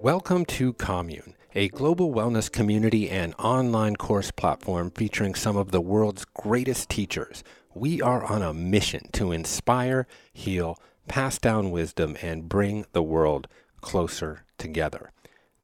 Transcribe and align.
Welcome 0.00 0.44
to 0.44 0.74
Commune, 0.74 1.34
a 1.56 1.66
global 1.70 2.14
wellness 2.14 2.52
community 2.52 3.10
and 3.10 3.34
online 3.36 3.96
course 3.96 4.30
platform 4.30 4.92
featuring 4.92 5.34
some 5.34 5.56
of 5.56 5.72
the 5.72 5.80
world's 5.80 6.24
greatest 6.24 6.88
teachers. 6.88 7.42
We 7.74 8.00
are 8.00 8.24
on 8.24 8.40
a 8.40 8.54
mission 8.54 9.08
to 9.14 9.32
inspire, 9.32 10.06
heal, 10.32 10.80
pass 11.08 11.40
down 11.40 11.72
wisdom, 11.72 12.16
and 12.22 12.48
bring 12.48 12.86
the 12.92 13.02
world 13.02 13.48
closer 13.80 14.44
together. 14.56 15.10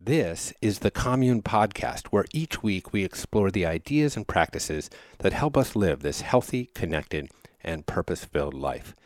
This 0.00 0.52
is 0.60 0.80
the 0.80 0.90
Commune 0.90 1.42
Podcast, 1.42 2.08
where 2.08 2.24
each 2.32 2.60
week 2.60 2.92
we 2.92 3.04
explore 3.04 3.52
the 3.52 3.64
ideas 3.64 4.16
and 4.16 4.26
practices 4.26 4.90
that 5.18 5.32
help 5.32 5.56
us 5.56 5.76
live 5.76 6.00
this 6.00 6.22
healthy, 6.22 6.72
connected, 6.74 7.30
and 7.62 7.86
purpose 7.86 8.24
filled 8.24 8.54
life. 8.54 8.96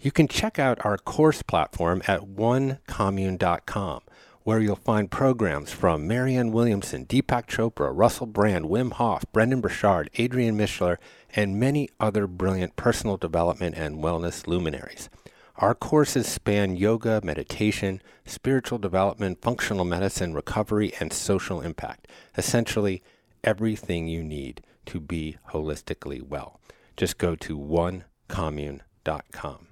You 0.00 0.12
can 0.12 0.28
check 0.28 0.60
out 0.60 0.84
our 0.84 0.96
course 0.96 1.42
platform 1.42 2.02
at 2.06 2.20
onecommune.com 2.20 4.02
where 4.46 4.60
you'll 4.60 4.76
find 4.76 5.10
programs 5.10 5.72
from 5.72 6.06
Marianne 6.06 6.52
Williamson, 6.52 7.04
Deepak 7.04 7.48
Chopra, 7.48 7.90
Russell 7.92 8.26
Brand, 8.26 8.66
Wim 8.66 8.92
Hof, 8.92 9.24
Brendon 9.32 9.60
Burchard, 9.60 10.08
Adriene 10.14 10.54
Mishler, 10.54 10.98
and 11.34 11.58
many 11.58 11.88
other 11.98 12.28
brilliant 12.28 12.76
personal 12.76 13.16
development 13.16 13.74
and 13.76 13.96
wellness 13.96 14.46
luminaries. 14.46 15.10
Our 15.56 15.74
courses 15.74 16.28
span 16.28 16.76
yoga, 16.76 17.20
meditation, 17.24 18.00
spiritual 18.24 18.78
development, 18.78 19.42
functional 19.42 19.84
medicine, 19.84 20.32
recovery, 20.32 20.92
and 21.00 21.12
social 21.12 21.60
impact. 21.60 22.06
Essentially, 22.38 23.02
everything 23.42 24.06
you 24.06 24.22
need 24.22 24.62
to 24.86 25.00
be 25.00 25.38
holistically 25.50 26.22
well. 26.22 26.60
Just 26.96 27.18
go 27.18 27.34
to 27.34 27.58
onecommune.com. 27.58 29.66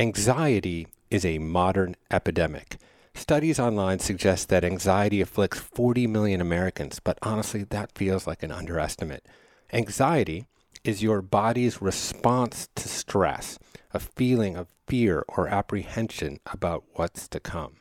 Anxiety 0.00 0.88
is 1.08 1.24
a 1.24 1.38
modern 1.38 1.94
epidemic. 2.10 2.78
Studies 3.14 3.60
online 3.60 4.00
suggest 4.00 4.48
that 4.48 4.64
anxiety 4.64 5.20
afflicts 5.20 5.58
40 5.58 6.06
million 6.08 6.40
Americans, 6.40 6.98
but 6.98 7.18
honestly, 7.22 7.62
that 7.64 7.96
feels 7.96 8.26
like 8.26 8.42
an 8.42 8.50
underestimate. 8.50 9.24
Anxiety 9.72 10.46
is 10.82 11.02
your 11.02 11.22
body's 11.22 11.80
response 11.80 12.68
to 12.74 12.88
stress, 12.88 13.58
a 13.92 14.00
feeling 14.00 14.56
of 14.56 14.68
fear 14.86 15.24
or 15.28 15.48
apprehension 15.48 16.40
about 16.52 16.84
what's 16.94 17.28
to 17.28 17.40
come. 17.40 17.76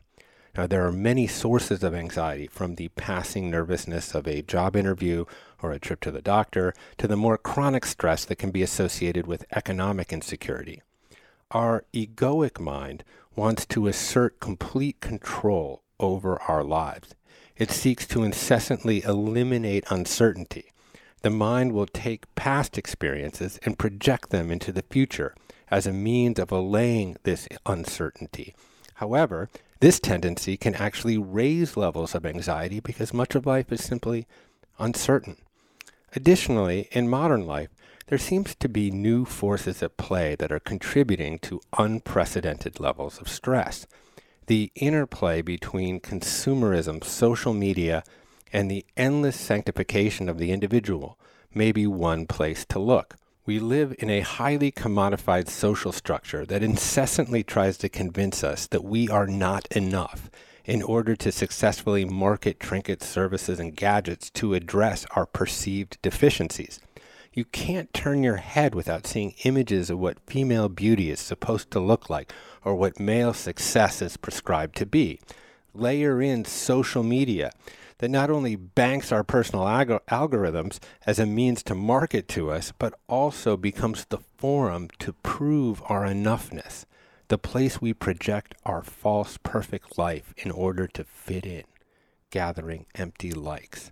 Now, 0.56 0.68
there 0.68 0.86
are 0.86 0.92
many 0.92 1.26
sources 1.26 1.84
of 1.84 1.96
anxiety, 1.96 2.46
from 2.46 2.76
the 2.76 2.90
passing 2.90 3.50
nervousness 3.50 4.14
of 4.14 4.28
a 4.28 4.44
job 4.44 4.76
interview 4.76 5.26
or 5.64 5.72
a 5.72 5.80
trip 5.80 6.00
to 6.02 6.12
the 6.12 6.22
doctor 6.22 6.76
to 7.00 7.08
the 7.08 7.18
more 7.18 7.40
chronic 7.40 7.86
stress 7.88 8.24
that 8.26 8.36
can 8.36 8.52
be 8.52 8.62
associated 8.62 9.26
with 9.26 9.48
economic 9.52 10.14
insecurity. 10.14 10.84
Our 11.50 11.86
egoic 11.92 12.60
mind 12.60 13.04
wants 13.36 13.66
to 13.68 13.88
assert 13.88 14.40
complete 14.40 15.00
control 15.02 15.84
over 16.00 16.42
our 16.44 16.64
lives. 16.64 17.16
It 17.56 17.72
seeks 17.72 18.08
to 18.08 18.24
incessantly 18.24 19.04
eliminate 19.04 19.86
uncertainty. 19.90 20.72
The 21.22 21.30
mind 21.30 21.72
will 21.72 21.86
take 21.86 22.34
past 22.36 22.78
experiences 22.78 23.60
and 23.64 23.80
project 23.80 24.30
them 24.30 24.52
into 24.52 24.72
the 24.72 24.84
future 24.90 25.36
as 25.72 25.88
a 25.88 25.94
means 25.94 26.38
of 26.40 26.52
allaying 26.52 27.18
this 27.24 27.48
uncertainty. 27.66 28.54
However, 28.96 29.50
this 29.80 30.00
tendency 30.00 30.58
can 30.58 30.76
actually 30.76 31.18
raise 31.18 31.78
levels 31.78 32.16
of 32.16 32.26
anxiety 32.26 32.80
because 32.80 33.14
much 33.14 33.36
of 33.36 33.46
life 33.46 33.72
is 33.72 33.84
simply 33.84 34.28
uncertain. 34.80 35.38
Additionally, 36.16 36.88
in 36.92 37.10
modern 37.10 37.46
life, 37.46 37.70
there 38.14 38.20
seems 38.20 38.54
to 38.54 38.70
be 38.70 38.92
new 38.92 39.26
forces 39.26 39.82
at 39.82 39.98
play 39.98 40.36
that 40.36 40.52
are 40.52 40.60
contributing 40.60 41.40
to 41.40 41.60
unprecedented 41.80 42.80
levels 42.80 43.20
of 43.20 43.28
stress. 43.28 43.88
The 44.46 44.72
interplay 44.76 45.42
between 45.42 46.00
consumerism, 46.00 47.04
social 47.04 47.56
media, 47.56 48.04
and 48.52 48.70
the 48.70 48.86
endless 48.96 49.40
sanctification 49.40 50.30
of 50.30 50.38
the 50.38 50.52
individual 50.52 51.18
may 51.56 51.72
be 51.72 51.88
one 51.88 52.28
place 52.28 52.66
to 52.66 52.78
look. 52.78 53.16
We 53.48 53.58
live 53.58 53.96
in 53.98 54.12
a 54.12 54.20
highly 54.20 54.72
commodified 54.72 55.50
social 55.50 55.92
structure 55.92 56.46
that 56.46 56.62
incessantly 56.62 57.44
tries 57.44 57.80
to 57.80 57.90
convince 57.90 58.44
us 58.44 58.68
that 58.68 58.84
we 58.84 59.10
are 59.10 59.26
not 59.26 59.66
enough 59.76 60.30
in 60.66 60.84
order 60.84 61.16
to 61.16 61.32
successfully 61.32 62.06
market 62.06 62.60
trinkets, 62.60 63.08
services, 63.08 63.60
and 63.60 63.76
gadgets 63.76 64.30
to 64.30 64.54
address 64.54 65.04
our 65.16 65.26
perceived 65.26 65.98
deficiencies. 66.04 66.80
You 67.36 67.46
can't 67.46 67.92
turn 67.96 68.22
your 68.22 68.36
head 68.38 68.76
without 68.76 69.08
seeing 69.08 69.34
images 69.44 69.90
of 69.90 69.98
what 69.98 70.20
female 70.28 70.70
beauty 70.70 71.10
is 71.10 71.20
supposed 71.20 71.72
to 71.72 71.80
look 71.80 72.08
like 72.08 72.32
or 72.64 72.76
what 72.76 73.00
male 73.00 73.34
success 73.34 74.04
is 74.04 74.18
prescribed 74.18 74.76
to 74.78 74.86
be. 74.86 75.20
Layer 75.74 76.22
in 76.22 76.46
social 76.46 77.02
media 77.02 77.52
that 77.98 78.12
not 78.12 78.30
only 78.30 78.56
banks 78.56 79.12
our 79.12 79.24
personal 79.24 79.66
algorithms 79.66 80.78
as 81.08 81.18
a 81.18 81.26
means 81.26 81.64
to 81.64 81.74
market 81.74 82.28
to 82.28 82.52
us, 82.52 82.72
but 82.78 82.94
also 83.08 83.58
becomes 83.58 84.06
the 84.06 84.20
forum 84.38 84.88
to 85.00 85.14
prove 85.14 85.82
our 85.88 86.06
enoughness, 86.06 86.86
the 87.30 87.40
place 87.40 87.82
we 87.82 87.94
project 87.94 88.54
our 88.64 88.84
false 88.84 89.40
perfect 89.42 89.98
life 89.98 90.36
in 90.38 90.52
order 90.52 90.86
to 90.86 91.04
fit 91.04 91.48
in, 91.48 91.64
gathering 92.30 92.86
empty 92.94 93.32
likes. 93.32 93.92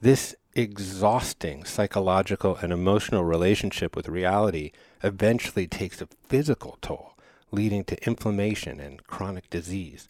This 0.00 0.36
exhausting 0.54 1.64
psychological 1.64 2.54
and 2.56 2.72
emotional 2.72 3.24
relationship 3.24 3.96
with 3.96 4.08
reality 4.08 4.70
eventually 5.02 5.66
takes 5.66 6.00
a 6.00 6.08
physical 6.28 6.78
toll, 6.80 7.14
leading 7.50 7.82
to 7.84 8.06
inflammation 8.06 8.78
and 8.78 9.04
chronic 9.08 9.50
disease. 9.50 10.08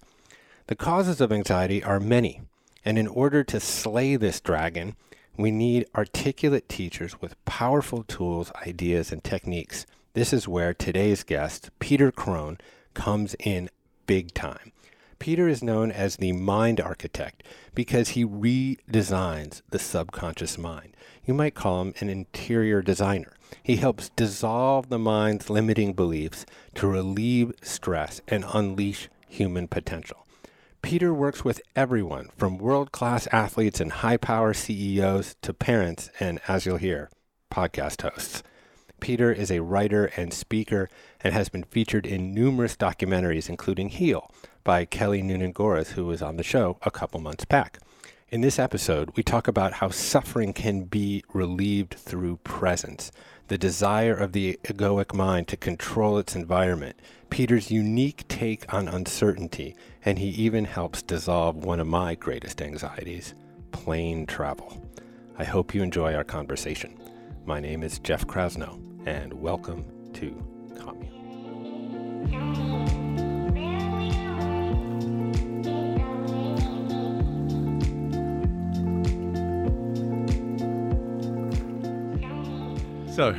The 0.66 0.77
causes 0.77 1.22
of 1.22 1.32
anxiety 1.32 1.82
are 1.82 2.00
many, 2.00 2.43
and 2.84 2.98
in 2.98 3.06
order 3.06 3.43
to 3.44 3.60
slay 3.60 4.16
this 4.16 4.41
dragon, 4.41 4.94
we 5.38 5.50
need 5.50 5.88
articulate 5.94 6.69
teachers 6.69 7.22
with 7.22 7.43
powerful 7.47 8.03
tools, 8.03 8.53
ideas, 8.66 9.10
and 9.10 9.25
techniques. 9.25 9.87
This 10.12 10.34
is 10.34 10.47
where 10.47 10.75
today's 10.75 11.22
guest, 11.22 11.71
Peter 11.78 12.12
Crone, 12.12 12.59
comes 12.93 13.34
in 13.38 13.71
big 14.06 14.34
time. 14.34 14.72
Peter 15.19 15.49
is 15.49 15.62
known 15.62 15.91
as 15.91 16.17
the 16.17 16.33
mind 16.33 16.81
architect 16.81 17.43
because 17.75 18.11
he 18.11 18.25
redesigns 18.25 19.62
the 19.71 19.79
subconscious 19.79 20.56
mind. 20.56 20.97
You 21.25 21.34
might 21.34 21.55
call 21.55 21.83
him 21.83 21.95
an 22.01 22.09
interior 22.09 22.83
designer. 22.83 23.33
He 23.62 23.77
helps 23.77 24.11
dissolve 24.11 24.89
the 24.89 24.99
mind's 24.99 25.51
limiting 25.51 25.93
beliefs 25.93 26.47
to 26.77 26.87
relieve 26.87 27.53
stress 27.62 28.21
and 28.28 28.45
unleash 28.53 29.09
human 29.28 29.69
potential. 29.69 30.27
Peter 30.83 31.12
works 31.12 31.45
with 31.45 31.61
everyone 31.75 32.28
from 32.37 32.57
world 32.57 32.93
class 32.93 33.27
athletes 33.33 33.81
and 33.81 33.93
high 33.93 34.17
power 34.17 34.55
CEOs 34.55 35.34
to 35.43 35.53
parents 35.53 36.11
and, 36.21 36.41
as 36.47 36.65
you'll 36.65 36.77
hear, 36.77 37.11
podcast 37.51 38.03
hosts. 38.03 38.43
Peter 39.01 39.33
is 39.33 39.51
a 39.51 39.62
writer 39.62 40.07
and 40.17 40.33
speaker 40.33 40.89
and 41.21 41.33
has 41.34 41.49
been 41.49 41.65
featured 41.65 42.07
in 42.07 42.34
numerous 42.34 42.77
documentaries, 42.77 43.49
including 43.49 43.89
Heal, 43.91 44.31
by 44.65 44.85
Kelly 44.85 45.23
Noonan 45.23 45.53
Gores, 45.53 45.91
who 45.91 46.07
was 46.07 46.23
on 46.23 46.37
the 46.37 46.43
show 46.43 46.79
a 46.83 46.91
couple 46.91 47.21
months 47.21 47.45
back. 47.45 47.79
In 48.31 48.43
this 48.43 48.59
episode, 48.59 49.11
we 49.17 49.23
talk 49.23 49.49
about 49.49 49.73
how 49.75 49.89
suffering 49.89 50.53
can 50.53 50.85
be 50.85 51.25
relieved 51.33 51.95
through 51.95 52.37
presence, 52.39 53.11
the 53.49 53.57
desire 53.57 54.15
of 54.15 54.33
the 54.33 54.59
egoic 54.65 55.15
mind 55.15 55.49
to 55.49 55.57
control 55.57 56.19
its 56.19 56.37
environment, 56.37 57.01
Peter's 57.31 57.71
unique 57.71 58.29
take 58.29 58.71
on 58.73 58.87
uncertainty, 58.87 59.75
and 60.05 60.19
he 60.19 60.29
even 60.29 60.67
helps 60.67 61.01
dissolve 61.01 61.57
one 61.57 61.81
of 61.81 61.87
my 61.87 62.15
greatest 62.15 62.61
anxieties 62.61 63.35
plane 63.73 64.27
travel. 64.27 64.87
I 65.39 65.45
hope 65.45 65.75
you 65.75 65.83
enjoy 65.83 66.15
our 66.15 66.25
conversation. 66.25 66.99
My 67.47 67.61
name 67.61 67.83
is 67.83 67.99
Jeff 67.99 68.27
Krasno, 68.27 68.78
and 69.07 69.33
welcome 69.33 69.84
to 70.15 70.37
Commune. 70.78 71.15
So, 83.18 83.34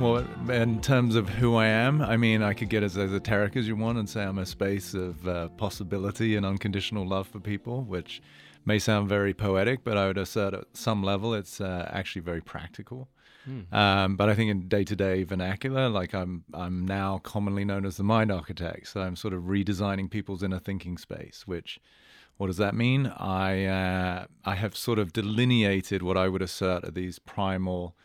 well, 0.00 0.24
in 0.48 0.80
terms 0.80 1.16
of 1.16 1.28
who 1.28 1.56
I 1.56 1.66
am, 1.66 2.00
I 2.00 2.16
mean, 2.16 2.40
I 2.40 2.54
could 2.54 2.68
get 2.68 2.84
as 2.84 2.96
esoteric 2.96 3.56
as 3.56 3.66
you 3.66 3.74
want 3.74 3.98
and 3.98 4.08
say 4.08 4.22
I'm 4.22 4.38
a 4.38 4.46
space 4.46 4.94
of 4.94 5.26
uh, 5.26 5.48
possibility 5.48 6.36
and 6.36 6.46
unconditional 6.46 7.04
love 7.04 7.26
for 7.26 7.40
people, 7.40 7.82
which 7.82 8.22
may 8.64 8.78
sound 8.78 9.08
very 9.08 9.34
poetic, 9.34 9.82
but 9.82 9.96
I 9.96 10.06
would 10.06 10.18
assert 10.18 10.54
at 10.54 10.66
some 10.74 11.02
level 11.02 11.34
it's 11.34 11.60
uh, 11.60 11.90
actually 11.92 12.22
very 12.22 12.42
practical. 12.42 13.08
Hmm. 13.44 13.74
Um, 13.74 14.16
but 14.16 14.28
I 14.28 14.36
think 14.36 14.52
in 14.52 14.68
day-to-day 14.68 15.24
vernacular, 15.24 15.88
like 15.88 16.14
I'm, 16.14 16.44
I'm 16.54 16.86
now 16.86 17.18
commonly 17.18 17.64
known 17.64 17.84
as 17.84 17.96
the 17.96 18.04
mind 18.04 18.30
architect. 18.30 18.86
So 18.86 19.00
I'm 19.00 19.16
sort 19.16 19.34
of 19.34 19.42
redesigning 19.42 20.08
people's 20.08 20.44
inner 20.44 20.60
thinking 20.60 20.96
space. 20.96 21.42
Which, 21.44 21.80
what 22.36 22.46
does 22.46 22.58
that 22.58 22.76
mean? 22.76 23.08
I, 23.08 23.64
uh, 23.64 24.26
I 24.44 24.54
have 24.54 24.76
sort 24.76 25.00
of 25.00 25.12
delineated 25.12 26.04
what 26.04 26.16
I 26.16 26.28
would 26.28 26.40
assert 26.40 26.84
are 26.84 26.92
these 26.92 27.18
primal 27.18 27.96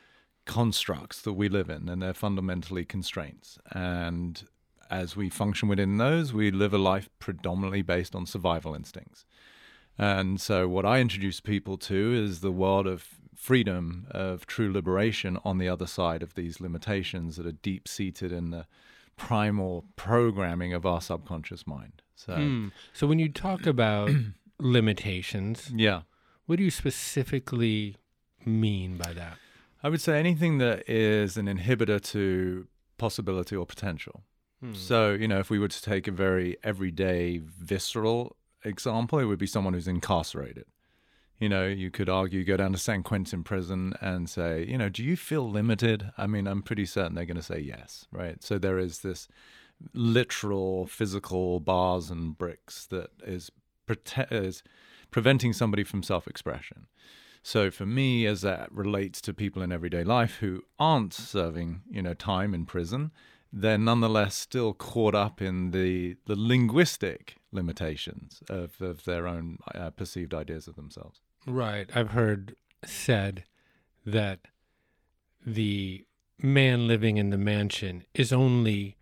constructs 0.50 1.22
that 1.22 1.34
we 1.34 1.48
live 1.48 1.70
in, 1.70 1.88
and 1.88 2.02
they're 2.02 2.12
fundamentally 2.12 2.84
constraints. 2.84 3.60
And 3.72 4.44
as 4.90 5.16
we 5.16 5.30
function 5.30 5.70
within 5.70 5.98
those, 5.98 6.34
we 6.34 6.50
live 6.50 6.74
a 6.74 6.80
life 6.80 7.08
predominantly 7.20 7.84
based 7.84 8.16
on 8.16 8.26
survival 8.26 8.74
instincts. 8.74 9.26
And 9.96 10.42
so, 10.42 10.68
what 10.68 10.88
I 10.88 11.02
introduce 11.02 11.40
people 11.40 11.78
to 11.78 12.14
is 12.16 12.40
the 12.40 12.52
world 12.52 12.88
of 12.88 13.06
freedom, 13.36 14.08
of 14.10 14.48
true 14.48 14.74
liberation 14.74 15.38
on 15.46 15.60
the 15.60 15.70
other 15.70 15.86
side 15.86 16.24
of 16.24 16.34
these 16.34 16.60
limitations 16.60 17.36
that 17.36 17.46
are 17.46 17.52
deep 17.52 17.88
seated 17.88 18.32
in 18.32 18.50
the 18.50 18.66
primal 19.18 19.86
programming 19.98 20.74
of 20.74 20.84
our 20.84 21.00
subconscious 21.00 21.68
mind. 21.68 22.02
So, 22.16 22.34
Mm. 22.34 22.72
So 22.92 23.06
when 23.06 23.20
you 23.20 23.30
talk 23.30 23.68
about 23.68 24.10
limitations, 24.60 25.72
yeah. 25.76 26.02
what 26.48 26.58
do 26.58 26.64
you 26.64 26.72
specifically 26.72 27.98
mean 28.46 28.98
by 28.98 29.14
that? 29.14 29.38
I 29.82 29.90
would 29.90 30.02
say 30.02 30.20
anything 30.20 30.58
that 30.58 30.90
is 30.90 31.38
an 31.38 31.46
inhibitor 31.46 32.02
to 32.12 32.68
possibility 32.98 33.56
or 33.56 33.66
potential. 33.66 34.24
Hmm. 34.62 34.74
So, 34.74 35.12
you 35.12 35.28
know, 35.28 35.40
if 35.40 35.50
we 35.50 35.60
were 35.60 35.70
to 35.70 35.82
take 35.82 36.08
a 36.08 36.12
very 36.12 36.58
everyday, 36.64 37.38
visceral 37.38 38.36
example, 38.64 39.20
it 39.20 39.26
would 39.26 39.40
be 39.40 39.48
someone 39.48 39.74
who's 39.74 39.88
incarcerated. 39.88 40.66
You 41.40 41.48
know, 41.48 41.66
you 41.66 41.90
could 41.90 42.10
argue, 42.10 42.44
go 42.44 42.58
down 42.58 42.74
to 42.74 42.78
San 42.78 43.02
Quentin 43.02 43.44
prison 43.44 43.94
and 44.02 44.30
say, 44.30 44.66
you 44.68 44.78
know, 44.78 44.90
do 44.90 45.02
you 45.02 45.16
feel 45.16 45.50
limited? 45.50 46.12
I 46.18 46.28
mean, 46.28 46.48
I'm 46.48 46.62
pretty 46.62 46.86
certain 46.86 47.16
they're 47.16 47.26
going 47.26 47.38
to 47.38 47.44
say 47.44 47.60
yes, 47.60 48.06
right? 48.12 48.44
So 48.44 48.58
there 48.58 48.78
is 48.78 49.00
this 49.00 49.30
literal, 49.94 50.86
physical 50.86 51.62
bars 51.62 52.10
and 52.10 52.38
bricks 52.38 52.86
that 52.88 53.12
is, 53.24 53.50
prote- 53.88 54.32
is 54.34 54.64
preventing 55.12 55.54
somebody 55.54 55.86
from 55.86 56.04
self 56.04 56.28
expression. 56.28 56.88
So 57.50 57.72
for 57.72 57.88
me, 57.88 58.28
as 58.28 58.42
that 58.42 58.72
relates 58.72 59.20
to 59.22 59.34
people 59.34 59.64
in 59.64 59.72
everyday 59.72 60.04
life 60.04 60.36
who 60.36 60.62
aren't 60.78 61.16
serving, 61.16 61.82
you 61.90 62.04
know, 62.04 62.14
time 62.14 62.54
in 62.54 62.68
prison, 62.68 63.10
they're 63.52 63.76
nonetheless 63.76 64.36
still 64.36 64.76
caught 64.76 65.16
up 65.16 65.42
in 65.42 65.72
the 65.72 66.16
the 66.28 66.36
linguistic 66.36 67.38
limitations 67.52 68.44
of, 68.52 68.80
of 68.80 69.04
their 69.06 69.26
own 69.26 69.58
uh, 69.74 69.90
perceived 69.90 70.36
ideas 70.36 70.68
of 70.68 70.76
themselves. 70.76 71.22
Right. 71.48 71.90
I've 71.96 72.12
heard 72.12 72.56
said 72.86 73.46
that 74.06 74.42
the 75.44 76.06
man 76.38 76.88
living 76.88 77.18
in 77.18 77.32
the 77.32 77.38
mansion 77.40 78.06
is 78.14 78.32
only 78.32 78.96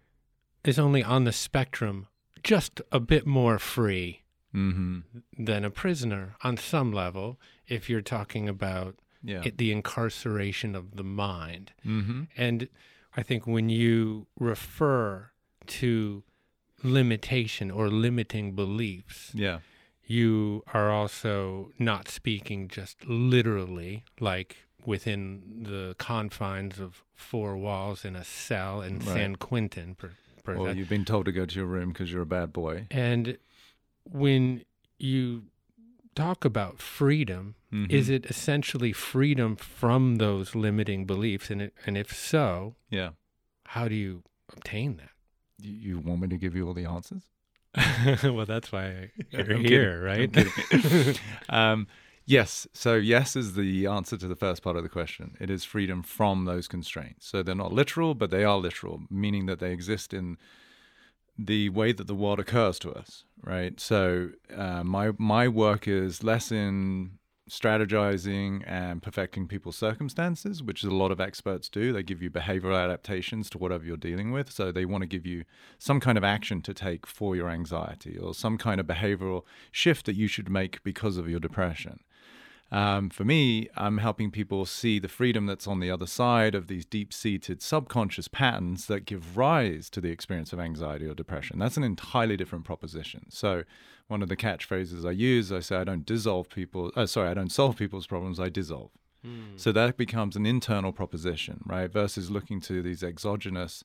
is 0.64 0.80
only 0.80 1.04
on 1.04 1.26
the 1.26 1.34
spectrum 1.34 2.08
just 2.44 2.82
a 2.94 3.02
bit 3.02 3.28
more 3.28 3.60
free 3.60 4.22
Mm-hmm. 4.58 5.00
than 5.46 5.64
a 5.64 5.70
prisoner 5.70 6.36
on 6.44 6.58
some 6.58 6.92
level 6.92 7.40
if 7.68 7.90
you're 7.90 8.02
talking 8.18 8.50
about 8.50 8.96
Yeah. 9.24 9.44
it, 9.46 9.58
the 9.58 9.72
incarceration 9.72 10.76
of 10.76 10.96
the 10.96 11.04
mind. 11.04 11.72
mm-hmm. 11.86 12.24
And 12.36 12.68
I 13.16 13.22
think 13.24 13.46
when 13.46 13.70
you 13.70 14.28
refer 14.40 15.32
to 15.80 16.24
limitation 16.84 17.72
or 17.72 17.90
limiting 17.90 18.54
beliefs, 18.56 19.32
Yeah. 19.34 19.60
you 20.06 20.64
are 20.74 20.90
also 20.92 21.72
not 21.80 22.08
speaking 22.08 22.68
just 22.68 23.06
literally, 23.06 24.04
like 24.20 24.58
within 24.86 25.64
the 25.64 25.96
confines 25.98 26.80
of 26.80 27.04
four 27.14 27.58
walls 27.58 28.06
in 28.06 28.16
a 28.16 28.24
cell 28.24 28.82
in 28.82 29.00
Right. 29.00 29.08
San 29.08 29.36
Quentin. 29.36 29.96
Per, 29.96 30.12
per 30.44 30.56
Or 30.56 30.72
you've 30.72 30.88
been 30.90 31.04
told 31.06 31.26
to 31.26 31.32
go 31.32 31.46
to 31.46 31.56
your 31.56 31.66
room 31.66 31.90
because 31.92 32.12
you're 32.12 32.22
a 32.22 32.26
bad 32.26 32.54
boy. 32.54 32.88
and 32.92 33.38
when 34.12 34.64
you 34.98 35.44
talk 36.16 36.44
about 36.46 36.80
freedom, 36.80 37.56
Mhm. 37.72 37.92
is 37.92 38.10
it 38.10 38.26
essentially 38.26 38.92
freedom 38.94 39.56
from 39.56 40.16
those 40.16 40.56
limiting 40.56 41.06
beliefs? 41.06 41.50
And, 41.52 41.62
it, 41.62 41.74
and 41.86 41.98
if 41.98 42.12
so, 42.16 42.76
Yeah. 42.90 43.12
how 43.66 43.88
do 43.88 43.96
you 43.96 44.24
obtain 44.52 44.98
that? 44.98 45.12
You, 45.60 45.72
you 45.74 46.00
want 46.00 46.22
me 46.22 46.28
to 46.30 46.38
give 46.38 46.56
you 46.56 46.66
all 46.68 46.74
the 46.74 46.86
answers? 46.86 47.24
well, 48.24 48.46
that's 48.46 48.72
why 48.72 49.12
you're 49.32 49.54
I'm 49.54 49.64
here, 49.64 50.18
kidding. 50.18 50.52
right? 50.72 51.20
Um, 51.50 51.88
yes. 52.26 52.68
So, 52.74 52.96
yes 52.96 53.36
is 53.36 53.54
the 53.54 53.86
answer 53.86 54.18
to 54.18 54.28
the 54.28 54.36
first 54.36 54.64
part 54.64 54.76
of 54.78 54.84
the 54.84 54.90
question. 54.90 55.36
It 55.40 55.50
is 55.50 55.64
freedom 55.64 56.02
from 56.04 56.46
those 56.46 56.68
constraints. 56.68 57.28
So, 57.28 57.44
they're 57.44 57.56
not 57.56 57.74
literal, 57.74 58.16
but 58.16 58.32
they 58.32 58.44
are 58.44 58.58
literal, 58.58 59.04
meaning 59.10 59.46
that 59.46 59.60
they 59.60 59.72
exist 59.72 60.14
in 60.14 60.38
the 61.38 61.70
way 61.70 61.92
that 61.92 62.08
the 62.08 62.16
world 62.16 62.40
occurs 62.40 62.80
to 62.80 62.92
us, 62.92 63.24
right? 63.44 63.80
So, 63.80 64.30
uh, 64.56 64.84
my 64.84 65.12
my 65.18 65.48
work 65.48 65.88
is 65.88 66.24
less 66.24 66.52
in 66.52 67.18
strategizing 67.50 68.62
and 68.68 69.02
perfecting 69.02 69.48
people's 69.48 69.78
circumstances, 69.78 70.62
which 70.62 70.84
is 70.84 70.90
a 70.90 70.96
lot 70.96 71.12
of 71.12 71.22
experts 71.22 71.70
do. 71.70 71.94
They 71.94 72.04
give 72.04 72.22
you 72.22 72.30
behavioral 72.30 72.82
adaptations 72.82 73.50
to 73.52 73.58
whatever 73.58 73.86
you're 73.86 73.98
dealing 73.98 74.32
with. 74.32 74.52
So 74.52 74.72
they 74.72 74.86
want 74.86 75.04
to 75.04 75.08
give 75.08 75.26
you 75.26 75.46
some 75.80 76.00
kind 76.00 76.18
of 76.18 76.24
action 76.24 76.62
to 76.64 76.74
take 76.74 77.08
for 77.08 77.36
your 77.36 77.50
anxiety 77.50 78.18
or 78.18 78.34
some 78.34 78.58
kind 78.58 78.80
of 78.80 78.86
behavioral 78.86 79.44
shift 79.72 80.06
that 80.08 80.16
you 80.16 80.28
should 80.28 80.50
make 80.50 80.84
because 80.84 81.18
of 81.18 81.30
your 81.30 81.40
depression. 81.40 82.00
Um, 82.72 83.10
for 83.10 83.24
me, 83.24 83.70
I'm 83.78 84.00
helping 84.00 84.30
people 84.30 84.66
see 84.66 85.00
the 85.00 85.08
freedom 85.08 85.46
that's 85.46 85.68
on 85.68 85.80
the 85.80 85.90
other 85.90 86.08
side 86.08 86.54
of 86.54 86.68
these 86.68 86.86
deep 86.86 87.14
seated 87.14 87.62
subconscious 87.62 88.28
patterns 88.28 88.88
that 88.88 89.06
give 89.06 89.38
rise 89.38 89.90
to 89.92 90.02
the 90.02 90.10
experience 90.10 90.52
of 90.52 90.60
anxiety 90.60 91.06
or 91.06 91.14
depression. 91.14 91.60
That's 91.60 91.78
an 91.78 91.84
entirely 91.84 92.36
different 92.36 92.66
proposition. 92.66 93.28
So, 93.30 93.64
one 94.08 94.22
of 94.22 94.30
the 94.30 94.38
catchphrases 94.38 95.08
I 95.08 95.12
use, 95.12 95.52
I 95.52 95.60
say, 95.60 95.78
I 95.78 95.84
don't 95.84 96.06
dissolve 96.06 96.50
people, 96.50 96.92
uh, 96.96 97.06
sorry, 97.06 97.30
I 97.30 97.34
don't 97.34 97.52
solve 97.52 97.78
people's 97.78 98.08
problems, 98.08 98.40
I 98.40 98.50
dissolve. 98.50 98.92
So 99.58 99.72
that 99.74 99.98
becomes 99.98 100.36
an 100.36 100.46
internal 100.46 100.94
proposition, 100.94 101.62
right? 101.66 101.92
Versus 101.92 102.32
looking 102.32 102.62
to 102.62 102.82
these 102.82 103.04
exogenous 103.04 103.84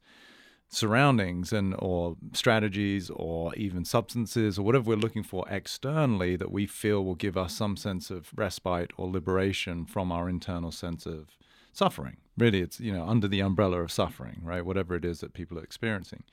surroundings 0.72 1.52
and 1.52 1.74
or 1.78 2.16
strategies 2.32 3.10
or 3.10 3.54
even 3.56 3.84
substances 3.84 4.58
or 4.58 4.62
whatever 4.62 4.88
we're 4.88 4.96
looking 4.96 5.22
for 5.22 5.44
externally 5.50 6.34
that 6.34 6.50
we 6.50 6.66
feel 6.66 7.04
will 7.04 7.14
give 7.14 7.36
us 7.36 7.54
some 7.54 7.76
sense 7.76 8.10
of 8.10 8.30
respite 8.34 8.90
or 8.96 9.06
liberation 9.06 9.84
from 9.84 10.10
our 10.10 10.30
internal 10.30 10.72
sense 10.72 11.04
of 11.04 11.36
suffering. 11.74 12.16
Really, 12.38 12.62
it's 12.62 12.80
you 12.80 12.90
know 12.90 13.06
under 13.06 13.28
the 13.28 13.40
umbrella 13.40 13.82
of 13.82 13.92
suffering, 13.92 14.40
right? 14.42 14.64
Whatever 14.64 14.94
it 14.96 15.04
is 15.04 15.20
that 15.20 15.34
people 15.34 15.58
are 15.58 15.62
experiencing. 15.62 16.24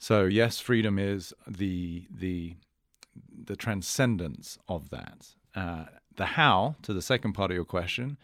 So 0.00 0.24
yes, 0.24 0.58
freedom 0.58 0.98
is 0.98 1.32
the 1.46 2.08
the 2.10 2.56
the 3.44 3.56
transcendence 3.56 4.58
of 4.68 4.90
that. 4.90 5.28
Uh, 5.54 5.84
the 6.16 6.26
how 6.26 6.74
to 6.82 6.92
the 6.92 7.02
second 7.02 7.32
part 7.34 7.52
of 7.52 7.54
your 7.54 7.64
question 7.64 8.18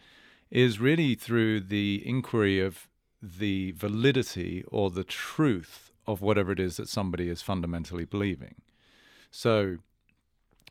is 0.51 0.81
really 0.81 1.15
through 1.15 1.61
the 1.61 2.03
inquiry 2.05 2.59
of 2.59 2.89
the 3.21 3.71
validity 3.71 4.63
or 4.67 4.89
the 4.91 5.03
truth 5.03 5.91
of 6.07 6.21
whatever 6.21 6.51
it 6.51 6.59
is 6.59 6.77
that 6.77 6.89
somebody 6.89 7.29
is 7.29 7.41
fundamentally 7.41 8.05
believing. 8.05 8.55
So 9.31 9.77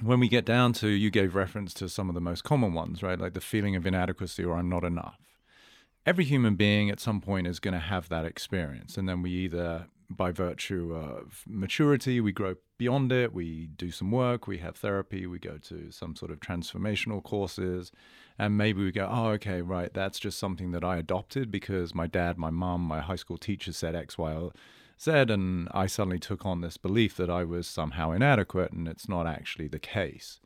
when 0.00 0.20
we 0.20 0.28
get 0.28 0.44
down 0.44 0.72
to, 0.74 0.88
you 0.88 1.10
gave 1.10 1.34
reference 1.34 1.74
to 1.74 1.88
some 1.88 2.08
of 2.08 2.14
the 2.14 2.20
most 2.20 2.44
common 2.44 2.72
ones, 2.74 3.02
right? 3.02 3.18
Like 3.18 3.34
the 3.34 3.40
feeling 3.40 3.76
of 3.76 3.86
inadequacy 3.86 4.44
or 4.44 4.56
I'm 4.56 4.68
not 4.68 4.84
enough. 4.84 5.18
Every 6.06 6.24
human 6.24 6.54
being 6.54 6.90
at 6.90 7.00
some 7.00 7.20
point 7.20 7.46
is 7.46 7.60
going 7.60 7.74
to 7.74 7.80
have 7.80 8.08
that 8.08 8.24
experience. 8.24 8.96
And 8.96 9.08
then 9.08 9.22
we 9.22 9.30
either, 9.30 9.86
by 10.11 10.30
virtue 10.30 10.94
of 10.94 11.44
maturity, 11.46 12.20
we 12.20 12.32
grow 12.32 12.56
beyond 12.78 13.12
it, 13.12 13.32
we 13.32 13.66
do 13.66 13.90
some 13.90 14.11
work, 14.11 14.46
we 14.46 14.58
have 14.58 14.76
therapy, 14.76 15.26
we 15.26 15.38
go 15.38 15.58
to 15.58 15.90
some 15.90 16.16
sort 16.16 16.30
of 16.30 16.40
transformational 16.40 17.23
courses, 17.23 17.92
and 18.38 18.56
maybe 18.56 18.82
we 18.82 18.92
go, 18.92 19.08
oh, 19.11 19.28
okay, 19.28 19.62
right, 19.62 19.92
that's 19.94 20.18
just 20.18 20.38
something 20.38 20.73
that 20.73 20.84
I 20.84 20.96
adopted 20.96 21.50
because 21.50 21.94
my 21.94 22.06
dad, 22.06 22.37
my 22.37 22.50
mom, 22.50 22.80
my 22.82 23.00
high 23.00 23.16
school 23.16 23.38
teacher 23.38 23.73
said 23.73 23.94
X, 23.94 24.18
Y, 24.18 24.32
or 24.32 24.52
Z, 25.00 25.11
and 25.11 25.68
I 25.73 25.87
suddenly 25.87 26.18
took 26.18 26.44
on 26.44 26.61
this 26.61 26.76
belief 26.76 27.16
that 27.16 27.30
I 27.30 27.44
was 27.44 27.66
somehow 27.66 28.11
inadequate, 28.11 28.73
and 28.73 28.88
it's 28.88 29.08
not 29.08 29.26
actually 29.26 29.68
the 29.68 29.78
case. 29.78 30.40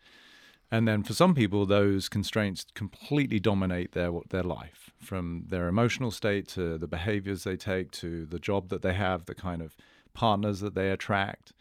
And 0.70 0.86
then 0.86 1.02
for 1.02 1.14
some 1.14 1.34
people, 1.34 1.64
those 1.64 2.08
constraints 2.08 2.66
completely 2.74 3.40
dominate 3.40 3.92
their 3.92 4.12
their 4.28 4.42
life, 4.42 4.90
from 4.98 5.44
their 5.48 5.66
emotional 5.68 6.10
state 6.10 6.46
to 6.48 6.76
the 6.76 6.86
behaviors 6.86 7.44
they 7.44 7.56
take 7.56 7.90
to 7.92 8.26
the 8.26 8.38
job 8.38 8.68
that 8.68 8.82
they 8.82 8.94
have, 8.94 9.24
the 9.24 9.34
kind 9.34 9.62
of 9.62 9.74
partners 10.12 10.60
that 10.60 10.74
they 10.74 10.90
attract. 10.90 11.52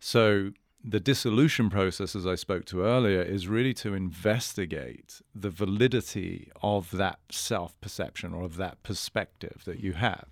So 0.00 0.52
the 0.82 1.00
dissolution 1.00 1.70
process, 1.70 2.14
as 2.14 2.26
I 2.26 2.34
spoke 2.34 2.66
to 2.66 2.82
earlier, 2.82 3.22
is 3.22 3.48
really 3.48 3.72
to 3.74 3.94
investigate 3.94 5.22
the 5.34 5.50
validity 5.50 6.50
of 6.62 6.90
that 6.92 7.18
self 7.30 7.78
perception 7.80 8.34
or 8.34 8.44
of 8.44 8.56
that 8.56 8.82
perspective 8.82 9.62
that 9.64 9.80
you 9.80 9.94
have. 9.94 10.28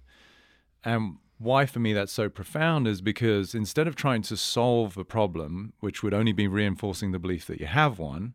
And 0.84 1.18
why 1.42 1.66
for 1.66 1.80
me 1.80 1.92
that's 1.92 2.12
so 2.12 2.28
profound 2.28 2.86
is 2.86 3.00
because 3.00 3.54
instead 3.54 3.88
of 3.88 3.96
trying 3.96 4.22
to 4.22 4.36
solve 4.36 4.96
a 4.96 5.04
problem, 5.04 5.72
which 5.80 6.02
would 6.02 6.14
only 6.14 6.32
be 6.32 6.46
reinforcing 6.46 7.12
the 7.12 7.18
belief 7.18 7.46
that 7.46 7.60
you 7.60 7.66
have 7.66 7.98
one, 7.98 8.34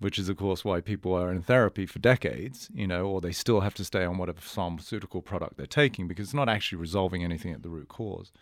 which 0.00 0.18
is 0.18 0.28
of 0.28 0.36
course 0.36 0.64
why 0.64 0.80
people 0.80 1.14
are 1.14 1.30
in 1.30 1.42
therapy 1.42 1.86
for 1.86 1.98
decades, 1.98 2.68
you 2.72 2.86
know, 2.86 3.06
or 3.06 3.20
they 3.20 3.32
still 3.32 3.60
have 3.60 3.74
to 3.74 3.84
stay 3.84 4.04
on 4.04 4.18
whatever 4.18 4.40
pharmaceutical 4.40 5.22
product 5.22 5.56
they're 5.56 5.66
taking 5.66 6.08
because 6.08 6.28
it's 6.28 6.34
not 6.34 6.48
actually 6.48 6.78
resolving 6.78 7.22
anything 7.22 7.52
at 7.52 7.62
the 7.62 7.68
root 7.68 7.88
cause. 7.88 8.32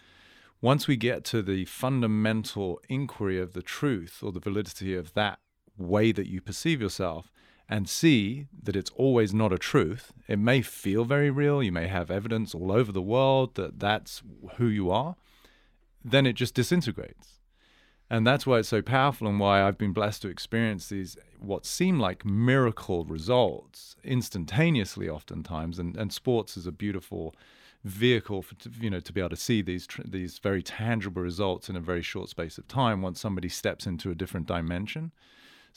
Once 0.60 0.88
we 0.88 0.96
get 0.96 1.24
to 1.24 1.42
the 1.42 1.64
fundamental 1.66 2.80
inquiry 2.88 3.38
of 3.38 3.52
the 3.52 3.62
truth 3.62 4.20
or 4.22 4.32
the 4.32 4.40
validity 4.40 4.94
of 4.94 5.14
that 5.14 5.38
way 5.76 6.10
that 6.12 6.26
you 6.26 6.40
perceive 6.40 6.80
yourself, 6.80 7.30
and 7.68 7.88
see 7.88 8.46
that 8.62 8.76
it's 8.76 8.90
always 8.96 9.34
not 9.34 9.52
a 9.52 9.58
truth. 9.58 10.12
It 10.26 10.38
may 10.38 10.62
feel 10.62 11.04
very 11.04 11.30
real. 11.30 11.62
You 11.62 11.72
may 11.72 11.86
have 11.86 12.10
evidence 12.10 12.54
all 12.54 12.72
over 12.72 12.92
the 12.92 13.02
world 13.02 13.54
that 13.56 13.78
that's 13.78 14.22
who 14.56 14.66
you 14.66 14.90
are. 14.90 15.16
Then 16.02 16.26
it 16.26 16.34
just 16.34 16.54
disintegrates. 16.54 17.40
And 18.10 18.26
that's 18.26 18.46
why 18.46 18.58
it's 18.58 18.68
so 18.68 18.80
powerful 18.80 19.28
and 19.28 19.38
why 19.38 19.62
I've 19.62 19.76
been 19.76 19.92
blessed 19.92 20.22
to 20.22 20.28
experience 20.28 20.88
these 20.88 21.16
what 21.38 21.66
seem 21.66 22.00
like 22.00 22.24
miracle 22.24 23.04
results 23.04 23.96
instantaneously 24.02 25.08
oftentimes 25.08 25.78
and, 25.78 25.94
and 25.94 26.12
sports 26.12 26.56
is 26.56 26.66
a 26.66 26.72
beautiful 26.72 27.34
vehicle 27.84 28.42
for 28.42 28.56
you 28.80 28.90
know 28.90 28.98
to 28.98 29.12
be 29.12 29.20
able 29.20 29.28
to 29.30 29.36
see 29.36 29.62
these 29.62 29.86
these 30.04 30.38
very 30.38 30.62
tangible 30.62 31.22
results 31.22 31.68
in 31.68 31.76
a 31.76 31.80
very 31.80 32.02
short 32.02 32.28
space 32.28 32.58
of 32.58 32.66
time 32.66 33.02
once 33.02 33.20
somebody 33.20 33.48
steps 33.48 33.86
into 33.86 34.10
a 34.10 34.14
different 34.14 34.46
dimension. 34.46 35.12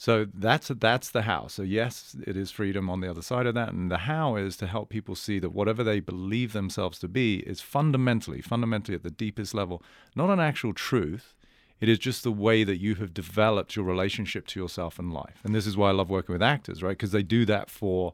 So 0.02 0.26
that's 0.34 0.66
that's 0.66 1.10
the 1.10 1.22
how. 1.22 1.46
So 1.46 1.62
yes, 1.62 2.16
it 2.26 2.36
is 2.36 2.50
freedom 2.50 2.90
on 2.90 3.00
the 3.00 3.08
other 3.08 3.22
side 3.22 3.46
of 3.46 3.54
that, 3.54 3.72
and 3.72 3.88
the 3.88 3.98
how 3.98 4.34
is 4.34 4.56
to 4.56 4.66
help 4.66 4.88
people 4.88 5.14
see 5.14 5.38
that 5.38 5.50
whatever 5.50 5.84
they 5.84 6.00
believe 6.00 6.52
themselves 6.52 6.98
to 6.98 7.06
be 7.06 7.36
is 7.46 7.60
fundamentally, 7.60 8.40
fundamentally 8.40 8.96
at 8.96 9.04
the 9.04 9.12
deepest 9.12 9.54
level, 9.54 9.80
not 10.16 10.28
an 10.28 10.40
actual 10.40 10.74
truth. 10.74 11.36
It 11.80 11.88
is 11.88 12.00
just 12.00 12.24
the 12.24 12.32
way 12.32 12.64
that 12.64 12.78
you 12.78 12.96
have 12.96 13.14
developed 13.14 13.76
your 13.76 13.84
relationship 13.84 14.48
to 14.48 14.58
yourself 14.58 14.98
and 14.98 15.14
life. 15.14 15.38
And 15.44 15.54
this 15.54 15.68
is 15.68 15.76
why 15.76 15.90
I 15.90 15.92
love 15.92 16.10
working 16.10 16.32
with 16.32 16.42
actors, 16.42 16.82
right? 16.82 16.98
Because 16.98 17.12
they 17.12 17.22
do 17.22 17.44
that 17.44 17.70
for 17.70 18.12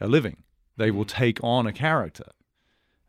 a 0.00 0.08
living. 0.08 0.42
They 0.78 0.90
will 0.90 1.04
mm. 1.04 1.14
take 1.14 1.38
on 1.44 1.64
a 1.64 1.72
character 1.72 2.24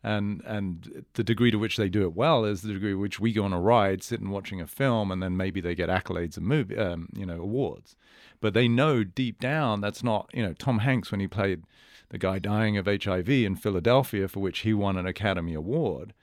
and 0.03 0.41
and 0.46 1.05
the 1.13 1.24
degree 1.24 1.51
to 1.51 1.58
which 1.58 1.77
they 1.77 1.89
do 1.89 2.03
it 2.03 2.13
well 2.13 2.43
is 2.43 2.62
the 2.62 2.74
degree 2.74 2.91
to 2.91 3.00
which 3.00 3.20
we 3.20 3.34
go 3.34 3.43
on 3.43 3.53
a 3.53 3.60
ride, 3.60 4.03
sit 4.03 4.20
and 4.20 4.31
watching 4.31 4.60
a 4.60 4.67
film, 4.67 5.12
and 5.12 5.22
then 5.22 5.38
maybe 5.38 5.62
they 5.62 5.75
get 5.75 5.89
accolades 5.89 6.38
and 6.38 6.46
movie, 6.46 6.77
um, 6.77 7.10
you 7.15 7.25
know, 7.25 7.41
awards. 7.41 7.96
But 8.39 8.53
they 8.53 8.67
know 8.67 9.03
deep 9.03 9.39
down 9.39 9.81
that's 9.81 10.03
not, 10.03 10.29
you 10.34 10.41
know, 10.41 10.53
Tom 10.53 10.79
Hanks 10.79 11.12
when 11.12 11.20
he 11.20 11.27
played 11.27 11.63
the 12.10 12.17
guy 12.17 12.39
dying 12.39 12.77
of 12.77 12.88
HIV 12.88 13.29
in 13.29 13.55
Philadelphia, 13.55 14.27
for 14.27 14.39
which 14.39 14.60
he 14.60 14.74
won 14.74 14.98
an 14.98 15.05
Academy 15.05 15.53
Award. 15.53 16.13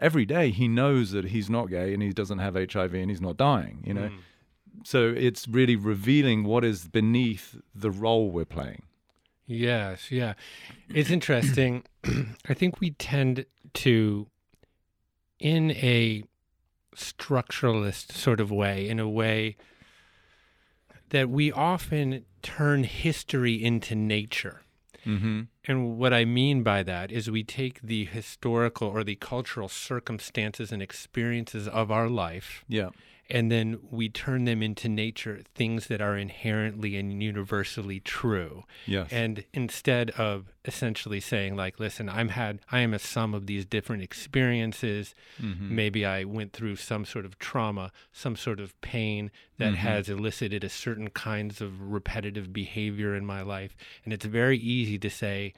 Every 0.00 0.24
day 0.24 0.50
he 0.50 0.68
knows 0.68 1.10
that 1.10 1.26
he's 1.26 1.50
not 1.50 1.68
gay 1.68 1.92
and 1.92 2.02
he 2.02 2.10
doesn't 2.10 2.38
have 2.38 2.54
HIV 2.54 2.94
and 2.94 3.10
he's 3.10 3.20
not 3.20 3.36
dying, 3.36 3.82
you 3.84 3.94
know. 3.94 4.08
Mm. 4.08 4.18
So 4.84 5.08
it's 5.08 5.48
really 5.48 5.74
revealing 5.74 6.44
what 6.44 6.64
is 6.64 6.86
beneath 6.86 7.56
the 7.74 7.90
role 7.90 8.30
we're 8.30 8.44
playing. 8.44 8.84
Yes, 9.48 10.12
yeah. 10.12 10.34
It's 10.90 11.10
interesting. 11.10 11.84
I 12.48 12.54
think 12.54 12.80
we 12.80 12.90
tend 12.90 13.46
to, 13.74 14.26
in 15.40 15.70
a 15.70 16.22
structuralist 16.94 18.12
sort 18.12 18.40
of 18.40 18.50
way, 18.50 18.86
in 18.86 19.00
a 19.00 19.08
way 19.08 19.56
that 21.08 21.30
we 21.30 21.50
often 21.50 22.26
turn 22.42 22.84
history 22.84 23.54
into 23.54 23.94
nature. 23.94 24.60
Mm-hmm. 25.06 25.42
And 25.64 25.96
what 25.96 26.12
I 26.12 26.26
mean 26.26 26.62
by 26.62 26.82
that 26.82 27.10
is 27.10 27.30
we 27.30 27.42
take 27.42 27.80
the 27.80 28.04
historical 28.04 28.88
or 28.88 29.02
the 29.02 29.14
cultural 29.14 29.68
circumstances 29.68 30.70
and 30.70 30.82
experiences 30.82 31.66
of 31.66 31.90
our 31.90 32.10
life. 32.10 32.64
Yeah 32.68 32.90
and 33.30 33.52
then 33.52 33.78
we 33.90 34.08
turn 34.08 34.44
them 34.44 34.62
into 34.62 34.88
nature, 34.88 35.42
things 35.54 35.88
that 35.88 36.00
are 36.00 36.16
inherently 36.16 36.96
and 36.96 37.22
universally 37.22 38.00
true. 38.00 38.64
Yes. 38.86 39.08
And 39.12 39.44
instead 39.52 40.10
of 40.12 40.52
essentially 40.64 41.20
saying 41.20 41.54
like, 41.56 41.78
listen, 41.78 42.08
I'm 42.08 42.30
had 42.30 42.60
I 42.70 42.80
am 42.80 42.94
a 42.94 42.98
sum 42.98 43.34
of 43.34 43.46
these 43.46 43.66
different 43.66 44.02
experiences. 44.02 45.14
Mm-hmm. 45.40 45.74
Maybe 45.74 46.06
I 46.06 46.24
went 46.24 46.52
through 46.52 46.76
some 46.76 47.04
sort 47.04 47.24
of 47.26 47.38
trauma, 47.38 47.92
some 48.12 48.36
sort 48.36 48.60
of 48.60 48.78
pain 48.80 49.30
that 49.58 49.74
mm-hmm. 49.74 49.86
has 49.86 50.08
elicited 50.08 50.64
a 50.64 50.68
certain 50.70 51.10
kinds 51.10 51.60
of 51.60 51.92
repetitive 51.92 52.52
behavior 52.52 53.14
in 53.14 53.26
my 53.26 53.42
life. 53.42 53.76
And 54.04 54.12
it's 54.12 54.26
very 54.26 54.58
easy 54.58 54.98
to 54.98 55.10
say, 55.10 55.52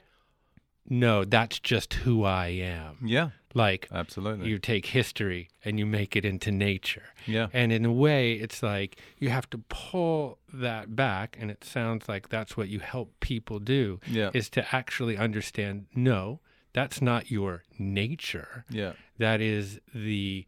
no, 0.89 1.23
that's 1.23 1.59
just 1.59 1.93
who 1.93 2.25
I 2.25 2.47
am. 2.47 2.97
Yeah. 3.05 3.29
Like, 3.53 3.87
absolutely. 3.91 4.49
You 4.49 4.59
take 4.59 4.87
history 4.87 5.49
and 5.63 5.77
you 5.79 5.85
make 5.85 6.15
it 6.15 6.25
into 6.25 6.51
nature. 6.51 7.03
Yeah. 7.25 7.47
And 7.53 7.71
in 7.71 7.85
a 7.85 7.91
way, 7.91 8.33
it's 8.33 8.63
like 8.63 8.97
you 9.17 9.29
have 9.29 9.49
to 9.51 9.57
pull 9.69 10.37
that 10.53 10.95
back. 10.95 11.37
And 11.39 11.51
it 11.51 11.63
sounds 11.63 12.07
like 12.07 12.29
that's 12.29 12.55
what 12.55 12.69
you 12.69 12.79
help 12.79 13.19
people 13.19 13.59
do 13.59 13.99
yeah. 14.07 14.31
is 14.33 14.49
to 14.51 14.75
actually 14.75 15.17
understand 15.17 15.87
no, 15.95 16.39
that's 16.73 17.01
not 17.01 17.29
your 17.31 17.63
nature. 17.77 18.65
Yeah. 18.69 18.93
That 19.17 19.41
is 19.41 19.79
the 19.93 20.45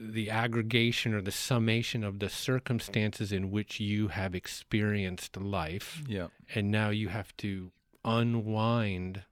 the 0.00 0.28
aggregation 0.28 1.14
or 1.14 1.22
the 1.22 1.30
summation 1.30 2.02
of 2.02 2.18
the 2.18 2.28
circumstances 2.28 3.30
in 3.30 3.50
which 3.50 3.78
you 3.78 4.08
have 4.08 4.34
experienced 4.34 5.36
life. 5.36 6.02
Yeah. 6.08 6.28
And 6.54 6.70
now 6.70 6.90
you 6.90 7.08
have 7.08 7.34
to 7.38 7.70
unwind 8.04 9.22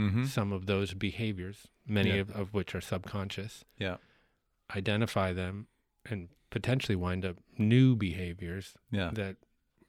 mm-hmm. 0.00 0.24
some 0.24 0.52
of 0.52 0.66
those 0.66 0.94
behaviors, 0.94 1.68
many 1.86 2.10
yeah. 2.10 2.20
of, 2.20 2.30
of 2.30 2.54
which 2.54 2.74
are 2.74 2.80
subconscious. 2.80 3.64
Yeah. 3.78 3.96
Identify 4.74 5.32
them 5.32 5.66
and 6.08 6.28
potentially 6.50 6.96
wind 6.96 7.24
up 7.24 7.36
new 7.58 7.94
behaviors 7.94 8.74
yeah. 8.90 9.10
that 9.12 9.36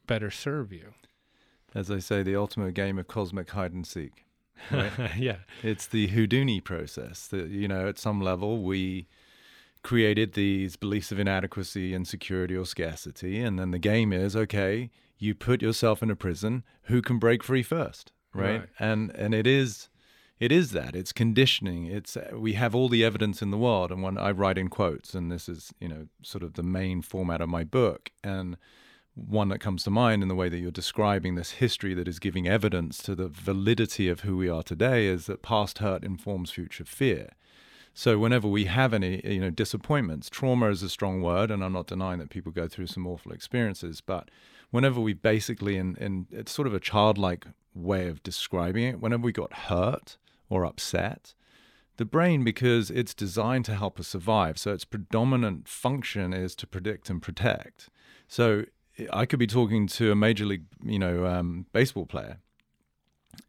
better 0.07 0.29
serve 0.29 0.71
you. 0.71 0.93
As 1.73 1.89
I 1.89 1.99
say, 1.99 2.21
the 2.21 2.35
ultimate 2.35 2.73
game 2.73 2.99
of 2.99 3.07
cosmic 3.07 3.49
hide 3.51 3.73
and 3.73 3.87
seek. 3.87 4.25
Right? 4.69 4.91
yeah. 5.17 5.37
It's 5.63 5.87
the 5.87 6.07
Houdini 6.07 6.59
process 6.59 7.27
that, 7.27 7.49
you 7.49 7.67
know, 7.67 7.87
at 7.87 7.97
some 7.97 8.21
level 8.21 8.61
we 8.61 9.07
created 9.83 10.33
these 10.33 10.75
beliefs 10.75 11.11
of 11.11 11.19
inadequacy, 11.19 11.93
insecurity, 11.93 12.55
or 12.55 12.65
scarcity. 12.65 13.41
And 13.41 13.57
then 13.57 13.71
the 13.71 13.79
game 13.79 14.11
is 14.13 14.35
okay, 14.35 14.91
you 15.17 15.33
put 15.33 15.61
yourself 15.61 16.03
in 16.03 16.11
a 16.11 16.15
prison. 16.15 16.63
Who 16.83 17.01
can 17.01 17.17
break 17.17 17.43
free 17.43 17.63
first? 17.63 18.11
right? 18.33 18.59
right? 18.59 18.69
And 18.79 19.11
and 19.15 19.33
it 19.33 19.47
is 19.47 19.89
it 20.41 20.51
is 20.51 20.71
that 20.71 20.95
it's 20.95 21.13
conditioning. 21.13 21.85
It's 21.85 22.17
uh, 22.17 22.31
we 22.33 22.53
have 22.53 22.73
all 22.73 22.89
the 22.89 23.05
evidence 23.05 23.43
in 23.43 23.51
the 23.51 23.59
world, 23.59 23.91
and 23.91 24.01
when 24.01 24.17
I 24.17 24.31
write 24.31 24.57
in 24.57 24.69
quotes, 24.69 25.13
and 25.13 25.31
this 25.31 25.47
is 25.47 25.71
you 25.79 25.87
know 25.87 26.07
sort 26.23 26.43
of 26.43 26.55
the 26.55 26.63
main 26.63 27.03
format 27.03 27.41
of 27.41 27.47
my 27.47 27.63
book, 27.63 28.09
and 28.23 28.57
one 29.13 29.49
that 29.49 29.59
comes 29.59 29.83
to 29.83 29.91
mind 29.91 30.23
in 30.23 30.29
the 30.29 30.35
way 30.35 30.49
that 30.49 30.57
you're 30.57 30.71
describing 30.71 31.35
this 31.35 31.51
history 31.51 31.93
that 31.93 32.07
is 32.07 32.17
giving 32.17 32.47
evidence 32.47 33.03
to 33.03 33.13
the 33.13 33.27
validity 33.27 34.09
of 34.09 34.21
who 34.21 34.35
we 34.35 34.49
are 34.49 34.63
today 34.63 35.05
is 35.05 35.27
that 35.27 35.43
past 35.43 35.77
hurt 35.77 36.03
informs 36.03 36.49
future 36.49 36.85
fear. 36.85 37.29
So 37.93 38.17
whenever 38.17 38.47
we 38.47 38.65
have 38.65 38.95
any 38.95 39.21
you 39.23 39.41
know 39.41 39.51
disappointments, 39.51 40.27
trauma 40.27 40.69
is 40.69 40.81
a 40.81 40.89
strong 40.89 41.21
word, 41.21 41.51
and 41.51 41.63
I'm 41.63 41.73
not 41.73 41.85
denying 41.85 42.17
that 42.17 42.31
people 42.31 42.51
go 42.51 42.67
through 42.67 42.87
some 42.87 43.05
awful 43.05 43.31
experiences, 43.31 44.01
but 44.01 44.31
whenever 44.71 44.99
we 44.99 45.13
basically 45.13 45.77
in, 45.77 45.95
in 45.97 46.25
it's 46.31 46.51
sort 46.51 46.67
of 46.67 46.73
a 46.73 46.79
childlike 46.79 47.45
way 47.75 48.07
of 48.07 48.23
describing 48.23 48.85
it. 48.85 48.99
Whenever 48.99 49.21
we 49.21 49.31
got 49.31 49.53
hurt 49.53 50.17
or 50.51 50.65
upset, 50.65 51.33
the 51.97 52.05
brain, 52.05 52.43
because 52.43 52.91
it's 52.91 53.13
designed 53.13 53.65
to 53.65 53.75
help 53.75 53.99
us 53.99 54.07
survive, 54.07 54.57
so 54.57 54.73
its 54.73 54.85
predominant 54.85 55.67
function 55.67 56.33
is 56.33 56.55
to 56.55 56.67
predict 56.67 57.09
and 57.09 57.21
protect. 57.21 57.89
So 58.27 58.65
I 59.11 59.25
could 59.25 59.39
be 59.39 59.47
talking 59.47 59.87
to 59.87 60.11
a 60.11 60.15
major 60.15 60.45
league, 60.45 60.65
you 60.83 60.99
know, 60.99 61.25
um, 61.25 61.67
baseball 61.71 62.05
player, 62.05 62.37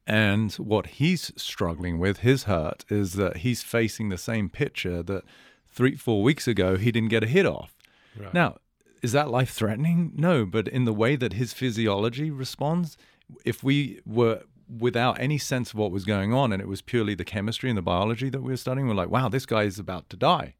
and 0.06 0.52
what 0.54 0.86
he's 0.86 1.32
struggling 1.36 1.98
with, 1.98 2.18
his 2.18 2.44
hurt, 2.44 2.84
is 2.88 3.14
that 3.14 3.38
he's 3.38 3.62
facing 3.62 4.08
the 4.08 4.18
same 4.18 4.48
pitcher 4.48 5.02
that 5.02 5.24
three, 5.66 5.96
four 5.96 6.22
weeks 6.22 6.46
ago 6.46 6.76
he 6.76 6.92
didn't 6.92 7.10
get 7.10 7.24
a 7.24 7.28
hit 7.28 7.46
off. 7.46 7.74
Right. 8.16 8.34
Now, 8.34 8.58
is 9.02 9.12
that 9.12 9.30
life 9.30 9.50
threatening? 9.50 10.12
No, 10.14 10.46
but 10.46 10.68
in 10.68 10.84
the 10.84 10.92
way 10.92 11.16
that 11.16 11.32
his 11.32 11.52
physiology 11.52 12.30
responds, 12.30 12.96
if 13.44 13.64
we 13.64 14.00
were 14.06 14.42
without 14.78 15.20
any 15.20 15.38
sense 15.38 15.72
of 15.72 15.78
what 15.78 15.90
was 15.90 16.04
going 16.04 16.32
on 16.32 16.52
and 16.52 16.62
it 16.62 16.68
was 16.68 16.82
purely 16.82 17.14
the 17.14 17.24
chemistry 17.24 17.70
and 17.70 17.76
the 17.76 17.82
biology 17.82 18.30
that 18.30 18.42
we 18.42 18.52
were 18.52 18.56
studying, 18.56 18.88
we're 18.88 18.94
like, 18.94 19.10
wow, 19.10 19.28
this 19.28 19.46
guy 19.46 19.64
is 19.64 19.78
about 19.78 20.08
to 20.10 20.16
die. 20.16 20.54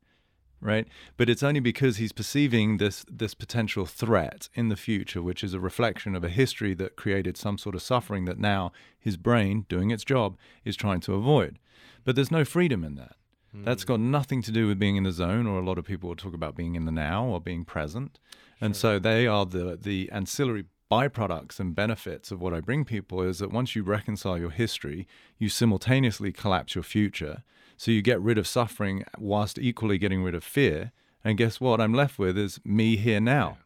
Right. 0.61 0.87
But 1.17 1.29
it's 1.29 1.43
only 1.43 1.59
because 1.59 1.97
he's 1.97 2.13
perceiving 2.13 2.77
this 2.77 3.05
this 3.11 3.35
potential 3.35 3.85
threat 3.85 4.49
in 4.55 4.69
the 4.69 4.77
future, 4.77 5.21
which 5.21 5.43
is 5.43 5.55
a 5.55 5.61
reflection 5.61 6.15
of 6.15 6.23
a 6.23 6.29
history 6.29 6.73
that 6.75 6.95
created 6.95 7.37
some 7.37 7.59
sort 7.59 7.75
of 7.75 7.83
suffering 7.83 8.27
that 8.27 8.39
now 8.39 8.71
his 8.97 9.17
brain, 9.17 9.67
doing 9.69 9.91
its 9.91 10.05
job, 10.05 10.37
is 10.65 10.77
trying 10.77 11.01
to 11.01 11.15
avoid. 11.15 11.59
But 12.05 12.15
there's 12.15 12.31
no 12.31 12.45
freedom 12.45 12.85
in 12.85 12.95
that. 12.95 13.17
Mm. 13.57 13.65
That's 13.65 13.83
got 13.83 13.99
nothing 13.99 14.41
to 14.43 14.53
do 14.53 14.69
with 14.69 14.79
being 14.79 14.95
in 14.95 15.03
the 15.03 15.11
zone, 15.11 15.49
or 15.49 15.59
a 15.59 15.65
lot 15.65 15.79
of 15.79 15.85
people 15.85 16.09
will 16.09 16.17
talk 16.17 16.35
about 16.35 16.55
being 16.55 16.77
in 16.77 16.85
the 16.85 16.93
now 16.93 17.25
or 17.25 17.41
being 17.41 17.65
present. 17.65 18.21
Sure. 18.59 18.67
And 18.67 18.77
so 18.77 19.01
they 19.01 19.27
are 19.27 19.45
the 19.45 19.77
the 19.81 20.11
ancillary 20.13 20.67
byproducts 20.93 21.59
and 21.59 21.75
benefits 21.75 22.31
of 22.31 22.43
what 22.43 22.53
I 22.53 22.61
bring 22.61 22.85
people 22.85 23.23
is 23.23 23.39
that 23.39 23.51
once 23.51 23.75
you 23.75 23.83
reconcile 23.83 24.37
your 24.39 24.51
history, 24.51 25.09
you 25.39 25.49
simultaneously 25.49 26.33
collapse 26.33 26.75
your 26.75 26.85
future. 26.85 27.45
So 27.79 27.91
you 27.91 28.03
get 28.03 28.21
rid 28.21 28.37
of 28.37 28.47
suffering 28.47 29.03
whilst 29.17 29.59
equally 29.59 29.97
getting 29.97 30.23
rid 30.23 30.35
of 30.35 30.45
fear. 30.45 30.93
And 31.25 31.39
guess 31.39 31.63
what? 31.63 31.81
I'm 31.81 31.95
left 31.95 32.19
with 32.19 32.37
is 32.37 32.61
me 32.63 32.97
here 32.97 33.21
now, 33.21 33.57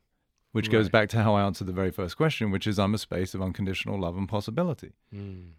which 0.53 0.69
right. 0.69 0.73
goes 0.73 0.89
back 0.89 1.09
to 1.11 1.23
how 1.25 1.35
I 1.35 1.43
answered 1.43 1.67
the 1.67 1.73
very 1.73 1.91
first 1.91 2.17
question, 2.17 2.53
which 2.53 2.65
is 2.65 2.79
I'm 2.79 2.95
a 2.95 2.99
space 2.99 3.35
of 3.35 3.43
unconditional 3.43 3.99
love 3.99 4.17
and 4.17 4.29
possibility. 4.29 4.93
Mm. 5.13 5.55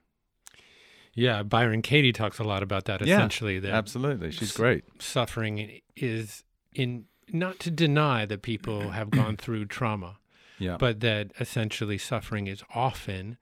Yeah, 1.13 1.43
Byron 1.43 1.81
Katie 1.81 2.13
talks 2.13 2.39
a 2.39 2.45
lot 2.45 2.63
about 2.63 2.85
that. 2.85 3.01
Essentially, 3.01 3.55
yeah, 3.55 3.61
that 3.61 3.71
absolutely, 3.71 4.31
she's 4.31 4.53
great. 4.53 4.85
Suffering 5.01 5.81
is 5.97 6.45
in 6.73 7.05
not 7.33 7.59
to 7.59 7.71
deny 7.71 8.25
that 8.25 8.41
people 8.41 8.91
have 8.91 9.09
gone 9.09 9.35
through 9.35 9.65
trauma, 9.65 10.17
yeah. 10.57 10.77
but 10.77 10.99
that 11.01 11.31
essentially 11.39 11.97
suffering 11.97 12.47
is 12.47 12.63
often 12.73 13.37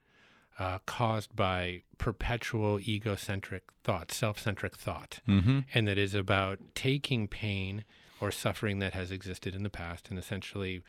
uh, 0.57 0.79
caused 0.85 1.35
by 1.35 1.81
perpetual 1.97 2.79
egocentric 2.79 3.63
thought, 3.83 4.11
self 4.11 4.39
centric 4.39 4.75
thought, 4.75 5.19
mm-hmm. 5.27 5.59
and 5.73 5.87
that 5.87 5.97
is 5.97 6.13
about 6.13 6.59
taking 6.73 7.27
pain 7.27 7.83
or 8.21 8.31
suffering 8.31 8.79
that 8.79 8.93
has 8.93 9.11
existed 9.11 9.53
in 9.53 9.63
the 9.63 9.69
past 9.69 10.09
and 10.09 10.17
essentially 10.17 10.81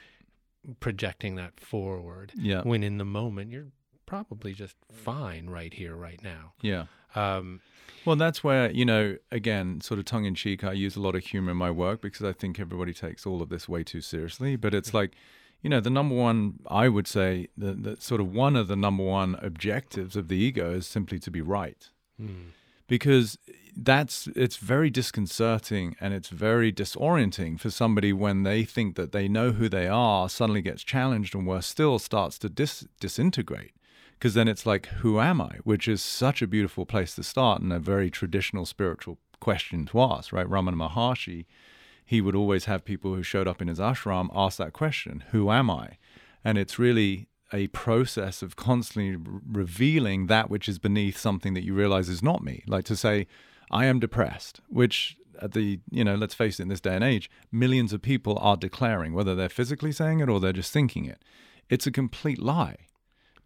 projecting 0.81 1.35
that 1.37 1.59
forward 1.61 2.33
Yeah. 2.37 2.63
when 2.63 2.83
in 2.83 2.99
the 2.99 3.05
moment 3.05 3.51
you're 3.51 3.69
probably 4.05 4.53
just 4.53 4.77
fine 4.93 5.51
right 5.51 5.75
here, 5.75 5.97
right 5.97 6.23
now. 6.23 6.53
Yeah. 6.61 6.87
Um, 7.15 7.61
Well, 8.05 8.17
that's 8.17 8.45
where, 8.45 8.71
you 8.71 8.85
know, 8.85 9.17
again, 9.33 9.81
sort 9.81 9.99
of 9.99 10.05
tongue 10.05 10.25
in 10.27 10.35
cheek, 10.37 10.63
I 10.63 10.73
use 10.73 10.95
a 10.95 11.01
lot 11.01 11.17
of 11.17 11.25
humor 11.25 11.51
in 11.51 11.57
my 11.57 11.71
work 11.73 12.01
because 12.03 12.25
I 12.25 12.33
think 12.33 12.61
everybody 12.61 12.93
takes 12.95 13.27
all 13.27 13.43
of 13.43 13.49
this 13.49 13.69
way 13.69 13.83
too 13.83 14.01
seriously. 14.01 14.55
But 14.55 14.75
it's 14.75 14.95
like, 14.95 15.13
you 15.63 15.71
know, 15.71 15.81
the 15.81 15.91
number 15.91 16.15
one, 16.15 16.61
I 16.69 16.89
would 16.89 17.07
say, 17.07 17.49
the, 17.57 17.73
the 17.73 17.97
sort 18.01 18.21
of 18.21 18.33
one 18.33 18.57
of 18.57 18.69
the 18.69 18.77
number 18.77 19.03
one 19.03 19.37
objectives 19.43 20.17
of 20.17 20.29
the 20.29 20.37
ego 20.37 20.73
is 20.75 20.87
simply 20.87 21.19
to 21.21 21.31
be 21.31 21.41
right. 21.41 21.91
hmm, 22.21 22.51
Because 22.87 23.39
that's, 23.77 24.29
it's 24.37 24.57
very 24.57 24.91
disconcerting 24.91 25.97
and 26.01 26.15
it's 26.15 26.29
very 26.29 26.73
disorienting 26.73 27.59
for 27.59 27.71
somebody 27.71 28.13
when 28.13 28.43
they 28.43 28.65
think 28.65 28.97
that 28.97 29.13
they 29.13 29.29
know 29.29 29.53
who 29.53 29.69
they 29.69 29.87
are, 29.89 30.29
suddenly 30.29 30.63
gets 30.63 30.83
challenged 30.83 31.35
and 31.35 31.47
worse 31.47 31.67
still 31.67 31.99
starts 31.99 32.39
to 32.39 32.49
dis- 32.49 32.87
disintegrate 33.01 33.73
because 34.19 34.35
then 34.35 34.49
it's 34.49 34.65
like, 34.65 34.87
who 34.87 35.21
am 35.21 35.41
I? 35.41 35.57
Which 35.65 35.87
is 35.89 36.01
such 36.03 36.41
a 36.41 36.47
beautiful 36.47 36.87
place 36.87 37.15
to 37.17 37.23
start 37.23 37.61
and 37.61 37.73
a 37.73 37.79
very 37.79 38.11
traditional 38.11 38.65
spiritual 38.65 39.19
question 39.41 39.85
to 39.87 40.01
ask, 40.01 40.33
right? 40.33 40.47
Ramana 40.47 40.75
Maharshi, 40.75 41.45
he 42.07 42.21
would 42.21 42.37
always 42.37 42.65
have 42.65 42.85
people 42.85 43.15
who 43.15 43.23
showed 43.23 43.49
up 43.49 43.61
in 43.61 43.69
his 43.69 43.81
ashram 43.81 44.29
ask 44.35 44.57
that 44.59 44.73
question, 44.73 45.25
who 45.33 45.51
am 45.51 45.69
I? 45.69 45.99
And 46.45 46.57
it's 46.57 46.79
really 46.79 47.29
a 47.53 47.67
process 47.69 48.43
of 48.43 48.57
constantly 48.57 49.17
revealing 49.47 50.29
that 50.29 50.49
which 50.49 50.69
is 50.69 50.79
beneath 50.79 51.19
something 51.19 51.55
that 51.55 51.65
you 51.65 51.75
realize 51.75 52.09
is 52.09 52.23
not 52.23 52.43
me. 52.43 52.63
Like 52.67 52.85
to 52.85 52.97
say, 52.97 53.27
I 53.71 53.87
am 53.87 53.99
depressed, 53.99 54.61
which 54.69 55.17
at 55.43 55.53
the, 55.53 55.81
you 55.91 56.05
know, 56.05 56.15
let's 56.15 56.35
face 56.35 56.59
it, 56.59 56.63
in 56.63 56.69
this 56.69 56.81
day 56.81 56.95
and 56.95 57.05
age, 57.05 57.29
millions 57.53 57.93
of 57.93 58.01
people 58.03 58.39
are 58.41 58.57
declaring, 58.57 59.13
whether 59.13 59.35
they're 59.35 59.49
physically 59.49 59.93
saying 59.93 60.21
it 60.21 60.29
or 60.29 60.41
they're 60.41 60.53
just 60.53 60.73
thinking 60.73 61.05
it. 61.05 61.23
It's 61.69 61.87
a 61.87 61.93
complete 61.93 62.41
lie. 62.41 62.77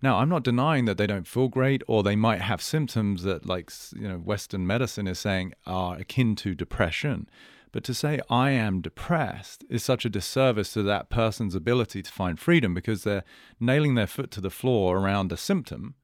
Now, 0.03 0.19
I'm 0.19 0.29
not 0.29 0.45
denying 0.45 0.87
that 0.87 0.97
they 0.99 1.07
don't 1.07 1.27
feel 1.27 1.49
great 1.49 1.83
or 1.87 2.03
they 2.03 2.17
might 2.17 2.41
have 2.41 2.63
symptoms 2.63 3.23
that, 3.25 3.45
like, 3.45 3.71
you 3.95 4.09
know, 4.09 4.17
Western 4.17 4.67
medicine 4.67 5.07
is 5.07 5.19
saying 5.19 5.53
are 5.67 5.97
akin 5.97 6.37
to 6.37 6.55
depression. 6.55 7.29
But 7.73 7.85
to 7.85 7.95
say 7.95 8.21
I 8.29 8.51
am 8.51 8.81
depressed 8.81 9.65
is 9.69 9.85
such 9.85 10.05
a 10.05 10.11
disservice 10.11 10.73
to 10.73 10.83
that 10.83 11.09
person's 11.09 11.55
ability 11.55 12.03
to 12.03 12.11
find 12.11 12.39
freedom 12.39 12.75
because 12.75 13.05
they're 13.05 13.25
nailing 13.61 13.95
their 13.95 14.07
foot 14.07 14.31
to 14.33 14.41
the 14.41 14.51
floor 14.51 14.99
around 14.99 15.31
a 15.31 15.37
symptom 15.37 15.95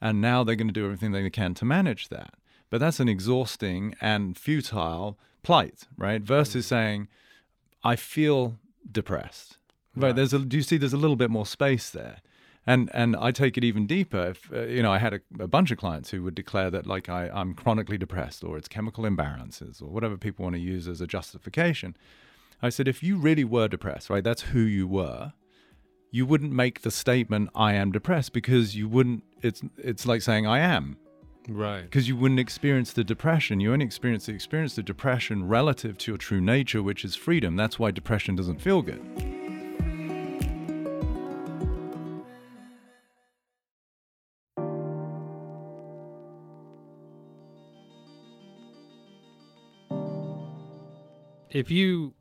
and 0.00 0.20
now 0.20 0.42
they're 0.42 0.56
going 0.56 0.68
to 0.68 0.74
do 0.74 0.84
everything 0.84 1.12
they 1.12 1.30
can 1.30 1.54
to 1.54 1.64
manage 1.64 2.08
that. 2.08 2.34
But 2.70 2.80
that's 2.80 3.00
an 3.00 3.08
exhausting 3.08 3.94
and 4.00 4.36
futile 4.36 5.18
plight, 5.42 5.86
right? 5.96 6.20
Versus 6.22 6.66
mm. 6.66 6.68
saying, 6.68 7.08
I 7.84 7.96
feel 7.96 8.58
depressed. 8.90 9.58
Right. 9.94 10.08
Right. 10.08 10.16
There's 10.16 10.32
a, 10.32 10.40
do 10.40 10.56
you 10.56 10.62
see 10.62 10.76
there's 10.76 10.92
a 10.92 10.98
little 10.98 11.16
bit 11.16 11.30
more 11.30 11.46
space 11.46 11.90
there? 11.90 12.16
And 12.64 12.90
and 12.94 13.16
I 13.16 13.32
take 13.32 13.58
it 13.58 13.64
even 13.64 13.86
deeper. 13.86 14.28
If, 14.28 14.52
uh, 14.52 14.62
you 14.62 14.82
know, 14.82 14.92
I 14.92 14.98
had 14.98 15.14
a, 15.14 15.20
a 15.40 15.48
bunch 15.48 15.72
of 15.72 15.78
clients 15.78 16.10
who 16.10 16.22
would 16.22 16.36
declare 16.36 16.70
that 16.70 16.86
like 16.86 17.08
I, 17.08 17.28
I'm 17.28 17.54
chronically 17.54 17.98
depressed 17.98 18.44
or 18.44 18.56
it's 18.56 18.68
chemical 18.68 19.04
imbalances 19.04 19.82
or 19.82 19.86
whatever 19.86 20.16
people 20.16 20.44
want 20.44 20.54
to 20.54 20.60
use 20.60 20.86
as 20.86 21.00
a 21.00 21.06
justification. 21.06 21.96
I 22.62 22.68
said, 22.68 22.86
if 22.86 23.02
you 23.02 23.16
really 23.16 23.42
were 23.44 23.66
depressed, 23.66 24.08
right, 24.08 24.22
that's 24.22 24.42
who 24.42 24.60
you 24.60 24.86
were, 24.86 25.32
you 26.12 26.24
wouldn't 26.24 26.52
make 26.52 26.82
the 26.82 26.92
statement 26.92 27.50
I 27.56 27.72
am 27.72 27.90
depressed 27.90 28.32
because 28.32 28.76
you 28.76 28.88
wouldn't 28.88 29.24
it's 29.42 29.62
it's 29.78 30.06
like 30.06 30.22
saying 30.22 30.46
I 30.46 30.60
am 30.60 30.96
right. 31.48 31.82
because 31.82 32.06
you 32.06 32.16
wouldn't 32.16 32.38
experience 32.38 32.92
the 32.92 33.02
depression. 33.02 33.58
You 33.58 33.72
only 33.72 33.86
experience 33.86 34.26
the 34.26 34.32
experience 34.32 34.76
the 34.76 34.84
depression 34.84 35.48
relative 35.48 35.98
to 35.98 36.12
your 36.12 36.18
true 36.18 36.40
nature, 36.40 36.82
which 36.82 37.04
is 37.04 37.16
freedom. 37.16 37.56
That's 37.56 37.78
why 37.78 37.90
depression 37.90 38.36
doesn't 38.36 38.60
feel 38.60 38.82
good. 38.82 39.41
If 51.52 51.70
you 51.70 52.14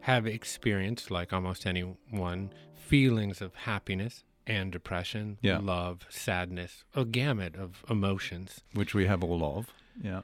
have 0.00 0.26
experienced, 0.26 1.10
like 1.10 1.32
almost 1.32 1.66
anyone, 1.66 2.52
feelings 2.74 3.40
of 3.40 3.54
happiness 3.54 4.24
and 4.46 4.72
depression, 4.72 5.38
Yeah. 5.40 5.58
love, 5.58 6.06
sadness, 6.08 6.84
a 6.94 7.04
gamut 7.04 7.56
of 7.56 7.84
emotions, 7.88 8.60
Which 8.72 8.94
we 8.94 9.06
have 9.06 9.22
all 9.22 9.44
of. 9.58 9.72
Yeah. 10.02 10.22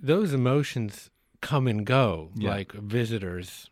those 0.00 0.34
emotions 0.34 1.10
come 1.40 1.66
and 1.66 1.86
go 1.86 2.30
Yeah. 2.34 2.50
like 2.50 2.72
visitors 2.72 3.70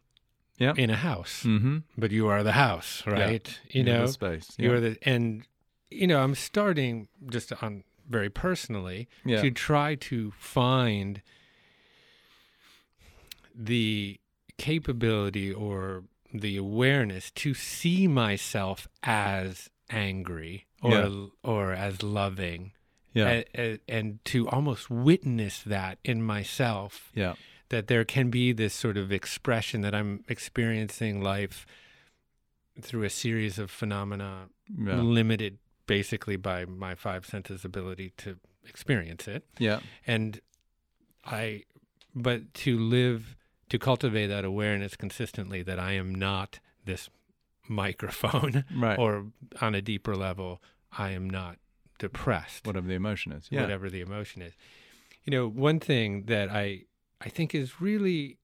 Yeah. 0.59 0.73
in 0.77 0.89
a 0.89 0.97
house, 0.97 1.43
Mm-hmm. 1.43 1.79
but 1.99 2.11
you 2.11 2.27
are 2.29 2.43
the 2.43 2.53
house, 2.53 3.05
right? 3.07 3.61
You 3.71 3.83
know, 3.85 4.07
space. 4.07 4.55
you're 4.59 4.81
the, 4.81 4.97
and, 5.03 5.47
you 5.91 6.07
know, 6.07 6.23
I'm 6.23 6.35
starting 6.35 7.09
just 7.29 7.53
on 7.63 7.85
very 8.09 8.31
personally 8.31 9.09
Yeah. 9.27 9.43
to 9.43 9.51
try 9.51 9.95
to 9.97 10.31
find 10.33 11.21
the 13.55 14.19
capability 14.59 15.53
or 15.53 16.05
the 16.33 16.57
awareness 16.57 17.31
to 17.33 17.55
see 17.55 18.07
myself 18.07 18.89
as 19.03 19.69
angry 19.91 20.67
or 20.83 20.91
Yeah. 20.93 21.27
or 21.43 21.73
as 21.73 22.03
loving 22.03 22.73
yeah. 23.15 23.29
a- 23.29 23.45
a- 23.59 23.79
and 23.89 24.25
to 24.27 24.49
almost 24.49 24.89
witness 24.91 25.63
that 25.63 25.99
in 26.05 26.23
myself 26.23 27.11
yeah. 27.15 27.35
that 27.69 27.87
there 27.89 28.05
can 28.05 28.31
be 28.31 28.53
this 28.53 28.73
sort 28.75 28.97
of 28.97 29.13
expression 29.13 29.83
that 29.83 29.95
I'm 29.95 30.25
experiencing 30.29 31.23
life 31.23 31.67
through 32.81 33.03
a 33.05 33.11
series 33.11 33.59
of 33.59 33.71
phenomena 33.71 34.49
Yeah. 34.75 34.97
limited 35.03 35.59
basically 35.87 36.37
by 36.37 36.65
my 36.65 36.95
five 36.95 37.27
senses 37.27 37.65
ability 37.65 38.13
to 38.19 38.39
experience 38.67 39.29
it 39.29 39.45
Yeah. 39.59 39.81
and 40.07 40.41
i 41.25 41.65
but 42.15 42.53
to 42.55 42.79
live 42.79 43.37
to 43.73 43.79
cultivate 43.79 44.27
that 44.29 44.45
awareness 44.45 44.95
consistently 44.97 45.63
that 45.63 45.79
i 45.79 45.93
am 45.93 46.15
not 46.15 46.61
this 46.85 47.09
microphone 47.69 48.65
Right. 48.87 48.99
or 48.99 49.27
on 49.61 49.75
a 49.75 49.83
deeper 49.83 50.15
level 50.15 50.61
i 51.07 51.11
am 51.11 51.29
not 51.29 51.57
depressed 51.99 52.67
whatever 52.67 52.87
the 52.89 52.95
emotion 52.95 53.33
is. 53.33 53.49
Yeah. 53.51 53.63
whatever 53.63 53.89
the 53.89 54.01
emotion 54.03 54.43
is 54.43 54.53
you 55.25 55.31
know 55.31 55.49
one 55.49 55.79
thing 55.81 56.25
that 56.27 56.49
i 56.51 56.83
i 57.21 57.29
think 57.29 57.55
is 57.55 57.81
really 57.81 58.39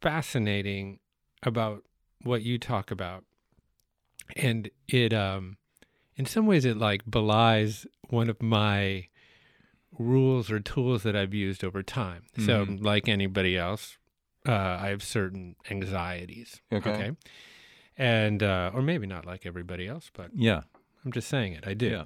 fascinating 0.00 0.98
about 1.42 1.84
what 2.22 2.42
you 2.42 2.58
talk 2.58 2.90
about 2.90 3.24
and 4.36 4.70
it 4.88 5.12
um 5.12 5.56
in 6.16 6.26
some 6.26 6.46
ways 6.46 6.64
it 6.64 6.76
like 6.76 7.02
belies 7.10 7.86
one 8.08 8.28
of 8.30 8.40
my 8.42 9.06
rules 9.98 10.50
or 10.50 10.58
tools 10.60 11.02
that 11.02 11.14
I've 11.14 11.34
used 11.34 11.62
over 11.62 11.82
time. 11.82 12.22
So 12.38 12.64
Mhm. 12.64 12.82
like 12.82 13.08
anybody 13.10 13.58
else, 13.58 13.98
uh, 14.48 14.52
I 14.80 14.88
have 14.88 15.02
certain 15.02 15.56
anxieties. 15.70 16.60
Okay. 16.72 17.12
And 17.98 18.42
uh, 18.42 18.70
or 18.74 18.82
maybe 18.82 19.06
not 19.06 19.26
like 19.26 19.46
everybody 19.46 19.86
else, 19.86 20.10
but 20.12 20.30
Yeah. 20.34 20.62
I'm 21.04 21.12
just 21.12 21.28
saying 21.28 21.52
it. 21.54 21.64
I 21.66 21.74
do. 21.74 21.88
Yeah. 21.88 22.04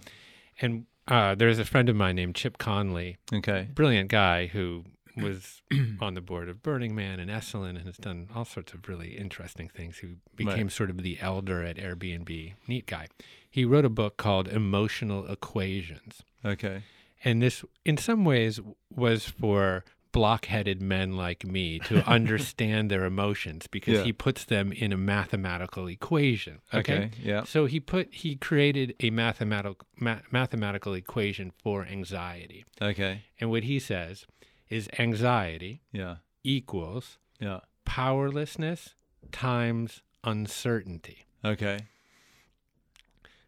And 0.61 0.87
uh, 1.07 1.35
there's 1.35 1.59
a 1.59 1.64
friend 1.64 1.88
of 1.88 1.96
mine 1.96 2.16
named 2.16 2.35
Chip 2.35 2.59
Conley, 2.59 3.18
Okay. 3.33 3.68
brilliant 3.75 4.11
guy 4.11 4.46
who 4.46 4.85
was 5.16 5.62
on 6.01 6.14
the 6.14 6.20
board 6.20 6.49
of 6.49 6.62
Burning 6.62 6.94
Man 6.94 7.20
and 7.20 7.31
Esalen 7.31 7.70
and 7.70 7.87
has 7.87 7.96
done 7.99 8.29
all 8.35 8.44
sorts 8.44 8.72
of 8.72 8.88
really 8.88 9.16
interesting 9.16 9.68
things. 9.68 9.99
Who 9.99 10.16
became 10.35 10.68
sort 10.70 10.90
of 10.90 11.03
the 11.03 11.18
elder 11.20 11.62
at 11.62 11.77
Airbnb. 11.77 12.55
Neat 12.66 12.87
guy. 12.87 13.09
He 13.49 13.64
wrote 13.64 13.85
a 13.85 13.90
book 13.90 14.16
called 14.16 14.49
Emotional 14.49 15.27
Equations. 15.31 16.22
Okay. 16.44 16.83
And 17.25 17.40
this, 17.42 17.64
in 17.85 17.96
some 17.96 18.25
ways, 18.25 18.61
was 18.94 19.25
for 19.27 19.85
blockheaded 20.12 20.81
men 20.81 21.16
like 21.16 21.45
me 21.47 21.79
to 21.81 22.07
understand 22.09 22.90
their 22.90 23.05
emotions 23.05 23.66
because 23.66 23.95
Yeah. 23.99 24.05
he 24.05 24.12
puts 24.12 24.45
them 24.45 24.73
in 24.73 24.92
a 24.92 24.97
mathematical 24.97 25.87
equation. 25.88 26.61
Okay. 26.73 26.95
Okay. 26.97 27.11
Yeah. 27.23 27.45
So 27.45 27.66
he 27.66 27.81
put 27.81 28.14
he 28.14 28.37
created 28.37 28.95
a 29.01 29.11
mathematical 29.11 29.87
ma- 29.99 30.21
mathematical 30.31 30.95
equation 30.95 31.53
for 31.62 31.85
anxiety. 31.85 32.64
Okay. 32.81 33.23
And 33.40 33.51
what 33.51 33.64
he 33.64 33.79
says 33.79 34.27
is 34.69 34.88
anxiety 34.99 35.83
Yeah. 35.92 36.16
equals 36.45 37.19
Yeah. 37.40 37.61
powerlessness 37.85 38.95
times 39.33 40.03
uncertainty. 40.25 41.27
Okay. 41.45 41.79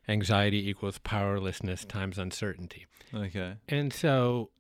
Anxiety 0.09 0.68
equals 0.68 0.99
powerlessness 0.99 1.85
times 1.85 2.18
uncertainty. 2.18 2.87
Okay. 3.12 3.55
And 3.68 3.92
so 3.92 4.51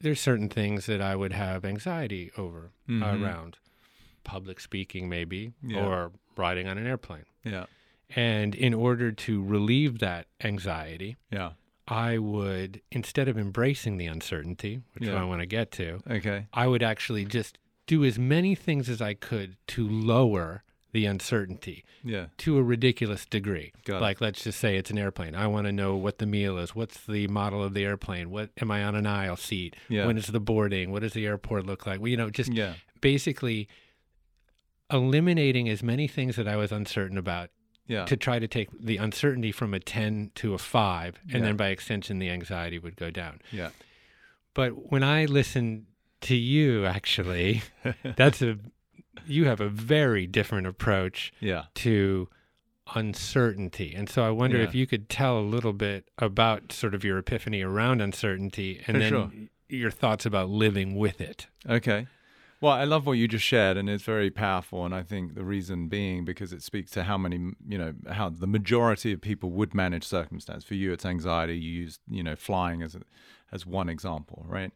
there's 0.00 0.20
certain 0.20 0.48
things 0.48 0.86
that 0.86 1.00
I 1.00 1.16
would 1.16 1.32
have 1.32 1.64
anxiety 1.64 2.30
over 2.36 2.70
Mhm. 2.88 3.22
around 3.22 3.58
public 4.24 4.60
speaking 4.60 5.08
maybe 5.08 5.52
Yeah. 5.62 5.84
or 5.84 6.12
riding 6.36 6.68
on 6.68 6.78
an 6.78 6.86
airplane. 6.86 7.24
Yeah. 7.44 7.66
And 8.14 8.54
in 8.54 8.74
order 8.74 9.12
to 9.12 9.42
relieve 9.44 9.98
that 9.98 10.26
anxiety, 10.42 11.16
Yeah. 11.30 11.52
I 11.86 12.18
would 12.18 12.82
instead 12.90 13.28
of 13.28 13.38
embracing 13.38 13.96
the 13.96 14.06
uncertainty, 14.06 14.82
which 14.92 15.04
Yeah. 15.08 15.20
I 15.20 15.24
want 15.24 15.40
to 15.40 15.46
get 15.46 15.70
to, 15.72 16.02
Okay. 16.08 16.46
I 16.52 16.66
would 16.66 16.82
actually 16.82 17.24
just 17.24 17.58
do 17.86 18.04
as 18.04 18.18
many 18.18 18.54
things 18.54 18.88
as 18.88 19.00
I 19.00 19.14
could 19.14 19.56
to 19.68 19.88
lower 19.88 20.62
the 20.98 21.06
uncertainty 21.06 21.84
Yeah. 22.02 22.26
to 22.38 22.58
a 22.58 22.62
ridiculous 22.62 23.24
degree. 23.24 23.72
Got 23.84 23.98
it. 23.98 24.00
like, 24.02 24.20
let's 24.20 24.42
just 24.42 24.58
say 24.58 24.76
it's 24.76 24.90
an 24.90 24.98
airplane. 24.98 25.34
I 25.36 25.46
want 25.46 25.66
to 25.66 25.72
know 25.72 25.94
what 25.96 26.18
the 26.18 26.26
meal 26.26 26.58
is. 26.58 26.74
What's 26.74 26.98
the 27.06 27.28
model 27.28 27.62
of 27.62 27.72
the 27.74 27.84
airplane? 27.84 28.30
What 28.30 28.50
am 28.60 28.70
I 28.72 28.82
on 28.82 28.94
an 28.96 29.06
aisle 29.06 29.36
seat? 29.36 29.76
Yeah. 29.88 30.06
When 30.06 30.18
is 30.18 30.26
the 30.26 30.40
boarding? 30.40 30.90
What 30.90 31.02
does 31.02 31.12
the 31.12 31.24
airport 31.26 31.66
look 31.66 31.86
like? 31.86 32.00
Well, 32.00 32.08
you 32.08 32.16
know, 32.16 32.30
just 32.30 32.52
Yeah. 32.52 32.74
basically 33.00 33.68
eliminating 34.90 35.68
as 35.68 35.82
many 35.82 36.08
things 36.08 36.36
that 36.36 36.48
I 36.48 36.56
was 36.56 36.72
uncertain 36.72 37.18
about 37.18 37.50
Yeah. 37.86 38.04
to 38.06 38.16
try 38.16 38.38
to 38.38 38.48
take 38.48 38.68
the 38.78 38.96
uncertainty 38.96 39.52
from 39.52 39.72
a 39.74 39.80
10 39.80 40.30
to 40.36 40.54
a 40.54 40.58
5 40.58 41.20
and 41.22 41.32
Yeah. 41.34 41.40
then 41.40 41.56
by 41.56 41.68
extension 41.68 42.18
the 42.18 42.30
anxiety 42.30 42.78
would 42.78 42.96
go 42.96 43.10
down. 43.10 43.40
yeah. 43.52 43.70
But 44.54 44.90
when 44.90 45.04
I 45.04 45.26
listen 45.26 45.86
to 46.22 46.34
you 46.34 46.84
actually, 46.86 47.62
that's 48.16 48.42
a 48.42 48.58
you 49.26 49.46
have 49.46 49.60
a 49.60 49.68
very 49.68 50.26
different 50.26 50.66
approach 50.66 51.32
Yeah. 51.40 51.64
to 51.76 52.28
uncertainty. 52.94 53.94
And 53.94 54.08
so 54.08 54.24
I 54.24 54.30
wonder 54.30 54.58
Yeah. 54.58 54.64
if 54.64 54.74
you 54.74 54.86
could 54.86 55.08
tell 55.08 55.38
a 55.38 55.42
little 55.42 55.72
bit 55.72 56.08
about 56.18 56.72
sort 56.72 56.94
of 56.94 57.04
your 57.04 57.18
epiphany 57.18 57.62
around 57.62 58.00
uncertainty 58.00 58.78
and 58.86 58.96
For 58.96 58.98
then 58.98 59.08
sure. 59.10 59.30
your 59.68 59.90
thoughts 59.90 60.24
about 60.26 60.48
living 60.48 60.94
with 60.96 61.20
it. 61.20 61.48
Okay. 61.68 62.06
Well, 62.60 62.72
I 62.72 62.84
love 62.84 63.06
what 63.06 63.12
you 63.12 63.28
just 63.28 63.44
shared, 63.44 63.76
and 63.76 63.88
it's 63.88 64.02
very 64.02 64.30
powerful. 64.30 64.84
And 64.84 64.92
I 64.92 65.04
think 65.04 65.34
the 65.36 65.44
reason 65.44 65.86
being 65.88 66.24
because 66.24 66.52
it 66.52 66.60
speaks 66.62 66.90
to 66.92 67.04
how 67.04 67.16
many, 67.16 67.36
you 67.68 67.78
know, 67.78 67.94
how 68.10 68.30
the 68.30 68.48
majority 68.48 69.12
of 69.12 69.20
people 69.20 69.50
would 69.52 69.74
manage 69.74 70.02
circumstance. 70.04 70.64
For 70.64 70.74
you, 70.74 70.92
it's 70.92 71.06
anxiety. 71.06 71.56
You 71.56 71.70
use, 71.82 72.00
you 72.10 72.24
know, 72.24 72.34
flying 72.34 72.82
as 72.82 72.96
a, 72.96 73.02
as 73.52 73.64
one 73.64 73.88
example, 73.88 74.44
right? 74.48 74.72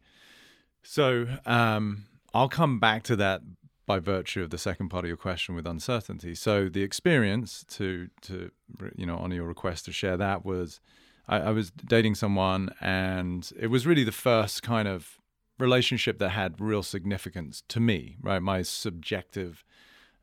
So 0.81 1.27
um, 1.45 2.05
I'll 2.33 2.47
come 2.47 2.79
back 2.79 3.03
to 3.03 3.17
that 3.17 3.41
by 3.85 3.99
virtue 3.99 4.41
of 4.41 4.49
the 4.49 4.57
second 4.57 4.89
part 4.89 5.03
of 5.05 5.07
your 5.07 5.17
question 5.17 5.55
with 5.55 5.67
uncertainty. 5.67 6.35
So 6.35 6.69
the 6.69 6.83
experience 6.83 7.65
to 7.69 8.09
to 8.21 8.51
you 8.95 9.05
know 9.05 9.17
honor 9.17 9.35
your 9.35 9.47
request 9.47 9.85
to 9.85 9.91
share 9.91 10.17
that 10.17 10.45
was 10.45 10.79
I, 11.27 11.39
I 11.39 11.51
was 11.51 11.71
dating 11.71 12.15
someone, 12.15 12.69
and 12.81 13.51
it 13.59 13.67
was 13.67 13.85
really 13.85 14.03
the 14.03 14.11
first 14.11 14.63
kind 14.63 14.87
of 14.87 15.19
relationship 15.59 16.19
that 16.19 16.29
had 16.29 16.59
real 16.59 16.83
significance 16.83 17.63
to 17.69 17.79
me, 17.79 18.17
right? 18.21 18.41
My 18.41 18.61
subjective 18.63 19.63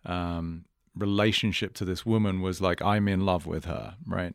um, 0.05 0.64
relationship 0.94 1.75
to 1.75 1.85
this 1.85 2.05
woman 2.05 2.40
was 2.40 2.61
like 2.61 2.83
I'm 2.83 3.09
in 3.09 3.25
love 3.25 3.46
with 3.46 3.64
her, 3.64 3.96
right? 4.07 4.35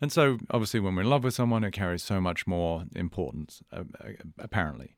And 0.00 0.10
so, 0.10 0.38
obviously, 0.50 0.80
when 0.80 0.96
we're 0.96 1.02
in 1.02 1.10
love 1.10 1.22
with 1.22 1.34
someone, 1.34 1.62
it 1.62 1.70
carries 1.70 2.02
so 2.02 2.20
much 2.20 2.46
more 2.46 2.84
importance, 2.96 3.62
uh, 3.72 3.84
apparently. 4.38 4.96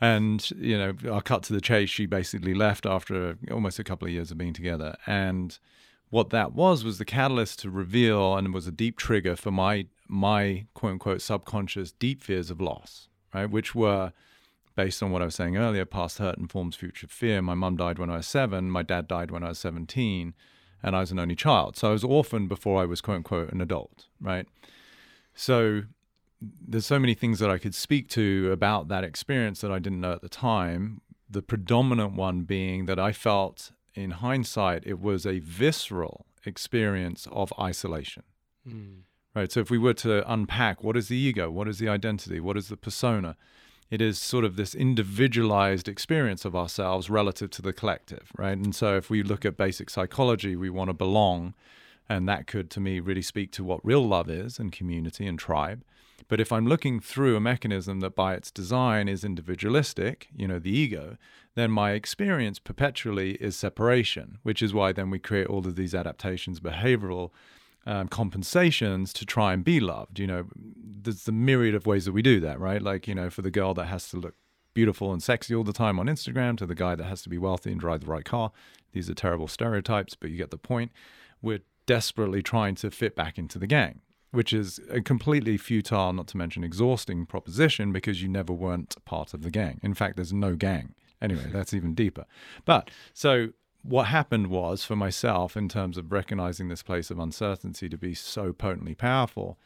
And 0.00 0.50
you 0.52 0.76
know, 0.76 0.94
I'll 1.10 1.20
cut 1.20 1.42
to 1.44 1.52
the 1.52 1.60
chase. 1.60 1.88
She 1.88 2.06
basically 2.06 2.54
left 2.54 2.84
after 2.84 3.38
almost 3.50 3.78
a 3.78 3.84
couple 3.84 4.06
of 4.06 4.12
years 4.12 4.30
of 4.30 4.38
being 4.38 4.52
together, 4.52 4.96
and 5.06 5.58
what 6.10 6.30
that 6.30 6.52
was 6.52 6.84
was 6.84 6.98
the 6.98 7.04
catalyst 7.04 7.60
to 7.60 7.70
reveal, 7.70 8.36
and 8.36 8.52
was 8.52 8.66
a 8.66 8.72
deep 8.72 8.96
trigger 8.96 9.36
for 9.36 9.50
my 9.50 9.86
my 10.08 10.66
quote 10.74 10.92
unquote 10.92 11.22
subconscious 11.22 11.92
deep 11.92 12.22
fears 12.22 12.50
of 12.50 12.60
loss, 12.60 13.08
right? 13.32 13.48
Which 13.48 13.74
were 13.74 14.12
based 14.76 15.02
on 15.02 15.10
what 15.10 15.22
I 15.22 15.26
was 15.26 15.34
saying 15.34 15.56
earlier, 15.56 15.84
past 15.84 16.18
hurt 16.18 16.38
informs 16.38 16.76
future 16.76 17.06
fear. 17.06 17.40
My 17.40 17.54
mum 17.54 17.76
died 17.76 17.98
when 17.98 18.10
I 18.10 18.16
was 18.16 18.26
seven. 18.26 18.70
My 18.70 18.82
dad 18.82 19.06
died 19.06 19.30
when 19.30 19.44
I 19.44 19.50
was 19.50 19.58
17, 19.58 20.34
and 20.82 20.96
I 20.96 21.00
was 21.00 21.12
an 21.12 21.18
only 21.18 21.36
child. 21.36 21.76
So 21.76 21.88
I 21.88 21.92
was 21.92 22.04
orphaned 22.04 22.48
before 22.48 22.82
I 22.82 22.86
was, 22.86 23.00
quote 23.00 23.18
unquote, 23.18 23.52
an 23.52 23.60
adult, 23.60 24.06
right? 24.20 24.46
So 25.34 25.82
there's 26.66 26.86
so 26.86 26.98
many 26.98 27.14
things 27.14 27.38
that 27.38 27.50
I 27.50 27.58
could 27.58 27.74
speak 27.74 28.08
to 28.10 28.50
about 28.52 28.88
that 28.88 29.04
experience 29.04 29.60
that 29.60 29.70
I 29.70 29.78
didn't 29.78 30.00
know 30.00 30.12
at 30.12 30.22
the 30.22 30.28
time. 30.28 31.00
The 31.28 31.42
predominant 31.42 32.14
one 32.14 32.42
being 32.42 32.86
that 32.86 32.98
I 32.98 33.12
felt 33.12 33.72
in 33.94 34.12
hindsight 34.12 34.82
it 34.86 35.00
was 35.00 35.24
a 35.26 35.38
visceral 35.38 36.26
experience 36.44 37.26
of 37.32 37.52
isolation. 37.58 38.24
Hmm. 38.68 39.00
Right. 39.34 39.50
So 39.50 39.58
if 39.60 39.68
we 39.68 39.78
were 39.78 39.94
to 39.94 40.30
unpack 40.32 40.84
what 40.84 40.96
is 40.96 41.08
the 41.08 41.16
ego, 41.16 41.50
what 41.50 41.66
is 41.66 41.78
the 41.78 41.88
identity, 41.88 42.38
what 42.38 42.56
is 42.56 42.68
the 42.68 42.76
persona, 42.76 43.36
it 43.90 44.00
is 44.00 44.18
sort 44.18 44.44
of 44.44 44.54
this 44.54 44.74
individualized 44.76 45.88
experience 45.88 46.44
of 46.44 46.54
ourselves 46.54 47.10
relative 47.10 47.50
to 47.50 47.62
the 47.62 47.72
collective, 47.72 48.30
right? 48.38 48.56
And 48.56 48.74
so 48.74 48.96
if 48.96 49.10
we 49.10 49.22
look 49.24 49.44
at 49.44 49.56
basic 49.56 49.90
psychology, 49.90 50.54
we 50.54 50.70
want 50.70 50.88
to 50.88 50.94
belong. 50.94 51.54
And 52.08 52.28
that 52.28 52.46
could, 52.46 52.70
to 52.72 52.80
me, 52.80 53.00
really 53.00 53.22
speak 53.22 53.50
to 53.52 53.64
what 53.64 53.84
real 53.84 54.06
love 54.06 54.30
is 54.30 54.58
and 54.58 54.70
community 54.70 55.26
and 55.26 55.38
tribe. 55.38 55.82
But 56.28 56.40
if 56.40 56.52
I'm 56.52 56.66
looking 56.66 57.00
through 57.00 57.36
a 57.36 57.40
mechanism 57.40 58.00
that 58.00 58.14
by 58.14 58.34
its 58.34 58.50
design 58.50 59.08
is 59.08 59.24
individualistic, 59.24 60.28
you 60.34 60.48
know, 60.48 60.58
the 60.58 60.70
ego, 60.70 61.16
then 61.54 61.70
my 61.70 61.92
experience 61.92 62.58
perpetually 62.58 63.32
is 63.34 63.56
separation, 63.56 64.38
which 64.42 64.62
is 64.62 64.74
why 64.74 64.92
then 64.92 65.10
we 65.10 65.18
create 65.18 65.46
all 65.46 65.66
of 65.66 65.76
these 65.76 65.94
adaptations, 65.94 66.60
behavioral 66.60 67.30
um, 67.86 68.08
compensations 68.08 69.12
to 69.12 69.26
try 69.26 69.52
and 69.52 69.64
be 69.64 69.80
loved. 69.80 70.18
You 70.18 70.26
know, 70.26 70.44
there's 70.56 71.24
the 71.24 71.32
myriad 71.32 71.74
of 71.74 71.86
ways 71.86 72.06
that 72.06 72.12
we 72.12 72.22
do 72.22 72.40
that, 72.40 72.58
right? 72.58 72.80
Like, 72.80 73.06
you 73.06 73.14
know, 73.14 73.30
for 73.30 73.42
the 73.42 73.50
girl 73.50 73.74
that 73.74 73.86
has 73.86 74.08
to 74.10 74.16
look 74.16 74.34
beautiful 74.72 75.12
and 75.12 75.22
sexy 75.22 75.54
all 75.54 75.64
the 75.64 75.72
time 75.72 75.98
on 75.98 76.06
Instagram 76.06 76.58
to 76.58 76.66
the 76.66 76.74
guy 76.74 76.94
that 76.96 77.04
has 77.04 77.22
to 77.22 77.28
be 77.28 77.38
wealthy 77.38 77.70
and 77.70 77.80
drive 77.80 78.00
the 78.00 78.06
right 78.06 78.24
car. 78.24 78.50
These 78.92 79.08
are 79.08 79.14
terrible 79.14 79.48
stereotypes, 79.48 80.14
but 80.14 80.30
you 80.30 80.36
get 80.36 80.50
the 80.50 80.58
point. 80.58 80.90
We're 81.40 81.60
desperately 81.86 82.42
trying 82.42 82.74
to 82.76 82.90
fit 82.90 83.14
back 83.14 83.38
into 83.38 83.58
the 83.58 83.66
gang, 83.66 84.00
which 84.34 84.52
is 84.52 84.80
a 84.90 85.00
completely 85.00 85.56
futile, 85.56 86.12
not 86.12 86.26
to 86.28 86.36
mention 86.36 86.64
exhausting 86.64 87.26
proposition 87.26 87.92
because 87.92 88.22
you 88.22 88.28
never 88.28 88.52
weren't 88.52 88.96
part 89.04 89.34
of 89.34 89.42
the 89.42 89.50
gang. 89.50 89.80
In 89.82 89.94
fact, 89.94 90.16
there's 90.16 90.32
no 90.32 90.56
gang. 90.56 90.94
Anyway, 91.22 91.48
that's 91.52 91.72
even 91.72 91.94
deeper. 91.94 92.26
But 92.64 92.90
so 93.12 93.50
what 93.82 94.04
happened 94.04 94.48
was 94.48 94.84
for 94.84 94.96
myself 94.96 95.56
in 95.56 95.68
terms 95.68 95.96
of 95.96 96.10
recognizing 96.10 96.68
this 96.68 96.82
place 96.82 97.10
of 97.10 97.18
uncertainty 97.18 97.88
to 97.88 97.98
be 97.98 98.14
so 98.14 98.52
potently 98.52 98.94
powerful 98.94 99.58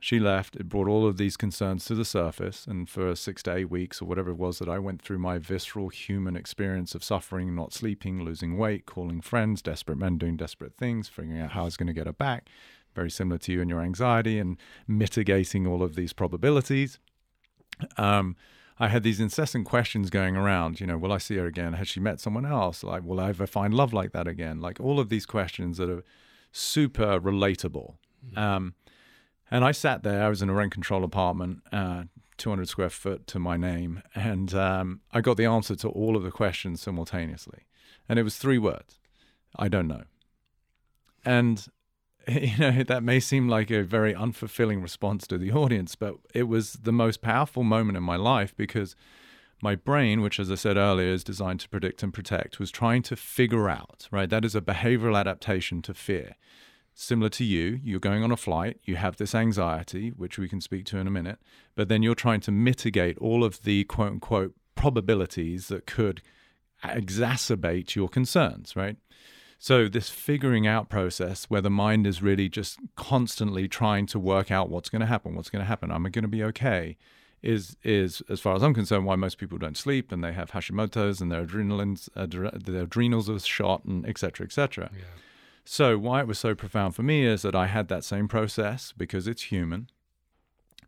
she 0.00 0.20
left 0.20 0.56
it 0.56 0.68
brought 0.68 0.88
all 0.88 1.06
of 1.06 1.16
these 1.16 1.36
concerns 1.36 1.84
to 1.84 1.94
the 1.94 2.04
surface 2.04 2.66
and 2.66 2.88
for 2.88 3.14
six 3.14 3.42
to 3.42 3.54
eight 3.54 3.70
weeks 3.70 4.00
or 4.00 4.04
whatever 4.04 4.30
it 4.30 4.36
was 4.36 4.58
that 4.58 4.68
i 4.68 4.78
went 4.78 5.02
through 5.02 5.18
my 5.18 5.38
visceral 5.38 5.88
human 5.88 6.36
experience 6.36 6.94
of 6.94 7.02
suffering 7.02 7.54
not 7.54 7.72
sleeping 7.72 8.22
losing 8.24 8.56
weight 8.56 8.86
calling 8.86 9.20
friends 9.20 9.60
desperate 9.60 9.98
men 9.98 10.16
doing 10.16 10.36
desperate 10.36 10.74
things 10.76 11.08
figuring 11.08 11.40
out 11.40 11.52
how 11.52 11.62
i 11.62 11.64
was 11.64 11.76
going 11.76 11.86
to 11.86 11.92
get 11.92 12.06
her 12.06 12.12
back 12.12 12.48
very 12.94 13.10
similar 13.10 13.38
to 13.38 13.52
you 13.52 13.60
and 13.60 13.70
your 13.70 13.80
anxiety 13.80 14.38
and 14.38 14.56
mitigating 14.86 15.66
all 15.66 15.82
of 15.82 15.94
these 15.94 16.12
probabilities 16.12 16.98
um, 17.96 18.36
I 18.78 18.88
had 18.88 19.02
these 19.02 19.20
incessant 19.20 19.66
questions 19.66 20.10
going 20.10 20.36
around. 20.36 20.80
You 20.80 20.86
know, 20.86 20.98
will 20.98 21.12
I 21.12 21.18
see 21.18 21.36
her 21.36 21.46
again? 21.46 21.74
Has 21.74 21.88
she 21.88 22.00
met 22.00 22.20
someone 22.20 22.46
else? 22.46 22.84
Like, 22.84 23.02
will 23.02 23.20
I 23.20 23.30
ever 23.30 23.46
find 23.46 23.74
love 23.74 23.92
like 23.92 24.12
that 24.12 24.28
again? 24.28 24.60
Like 24.60 24.80
all 24.80 25.00
of 25.00 25.08
these 25.08 25.26
questions 25.26 25.78
that 25.78 25.90
are 25.90 26.04
super 26.52 27.20
relatable. 27.20 27.94
Um, 28.36 28.74
and 29.50 29.64
I 29.64 29.72
sat 29.72 30.02
there. 30.02 30.24
I 30.24 30.28
was 30.28 30.42
in 30.42 30.48
a 30.48 30.54
rent 30.54 30.72
control 30.72 31.02
apartment, 31.02 31.60
uh, 31.72 32.04
200 32.36 32.68
square 32.68 32.90
foot 32.90 33.26
to 33.28 33.38
my 33.38 33.56
name, 33.56 34.02
and 34.14 34.54
um, 34.54 35.00
I 35.12 35.20
got 35.20 35.36
the 35.36 35.46
answer 35.46 35.74
to 35.76 35.88
all 35.88 36.16
of 36.16 36.22
the 36.22 36.30
questions 36.30 36.80
simultaneously. 36.80 37.66
And 38.08 38.18
it 38.18 38.22
was 38.22 38.36
three 38.36 38.58
words: 38.58 39.00
I 39.56 39.68
don't 39.68 39.88
know. 39.88 40.04
And 41.24 41.66
you 42.40 42.56
know 42.58 42.82
that 42.82 43.02
may 43.02 43.18
seem 43.20 43.48
like 43.48 43.70
a 43.70 43.82
very 43.82 44.12
unfulfilling 44.12 44.82
response 44.82 45.26
to 45.26 45.38
the 45.38 45.50
audience 45.50 45.94
but 45.94 46.16
it 46.34 46.42
was 46.44 46.74
the 46.74 46.92
most 46.92 47.22
powerful 47.22 47.62
moment 47.62 47.96
in 47.96 48.02
my 48.02 48.16
life 48.16 48.54
because 48.56 48.94
my 49.62 49.74
brain 49.74 50.20
which 50.20 50.38
as 50.38 50.50
i 50.50 50.54
said 50.54 50.76
earlier 50.76 51.08
is 51.08 51.24
designed 51.24 51.60
to 51.60 51.68
predict 51.68 52.02
and 52.02 52.12
protect 52.12 52.58
was 52.58 52.70
trying 52.70 53.02
to 53.02 53.16
figure 53.16 53.68
out 53.70 54.08
right 54.10 54.28
that 54.28 54.44
is 54.44 54.54
a 54.54 54.60
behavioral 54.60 55.18
adaptation 55.18 55.82
to 55.82 55.94
fear. 55.94 56.34
Similar 56.94 57.28
to 57.30 57.44
you 57.44 57.80
you're 57.82 58.00
going 58.00 58.24
on 58.24 58.32
a 58.32 58.36
flight 58.36 58.80
you 58.84 58.96
have 58.96 59.16
this 59.16 59.34
anxiety 59.34 60.10
which 60.10 60.36
we 60.36 60.48
can 60.48 60.60
speak 60.60 60.84
to 60.86 60.98
in 60.98 61.06
a 61.06 61.12
minute 61.12 61.38
but 61.76 61.88
then 61.88 62.02
you're 62.02 62.16
trying 62.16 62.40
to 62.40 62.50
mitigate 62.50 63.16
all 63.18 63.44
of 63.44 63.62
the 63.62 63.84
quote 63.84 64.12
unquote 64.12 64.54
probabilities 64.74 65.68
that 65.68 65.86
could 65.86 66.20
exacerbate 66.84 67.94
your 67.94 68.08
concerns 68.08 68.74
right 68.74 68.96
so, 69.60 69.88
this 69.88 70.08
figuring 70.08 70.68
out 70.68 70.88
process 70.88 71.46
where 71.46 71.60
the 71.60 71.70
mind 71.70 72.06
is 72.06 72.22
really 72.22 72.48
just 72.48 72.78
constantly 72.94 73.66
trying 73.66 74.06
to 74.06 74.18
work 74.18 74.52
out 74.52 74.70
what's 74.70 74.88
going 74.88 75.00
to 75.00 75.06
happen, 75.06 75.34
what's 75.34 75.50
going 75.50 75.62
to 75.62 75.66
happen, 75.68 75.90
am 75.90 76.06
I 76.06 76.10
going 76.10 76.22
to 76.22 76.28
be 76.28 76.44
okay, 76.44 76.96
is, 77.42 77.76
is, 77.82 78.22
as 78.28 78.38
far 78.38 78.54
as 78.54 78.62
I'm 78.62 78.72
concerned, 78.72 79.04
why 79.04 79.16
most 79.16 79.36
people 79.36 79.58
don't 79.58 79.76
sleep 79.76 80.12
and 80.12 80.22
they 80.22 80.32
have 80.32 80.52
Hashimoto's 80.52 81.20
and 81.20 81.32
their, 81.32 81.44
adrenalines, 81.44 82.08
adre- 82.10 82.64
their 82.64 82.82
adrenals 82.82 83.28
are 83.28 83.40
shot 83.40 83.84
and 83.84 84.06
et 84.06 84.18
cetera, 84.18 84.46
et 84.46 84.52
cetera. 84.52 84.90
Yeah. 84.92 85.04
So, 85.64 85.98
why 85.98 86.20
it 86.20 86.28
was 86.28 86.38
so 86.38 86.54
profound 86.54 86.94
for 86.94 87.02
me 87.02 87.26
is 87.26 87.42
that 87.42 87.56
I 87.56 87.66
had 87.66 87.88
that 87.88 88.04
same 88.04 88.28
process 88.28 88.94
because 88.96 89.26
it's 89.26 89.42
human. 89.42 89.90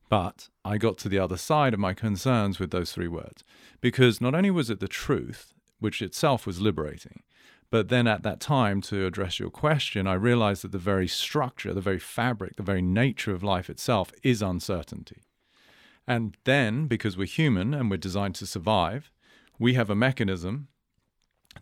But 0.08 0.48
I 0.64 0.78
got 0.78 0.96
to 0.98 1.08
the 1.08 1.18
other 1.18 1.36
side 1.36 1.74
of 1.74 1.80
my 1.80 1.92
concerns 1.92 2.58
with 2.58 2.70
those 2.70 2.92
three 2.92 3.06
words 3.08 3.44
because 3.80 4.20
not 4.20 4.34
only 4.34 4.50
was 4.50 4.70
it 4.70 4.80
the 4.80 4.88
truth, 4.88 5.54
which 5.80 6.02
itself 6.02 6.46
was 6.46 6.60
liberating, 6.60 7.22
but 7.70 7.88
then 7.88 8.06
at 8.06 8.22
that 8.22 8.40
time, 8.40 8.80
to 8.82 9.06
address 9.06 9.38
your 9.38 9.50
question, 9.50 10.06
I 10.06 10.14
realized 10.14 10.62
that 10.62 10.72
the 10.72 10.78
very 10.78 11.06
structure, 11.06 11.72
the 11.72 11.80
very 11.80 11.98
fabric, 11.98 12.56
the 12.56 12.62
very 12.62 12.82
nature 12.82 13.32
of 13.32 13.42
life 13.42 13.70
itself 13.70 14.12
is 14.22 14.42
uncertainty. 14.42 15.22
And 16.06 16.36
then, 16.44 16.86
because 16.86 17.16
we're 17.16 17.26
human 17.26 17.72
and 17.72 17.90
we're 17.90 17.96
designed 17.96 18.34
to 18.36 18.46
survive, 18.46 19.12
we 19.58 19.74
have 19.74 19.90
a 19.90 19.94
mechanism 19.94 20.68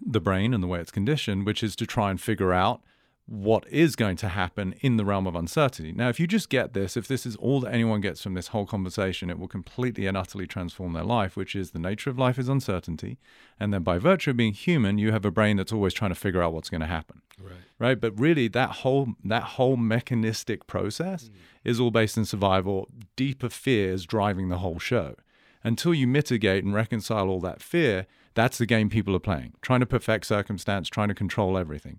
the 0.00 0.20
brain 0.20 0.54
and 0.54 0.62
the 0.62 0.66
way 0.66 0.80
it's 0.80 0.90
conditioned, 0.90 1.46
which 1.46 1.62
is 1.62 1.74
to 1.76 1.86
try 1.86 2.10
and 2.10 2.20
figure 2.20 2.52
out 2.52 2.82
what 3.28 3.68
is 3.68 3.94
going 3.94 4.16
to 4.16 4.28
happen 4.28 4.74
in 4.80 4.96
the 4.96 5.04
realm 5.04 5.26
of 5.26 5.34
uncertainty. 5.34 5.92
Now, 5.92 6.08
if 6.08 6.18
you 6.18 6.26
just 6.26 6.48
get 6.48 6.72
this, 6.72 6.96
if 6.96 7.06
this 7.06 7.26
is 7.26 7.36
all 7.36 7.60
that 7.60 7.74
anyone 7.74 8.00
gets 8.00 8.22
from 8.22 8.32
this 8.32 8.48
whole 8.48 8.64
conversation, 8.64 9.28
it 9.28 9.38
will 9.38 9.48
completely 9.48 10.06
and 10.06 10.16
utterly 10.16 10.46
transform 10.46 10.94
their 10.94 11.04
life, 11.04 11.36
which 11.36 11.54
is 11.54 11.72
the 11.72 11.78
nature 11.78 12.08
of 12.08 12.18
life 12.18 12.38
is 12.38 12.48
uncertainty. 12.48 13.18
And 13.60 13.72
then 13.72 13.82
by 13.82 13.98
virtue 13.98 14.30
of 14.30 14.38
being 14.38 14.54
human, 14.54 14.96
you 14.96 15.12
have 15.12 15.26
a 15.26 15.30
brain 15.30 15.58
that's 15.58 15.74
always 15.74 15.92
trying 15.92 16.10
to 16.10 16.14
figure 16.14 16.42
out 16.42 16.54
what's 16.54 16.70
going 16.70 16.80
to 16.80 16.86
happen. 16.86 17.20
Right. 17.38 17.52
Right. 17.78 18.00
But 18.00 18.18
really 18.18 18.48
that 18.48 18.70
whole 18.70 19.14
that 19.24 19.42
whole 19.42 19.76
mechanistic 19.76 20.66
process 20.66 21.24
mm. 21.24 21.32
is 21.64 21.78
all 21.78 21.90
based 21.90 22.16
in 22.16 22.24
survival. 22.24 22.88
Deeper 23.14 23.50
fears 23.50 24.06
driving 24.06 24.48
the 24.48 24.58
whole 24.58 24.78
show. 24.78 25.14
Until 25.62 25.92
you 25.92 26.06
mitigate 26.06 26.64
and 26.64 26.74
reconcile 26.74 27.28
all 27.28 27.40
that 27.40 27.60
fear, 27.60 28.06
that's 28.34 28.58
the 28.58 28.66
game 28.66 28.88
people 28.88 29.14
are 29.14 29.20
playing, 29.20 29.54
trying 29.60 29.80
to 29.80 29.86
perfect 29.86 30.26
circumstance, 30.26 30.88
trying 30.88 31.08
to 31.08 31.14
control 31.14 31.58
everything. 31.58 31.98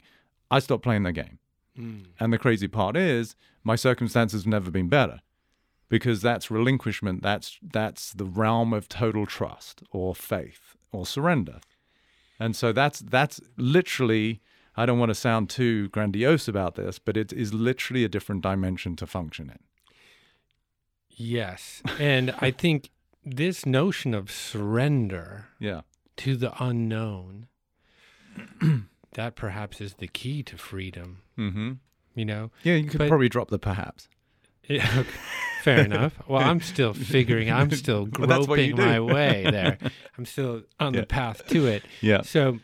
I 0.51 0.59
stopped 0.59 0.83
playing 0.83 1.03
the 1.03 1.11
game. 1.11 1.39
Mm. 1.77 2.05
And 2.19 2.33
the 2.33 2.37
crazy 2.37 2.67
part 2.67 2.97
is, 2.97 3.35
my 3.63 3.75
circumstances 3.75 4.43
have 4.43 4.47
never 4.47 4.71
been 4.71 4.89
better 4.89 5.21
because 5.89 6.21
that's 6.21 6.51
relinquishment. 6.51 7.21
That's 7.21 7.59
that's 7.61 8.13
the 8.13 8.25
realm 8.25 8.73
of 8.73 8.87
total 8.87 9.25
trust 9.25 9.83
or 9.91 10.15
faith 10.15 10.75
or 10.91 11.05
surrender. 11.05 11.59
And 12.39 12.55
so 12.55 12.71
that's 12.71 12.99
that's 12.99 13.39
literally. 13.57 14.41
I 14.77 14.85
don't 14.85 14.99
want 14.99 15.09
to 15.09 15.15
sound 15.15 15.49
too 15.49 15.89
grandiose 15.89 16.47
about 16.47 16.75
this, 16.75 16.99
but 16.99 17.17
it 17.17 17.33
is 17.33 17.53
literally 17.53 18.05
a 18.05 18.07
different 18.07 18.43
dimension 18.43 18.95
to 18.97 19.07
function 19.07 19.49
in. 19.49 19.59
Yes, 21.09 21.81
and 21.99 22.33
I 22.39 22.51
think 22.63 22.89
this 23.25 23.65
notion 23.65 24.13
of 24.13 24.31
surrender, 24.31 25.47
yeah, 25.59 25.81
to 26.17 26.37
the 26.37 26.53
unknown 26.63 27.47
that 29.13 29.35
perhaps 29.35 29.81
is 29.81 29.95
the 29.95 30.07
key 30.07 30.43
to 30.43 30.57
freedom. 30.57 31.21
Mm-hmm. 31.37 31.73
You 32.15 32.25
know? 32.25 32.51
Yeah, 32.63 32.75
you 32.75 32.89
could 32.89 32.99
but, 32.99 33.07
probably 33.07 33.29
drop 33.29 33.49
the 33.49 33.59
perhaps. 33.59 34.07
Yeah, 34.69 34.87
okay. 34.99 35.09
fair 35.63 35.79
enough. 35.83 36.13
Well, 36.27 36.43
I'm 36.43 36.61
still 36.61 36.93
figuring. 37.13 37.51
I'm 37.51 37.71
still 37.71 38.05
groping 38.05 38.75
well, 38.75 38.85
my 38.85 38.99
way 39.13 39.47
there. 39.49 39.79
I'm 40.15 40.25
still 40.25 40.61
on 40.79 40.93
yeah. 40.93 40.99
the 40.99 41.07
path 41.07 41.47
to 41.47 41.65
it. 41.65 41.81
Yeah. 42.01 42.21
So, 42.21 42.59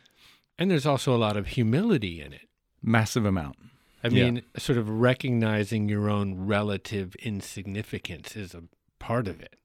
and 0.59 0.69
there's 0.69 0.85
also 0.85 1.15
a 1.15 1.17
lot 1.17 1.35
of 1.35 1.47
humility 1.47 2.21
in 2.21 2.31
it. 2.31 2.47
Massive 2.83 3.25
amount. 3.25 3.55
I 4.03 4.09
mean, 4.09 4.35
yeah. 4.35 4.41
sort 4.59 4.77
of 4.77 4.87
recognizing 4.87 5.89
your 5.89 6.07
own 6.07 6.45
relative 6.45 7.15
insignificance 7.15 8.35
is 8.35 8.53
a 8.53 8.61
part 8.99 9.27
of 9.27 9.41
it. 9.41 9.55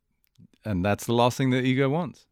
And 0.64 0.82
that's 0.82 1.04
the 1.04 1.12
last 1.12 1.36
thing 1.36 1.50
that 1.50 1.62
ego 1.62 1.90
wants. 1.90 2.24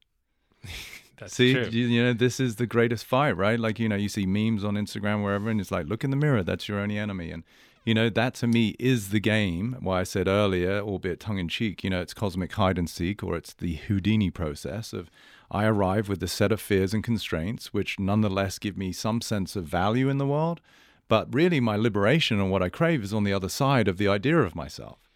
That's 1.20 1.35
see, 1.35 1.54
true. 1.54 1.68
You, 1.70 1.87
you 1.87 2.04
know, 2.04 2.12
this 2.12 2.40
is 2.40 2.57
the 2.57 2.66
greatest 2.66 3.04
fight, 3.04 3.37
right? 3.37 3.59
Like, 3.59 3.78
you 3.78 3.88
know, 3.88 3.96
you 3.96 4.09
see 4.09 4.26
memes 4.26 4.64
on 4.64 4.74
Instagram, 4.74 5.22
wherever, 5.22 5.50
and 5.50 5.61
it's 5.61 5.70
like, 5.70 5.87
look 5.87 6.04
in 6.04 6.11
the 6.11 6.16
mirror, 6.16 6.42
that's 6.42 6.68
your 6.68 6.78
only 6.78 6.98
enemy. 6.98 7.31
And, 7.31 7.44
you 7.85 7.94
know, 7.94 8.09
that 8.11 8.35
to 8.35 8.46
me 8.46 8.76
is 8.78 9.11
the 9.11 9.20
game. 9.20 9.76
Why 9.81 10.00
I 10.00 10.04
said 10.04 10.28
earlier, 10.28 10.81
albeit 10.81 11.20
tongue 11.20 11.38
in 11.38 11.48
cheek, 11.48 11.83
you 11.83 11.90
know, 11.90 12.00
it's 12.00 12.14
cosmic 12.14 12.52
hide 12.52 12.78
and 12.78 12.88
seek, 12.88 13.22
or 13.22 13.37
it's 13.37 13.54
the 13.54 13.74
Houdini 13.74 14.31
process 14.31 14.92
of 14.92 15.11
I 15.50 15.64
arrive 15.64 16.09
with 16.09 16.22
a 16.22 16.28
set 16.28 16.52
of 16.52 16.61
fears 16.61 16.92
and 16.92 17.02
constraints, 17.02 17.72
which 17.72 17.98
nonetheless 17.98 18.59
give 18.59 18.76
me 18.76 18.92
some 18.92 19.20
sense 19.20 19.57
of 19.57 19.64
value 19.64 20.09
in 20.09 20.18
the 20.18 20.26
world. 20.26 20.61
But 21.09 21.33
really, 21.35 21.59
my 21.59 21.76
liberation 21.76 22.38
and 22.38 22.50
what 22.50 22.62
I 22.62 22.68
crave 22.68 23.02
is 23.02 23.14
on 23.14 23.24
the 23.24 23.33
other 23.33 23.48
side 23.48 23.88
of 23.88 23.96
the 23.96 24.09
idea 24.09 24.38
of 24.38 24.54
myself. 24.54 25.09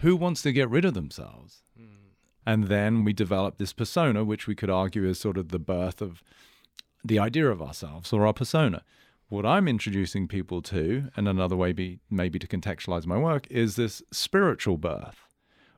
Who 0.00 0.14
wants 0.14 0.42
to 0.42 0.52
get 0.52 0.68
rid 0.68 0.84
of 0.84 0.92
themselves? 0.92 1.62
Hmm. 1.76 1.97
And 2.48 2.68
then 2.68 3.04
we 3.04 3.12
develop 3.12 3.58
this 3.58 3.74
persona, 3.74 4.24
which 4.24 4.46
we 4.46 4.54
could 4.54 4.70
argue 4.70 5.06
is 5.06 5.20
sort 5.20 5.36
of 5.36 5.50
the 5.50 5.58
birth 5.58 6.00
of 6.00 6.22
the 7.04 7.18
idea 7.18 7.50
of 7.50 7.60
ourselves 7.60 8.10
or 8.10 8.26
our 8.26 8.32
persona. 8.32 8.84
What 9.28 9.44
I'm 9.44 9.68
introducing 9.68 10.26
people 10.26 10.62
to, 10.62 11.10
and 11.14 11.28
another 11.28 11.56
way 11.56 11.74
be, 11.74 12.00
maybe 12.08 12.38
to 12.38 12.46
contextualize 12.46 13.04
my 13.04 13.18
work, 13.18 13.46
is 13.50 13.76
this 13.76 14.00
spiritual 14.10 14.78
birth, 14.78 15.26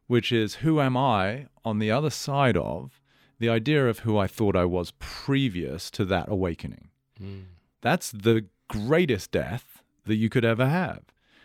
which 0.07 0.31
is 0.31 0.63
who 0.63 0.81
am 0.81 0.97
I 0.97 1.49
on 1.65 1.81
the 1.81 1.91
other 1.91 2.09
side 2.09 2.57
of 2.57 3.01
the 3.41 3.49
idea 3.49 3.89
of 3.89 4.01
who 4.01 4.17
I 4.17 4.29
thought 4.29 4.55
I 4.55 4.65
was 4.65 4.93
previous 5.01 5.91
to 5.91 6.05
that 6.05 6.29
awakening. 6.29 6.91
Mm. 7.21 7.47
That's 7.81 8.13
the 8.13 8.47
greatest 8.69 9.33
death 9.33 9.83
that 10.07 10.15
you 10.15 10.29
could 10.29 10.45
ever 10.45 10.69
have. 10.69 11.03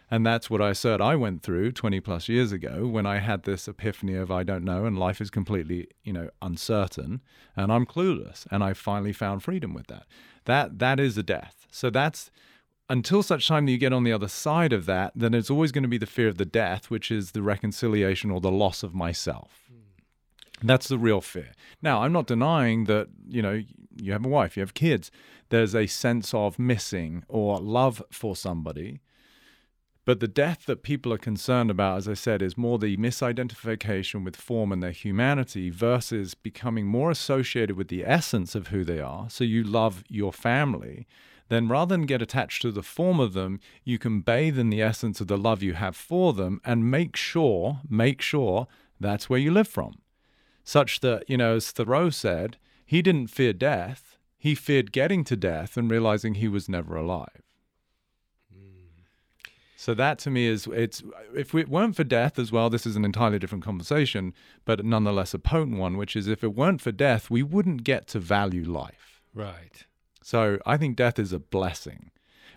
And 0.10 0.26
that's 0.26 0.50
what 0.50 0.62
I 0.62 0.74
said 0.74 1.02
I 1.02 1.16
went 1.16 1.42
through 1.42 1.72
20 1.72 2.00
plus 2.00 2.30
years 2.30 2.52
ago 2.52 2.86
when 2.86 3.06
I 3.06 3.18
had 3.18 3.44
this 3.44 3.68
epiphany 3.68 4.14
of 4.14 4.30
I 4.32 4.44
don't 4.44 4.64
know 4.64 4.86
and 4.86 5.00
life 5.00 5.20
is 5.20 5.30
completely, 5.30 5.88
you 6.04 6.14
know, 6.14 6.30
uncertain 6.42 7.22
and 7.56 7.72
I'm 7.72 7.86
clueless 7.86 8.46
and 8.52 8.64
I 8.64 8.74
finally 8.74 9.14
found 9.14 9.44
freedom 9.44 9.74
with 9.74 9.88
that. 9.88 10.06
That 10.46 10.80
that 10.80 11.00
is 11.00 11.18
a 11.18 11.24
death. 11.24 11.66
So 11.72 11.90
that's 11.90 12.30
until 12.88 13.24
such 13.24 13.48
time 13.48 13.66
that 13.66 13.72
you 13.72 13.78
get 13.80 13.94
on 13.94 14.04
the 14.04 14.14
other 14.14 14.28
side 14.28 14.72
of 14.72 14.86
that, 14.86 15.12
then 15.16 15.34
it's 15.34 15.50
always 15.50 15.72
going 15.72 15.84
to 15.84 15.90
be 15.90 15.98
the 15.98 16.06
fear 16.06 16.28
of 16.28 16.38
the 16.38 16.46
death, 16.46 16.92
which 16.92 17.10
is 17.10 17.32
the 17.32 17.42
reconciliation 17.42 18.30
or 18.30 18.40
the 18.40 18.52
loss 18.52 18.84
of 18.84 18.94
myself. 18.94 19.64
Hmm. 19.68 20.68
That's 20.68 20.88
the 20.88 21.00
real 21.00 21.22
fear. 21.22 21.54
Now, 21.82 22.04
I'm 22.04 22.14
not 22.14 22.28
denying 22.28 22.84
that, 22.84 23.08
you 23.28 23.42
know, 23.42 23.64
you 23.96 24.12
have 24.12 24.24
a 24.24 24.30
wife, 24.30 24.56
you 24.56 24.62
have 24.62 24.76
kids. 24.76 25.10
There's 25.50 25.74
a 25.74 25.88
sense 25.88 26.34
of 26.34 26.60
missing 26.60 27.24
or 27.28 27.60
love 27.60 28.04
for 28.12 28.36
somebody 28.36 29.00
but 30.06 30.20
the 30.20 30.28
death 30.28 30.66
that 30.68 30.84
people 30.84 31.12
are 31.12 31.18
concerned 31.18 31.72
about, 31.72 31.98
as 31.98 32.08
I 32.08 32.14
said, 32.14 32.44
is 32.44 32.58
more 32.58 32.78
the 32.78 32.96
misidentification 32.96 34.24
with 34.24 34.36
form 34.36 34.72
and 34.72 34.82
their 34.82 34.92
humanity 34.92 35.72
versus 35.72 36.36
becoming 36.36 36.86
more 36.86 37.10
associated 37.10 37.76
with 37.76 37.88
the 37.88 38.06
essence 38.06 38.54
of 38.54 38.68
who 38.68 38.84
they 38.84 39.00
are. 39.00 39.28
So 39.32 39.44
you 39.44 39.64
love 39.64 40.04
your 40.08 40.32
family. 40.32 41.08
Then 41.50 41.68
rather 41.68 41.96
than 41.96 42.06
get 42.06 42.22
attached 42.22 42.62
to 42.62 42.72
the 42.72 42.84
form 42.84 43.20
of 43.20 43.34
them, 43.34 43.60
you 43.84 43.98
can 43.98 44.22
bathe 44.22 44.60
in 44.60 44.70
the 44.70 44.82
essence 44.82 45.22
of 45.22 45.28
the 45.28 45.38
love 45.38 45.64
you 45.64 45.74
have 45.74 45.96
for 45.96 46.34
them 46.34 46.62
and 46.64 46.90
make 46.90 47.16
sure, 47.16 47.82
make 47.90 48.22
sure 48.22 48.68
that's 49.00 49.28
where 49.28 49.40
you 49.40 49.52
live 49.52 49.68
from. 49.68 49.96
Such 50.64 51.00
that, 51.00 51.28
you 51.28 51.38
know, 51.38 51.56
as 51.56 51.72
Thoreau 51.72 52.12
said, 52.12 52.58
he 52.86 53.02
didn't 53.02 53.28
fear 53.28 53.54
death, 53.54 54.18
he 54.38 54.54
feared 54.54 54.92
getting 54.92 55.24
to 55.24 55.36
death 55.36 55.78
and 55.78 55.90
realizing 55.90 56.36
he 56.36 56.48
was 56.48 56.70
never 56.70 56.96
alive. 56.96 57.45
So 59.76 59.94
that 59.94 60.20
to 60.20 60.30
me 60.30 60.48
is 60.48 60.68
it's 60.68 61.04
if 61.36 61.54
it 61.54 61.70
weren't 61.70 61.96
for 61.96 62.04
death 62.04 62.40
as 62.40 62.52
well, 62.52 62.70
this 62.70 62.86
is 62.86 62.96
an 62.96 63.04
entirely 63.04 63.40
different 63.40 63.64
conversation, 63.64 64.34
but 64.64 64.86
nonetheless 64.86 65.34
a 65.34 65.40
potent 65.40 65.78
one, 65.78 65.98
which 65.98 66.16
is 66.16 66.28
if 66.28 66.44
it 66.44 66.56
weren't 66.56 66.82
for 66.82 66.92
death, 66.92 67.30
we 67.30 67.44
wouldn't 67.44 67.84
get 67.84 68.08
to 68.08 68.20
value 68.20 68.64
life. 68.64 69.22
Right. 69.34 69.86
So 70.24 70.60
I 70.66 70.78
think 70.78 70.96
death 70.96 71.20
is 71.20 71.34
a 71.34 71.40
blessing. 71.40 72.12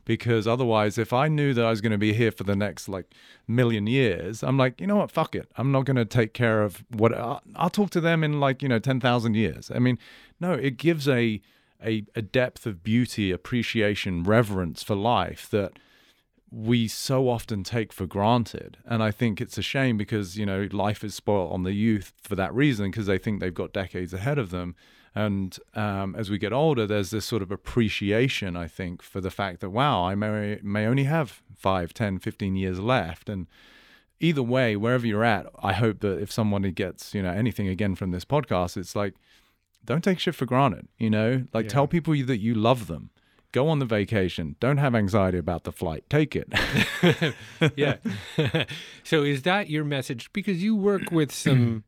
Because 0.05 0.47
otherwise, 0.47 0.97
if 0.97 1.13
I 1.13 1.29
knew 1.29 1.53
that 1.53 1.67
I 1.67 1.69
was 1.69 1.83
going 1.83 1.93
to 1.93 1.99
be 1.99 2.15
here 2.15 2.31
for 2.31 2.45
the 2.45 2.57
next 2.57 2.89
like 2.89 3.13
million 3.47 3.87
years, 3.87 4.43
I'm 4.43 4.57
like, 4.57 4.81
you 4.81 4.87
know 4.87 4.97
what, 4.97 5.11
fuck 5.11 5.35
it. 5.35 5.51
I'm 5.59 5.71
not 5.71 5.85
going 5.85 5.99
to 5.99 6.07
take 6.07 6.33
care 6.33 6.63
of 6.63 6.83
what 6.89 7.13
I'll, 7.13 7.43
I'll 7.57 7.69
talk 7.69 7.91
to 7.91 8.01
them 8.01 8.25
in 8.25 8.41
like, 8.41 8.63
you 8.63 8.71
know, 8.71 8.79
10,000 8.79 9.35
years. 9.35 9.71
I 9.75 9.81
mean, 9.81 9.99
no, 10.41 10.55
it 10.55 10.79
gives 10.79 11.07
a, 11.07 11.43
a, 11.85 12.07
a 12.17 12.23
depth 12.23 12.65
of 12.65 12.83
beauty, 12.83 13.31
appreciation, 13.31 14.23
reverence 14.23 14.83
for 14.83 14.95
life 14.95 15.47
that 15.51 15.79
we 16.51 16.89
so 16.89 17.29
often 17.29 17.63
take 17.63 17.93
for 17.93 18.07
granted. 18.07 18.79
And 18.87 19.03
I 19.03 19.11
think 19.11 19.41
it's 19.41 19.59
a 19.59 19.63
shame 19.63 19.97
because, 19.97 20.39
you 20.39 20.47
know, 20.47 20.69
life 20.73 21.05
is 21.05 21.15
spoiled 21.15 21.53
on 21.53 21.63
the 21.63 21.73
youth 21.73 22.13
for 22.23 22.37
that 22.37 22.55
reason 22.55 22.91
because 22.91 23.07
they 23.07 23.19
think 23.19 23.41
they've 23.41 23.53
got 23.53 23.73
decades 23.73 24.15
ahead 24.15 24.39
of 24.39 24.51
them. 24.51 24.75
And 25.15 25.59
um, 25.75 26.15
as 26.15 26.31
we 26.31 26.39
get 26.39 26.53
older, 26.53 26.87
there's 26.87 27.11
this 27.11 27.25
sort 27.25 27.43
of 27.43 27.51
appreciation, 27.51 28.57
I 28.57 28.67
think, 28.67 29.03
for 29.03 29.21
the 29.21 29.31
fact 29.31 29.61
that, 29.61 29.71
wow, 29.71 30.05
I 30.05 30.15
may, 30.15 30.61
may 30.63 30.87
only 30.87 31.05
have 31.05 31.43
5, 31.57 31.93
10, 31.93 32.19
15 32.19 32.57
years 32.57 32.79
left. 32.79 33.29
And 33.29 33.47
either 34.21 34.43
way, 34.43 34.77
wherever 34.77 35.07
you're 35.07 35.25
at, 35.25 35.47
I 35.63 35.73
hope 35.73 36.01
that 36.01 36.21
if 36.21 36.31
somebody 36.31 36.71
gets, 36.71 37.15
you 37.15 37.23
know, 37.23 37.33
anything 37.33 37.69
again 37.69 37.95
from 37.95 38.11
this 38.11 38.25
podcast, 38.25 38.77
it's 38.77 38.97
like, 38.97 39.15
don't 39.85 40.05
take 40.05 40.19
shit 40.19 40.35
for 40.35 40.47
granted, 40.47 40.89
you 40.99 41.11
know, 41.11 41.45
like 41.53 41.65
yeah. 41.65 41.71
tell 41.71 41.87
people 41.87 42.15
that 42.15 42.39
you 42.39 42.55
love 42.55 42.87
them 42.87 43.11
go 43.53 43.69
on 43.69 43.79
the 43.79 43.87
vacation. 43.87 44.57
Don't 44.61 44.79
have 44.79 44.95
anxiety 44.95 45.39
about 45.39 45.65
the 45.65 45.73
flight. 45.73 46.05
Take 46.09 46.37
it. 46.37 46.53
yeah. 47.77 47.97
so 49.03 49.23
is 49.23 49.43
that 49.43 49.71
your 49.71 49.85
message? 49.85 50.33
Because 50.33 50.63
you 50.63 50.77
work 50.77 51.11
with 51.11 51.33
some 51.33 51.85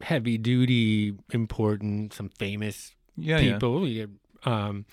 heavy 0.00 0.38
duty, 0.38 1.14
important, 1.32 2.12
some 2.12 2.28
famous 2.28 2.94
yeah, 3.16 3.40
people. 3.40 3.86
Yeah. 3.86 4.06
Um, 4.44 4.84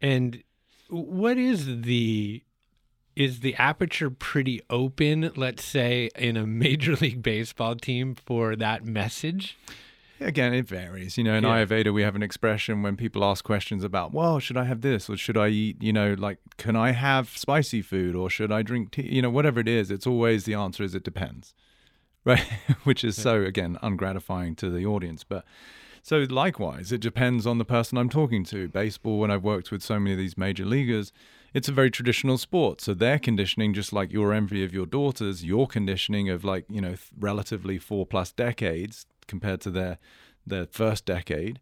and 0.00 0.42
what 0.88 1.38
is 1.38 1.82
the 1.82 2.42
is 3.14 3.40
the 3.40 3.54
aperture 3.54 4.10
pretty 4.10 4.60
open, 4.68 5.32
let's 5.36 5.64
say, 5.64 6.10
in 6.16 6.36
a 6.36 6.46
major 6.46 6.94
league 6.96 7.22
baseball 7.22 7.74
team 7.74 8.14
for 8.14 8.54
that 8.56 8.84
message? 8.84 9.56
Again, 10.20 10.54
it 10.54 10.66
varies. 10.66 11.18
You 11.18 11.24
know, 11.24 11.34
in 11.34 11.44
yeah. 11.44 11.64
Ayurveda, 11.64 11.92
we 11.92 12.02
have 12.02 12.16
an 12.16 12.22
expression 12.22 12.82
when 12.82 12.96
people 12.96 13.24
ask 13.24 13.44
questions 13.44 13.84
about, 13.84 14.12
well, 14.12 14.38
should 14.38 14.56
I 14.56 14.64
have 14.64 14.80
this 14.80 15.10
or 15.10 15.16
should 15.16 15.36
I 15.36 15.48
eat, 15.48 15.82
you 15.82 15.92
know, 15.92 16.14
like, 16.14 16.38
can 16.56 16.74
I 16.74 16.92
have 16.92 17.36
spicy 17.36 17.82
food 17.82 18.14
or 18.16 18.30
should 18.30 18.50
I 18.50 18.62
drink 18.62 18.92
tea? 18.92 19.14
You 19.14 19.22
know, 19.22 19.30
whatever 19.30 19.60
it 19.60 19.68
is, 19.68 19.90
it's 19.90 20.06
always 20.06 20.44
the 20.44 20.54
answer 20.54 20.82
is 20.82 20.94
it 20.94 21.02
depends, 21.02 21.54
right? 22.24 22.46
Which 22.84 23.04
is 23.04 23.18
yeah. 23.18 23.24
so, 23.24 23.42
again, 23.42 23.78
ungratifying 23.82 24.56
to 24.58 24.70
the 24.70 24.86
audience. 24.86 25.22
But 25.22 25.44
So 26.02 26.24
likewise, 26.30 26.92
it 26.92 27.00
depends 27.02 27.46
on 27.46 27.58
the 27.58 27.64
person 27.64 27.98
I'm 27.98 28.08
talking 28.08 28.44
to. 28.44 28.68
Baseball, 28.68 29.18
when 29.18 29.30
I've 29.30 29.44
worked 29.44 29.70
with 29.70 29.82
so 29.82 30.00
many 30.00 30.12
of 30.12 30.18
these 30.18 30.38
major 30.38 30.64
leaguers, 30.64 31.12
it's 31.52 31.68
a 31.68 31.72
very 31.72 31.90
traditional 31.90 32.38
sport. 32.38 32.80
So 32.80 32.94
their 32.94 33.18
conditioning, 33.18 33.74
just 33.74 33.92
like 33.92 34.12
your 34.12 34.32
envy 34.32 34.64
of 34.64 34.72
your 34.72 34.86
daughters, 34.86 35.44
your 35.44 35.66
conditioning 35.66 36.30
of 36.30 36.42
like 36.42 36.64
you 36.70 36.80
know 36.80 36.96
relatively 37.18 37.78
four 37.78 38.06
plus 38.06 38.32
decades 38.32 39.06
compared 39.26 39.60
to 39.62 39.70
their 39.70 39.98
their 40.46 40.66
first 40.66 41.04
decade, 41.04 41.60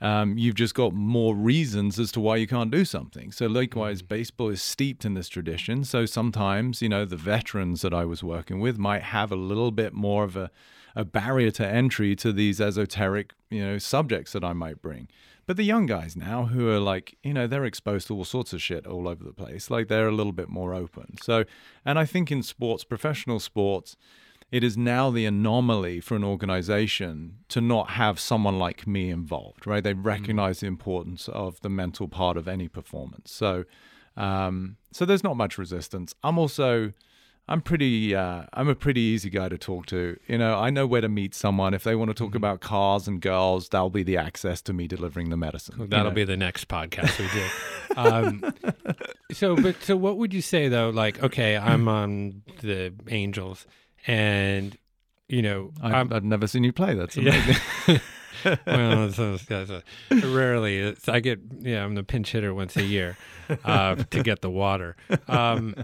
um, 0.00 0.36
you've 0.36 0.56
just 0.56 0.74
got 0.74 0.92
more 0.92 1.34
reasons 1.34 1.98
as 2.00 2.10
to 2.12 2.20
why 2.20 2.36
you 2.36 2.48
can't 2.48 2.70
do 2.70 2.84
something. 2.84 3.30
So 3.30 3.46
likewise, 3.46 4.02
mm. 4.02 4.08
baseball 4.08 4.48
is 4.48 4.60
steeped 4.60 5.04
in 5.04 5.14
this 5.14 5.28
tradition. 5.28 5.84
So 5.84 6.04
sometimes 6.06 6.82
you 6.82 6.88
know 6.88 7.04
the 7.04 7.16
veterans 7.16 7.82
that 7.82 7.94
I 7.94 8.04
was 8.04 8.22
working 8.22 8.60
with 8.60 8.78
might 8.78 9.02
have 9.02 9.30
a 9.30 9.36
little 9.36 9.70
bit 9.70 9.92
more 9.92 10.24
of 10.24 10.36
a 10.36 10.50
a 10.96 11.04
barrier 11.04 11.50
to 11.50 11.66
entry 11.66 12.14
to 12.16 12.32
these 12.32 12.60
esoteric, 12.60 13.32
you 13.50 13.64
know, 13.64 13.78
subjects 13.78 14.32
that 14.32 14.44
I 14.44 14.52
might 14.52 14.80
bring. 14.80 15.08
But 15.46 15.56
the 15.56 15.64
young 15.64 15.86
guys 15.86 16.16
now 16.16 16.46
who 16.46 16.68
are 16.70 16.80
like, 16.80 17.18
you 17.22 17.34
know, 17.34 17.46
they're 17.46 17.64
exposed 17.64 18.06
to 18.06 18.14
all 18.14 18.24
sorts 18.24 18.52
of 18.52 18.62
shit 18.62 18.86
all 18.86 19.08
over 19.08 19.22
the 19.22 19.32
place. 19.32 19.70
Like 19.70 19.88
they're 19.88 20.08
a 20.08 20.12
little 20.12 20.32
bit 20.32 20.48
more 20.48 20.72
open. 20.72 21.16
So, 21.22 21.44
and 21.84 21.98
I 21.98 22.06
think 22.06 22.32
in 22.32 22.42
sports, 22.42 22.84
professional 22.84 23.40
sports, 23.40 23.96
it 24.54 24.62
is 24.62 24.76
now 24.76 25.10
the 25.10 25.26
anomaly 25.26 25.98
for 25.98 26.14
an 26.14 26.22
organization 26.22 27.38
to 27.48 27.60
not 27.60 27.90
have 27.90 28.20
someone 28.20 28.56
like 28.56 28.86
me 28.86 29.10
involved, 29.10 29.66
right? 29.66 29.82
They 29.82 29.94
mm. 29.94 30.04
recognize 30.04 30.58
mm-hmm. 30.58 30.66
the 30.66 30.68
importance 30.68 31.28
of 31.28 31.60
the 31.62 31.68
mental 31.68 32.06
part 32.06 32.36
of 32.36 32.46
any 32.46 32.68
performance. 32.68 33.32
So, 33.32 33.64
um, 34.16 34.76
so 34.92 35.04
there's 35.04 35.24
not 35.24 35.36
much 35.36 35.58
resistance. 35.58 36.14
I'm 36.22 36.38
also, 36.38 36.92
I'm 37.48 37.62
pretty 37.62 38.14
uh, 38.14 38.44
I'm 38.52 38.68
a 38.68 38.76
pretty 38.76 39.00
easy 39.00 39.28
guy 39.28 39.48
to 39.48 39.58
talk 39.58 39.86
to. 39.86 40.16
You 40.28 40.38
know, 40.38 40.56
I 40.56 40.70
know 40.70 40.86
where 40.86 41.00
to 41.00 41.08
meet 41.08 41.34
someone. 41.34 41.74
If 41.74 41.82
they 41.82 41.96
want 41.96 42.10
to 42.10 42.14
talk 42.14 42.28
mm-hmm. 42.28 42.36
about 42.36 42.60
cars 42.60 43.08
and 43.08 43.20
girls, 43.20 43.70
that'll 43.70 43.90
be 43.90 44.04
the 44.04 44.18
access 44.18 44.62
to 44.62 44.72
me 44.72 44.86
delivering 44.86 45.30
the 45.30 45.36
medicine. 45.36 45.78
Well, 45.78 45.88
that'll 45.88 46.12
know? 46.12 46.14
be 46.14 46.22
the 46.22 46.36
next 46.36 46.68
podcast 46.68 47.18
we 47.18 47.26
do. 47.32 47.44
um, 47.96 48.54
so, 49.32 49.56
but 49.56 49.82
so 49.82 49.96
what 49.96 50.16
would 50.18 50.32
you 50.32 50.42
say 50.42 50.68
though? 50.68 50.90
Like, 50.90 51.20
okay, 51.24 51.56
I'm 51.56 51.88
on 51.88 52.42
the 52.62 52.94
Angels, 53.08 53.66
and 54.06 54.76
you 55.28 55.42
know, 55.42 55.72
i 55.82 55.90
have 55.90 56.24
never 56.24 56.46
seen 56.46 56.64
you 56.64 56.72
play. 56.72 56.94
That's 56.94 57.16
amazing. 57.16 57.56
Yeah. 57.88 57.98
well, 58.66 59.10
so, 59.10 59.36
so, 59.36 59.82
rarely. 60.10 60.78
It's, 60.78 61.08
I 61.08 61.20
get 61.20 61.40
yeah, 61.60 61.82
I'm 61.82 61.94
the 61.94 62.04
pinch 62.04 62.32
hitter 62.32 62.52
once 62.52 62.76
a 62.76 62.82
year 62.82 63.16
uh, 63.64 63.94
to 63.96 64.22
get 64.22 64.42
the 64.42 64.50
water. 64.50 64.96
Um, 65.28 65.74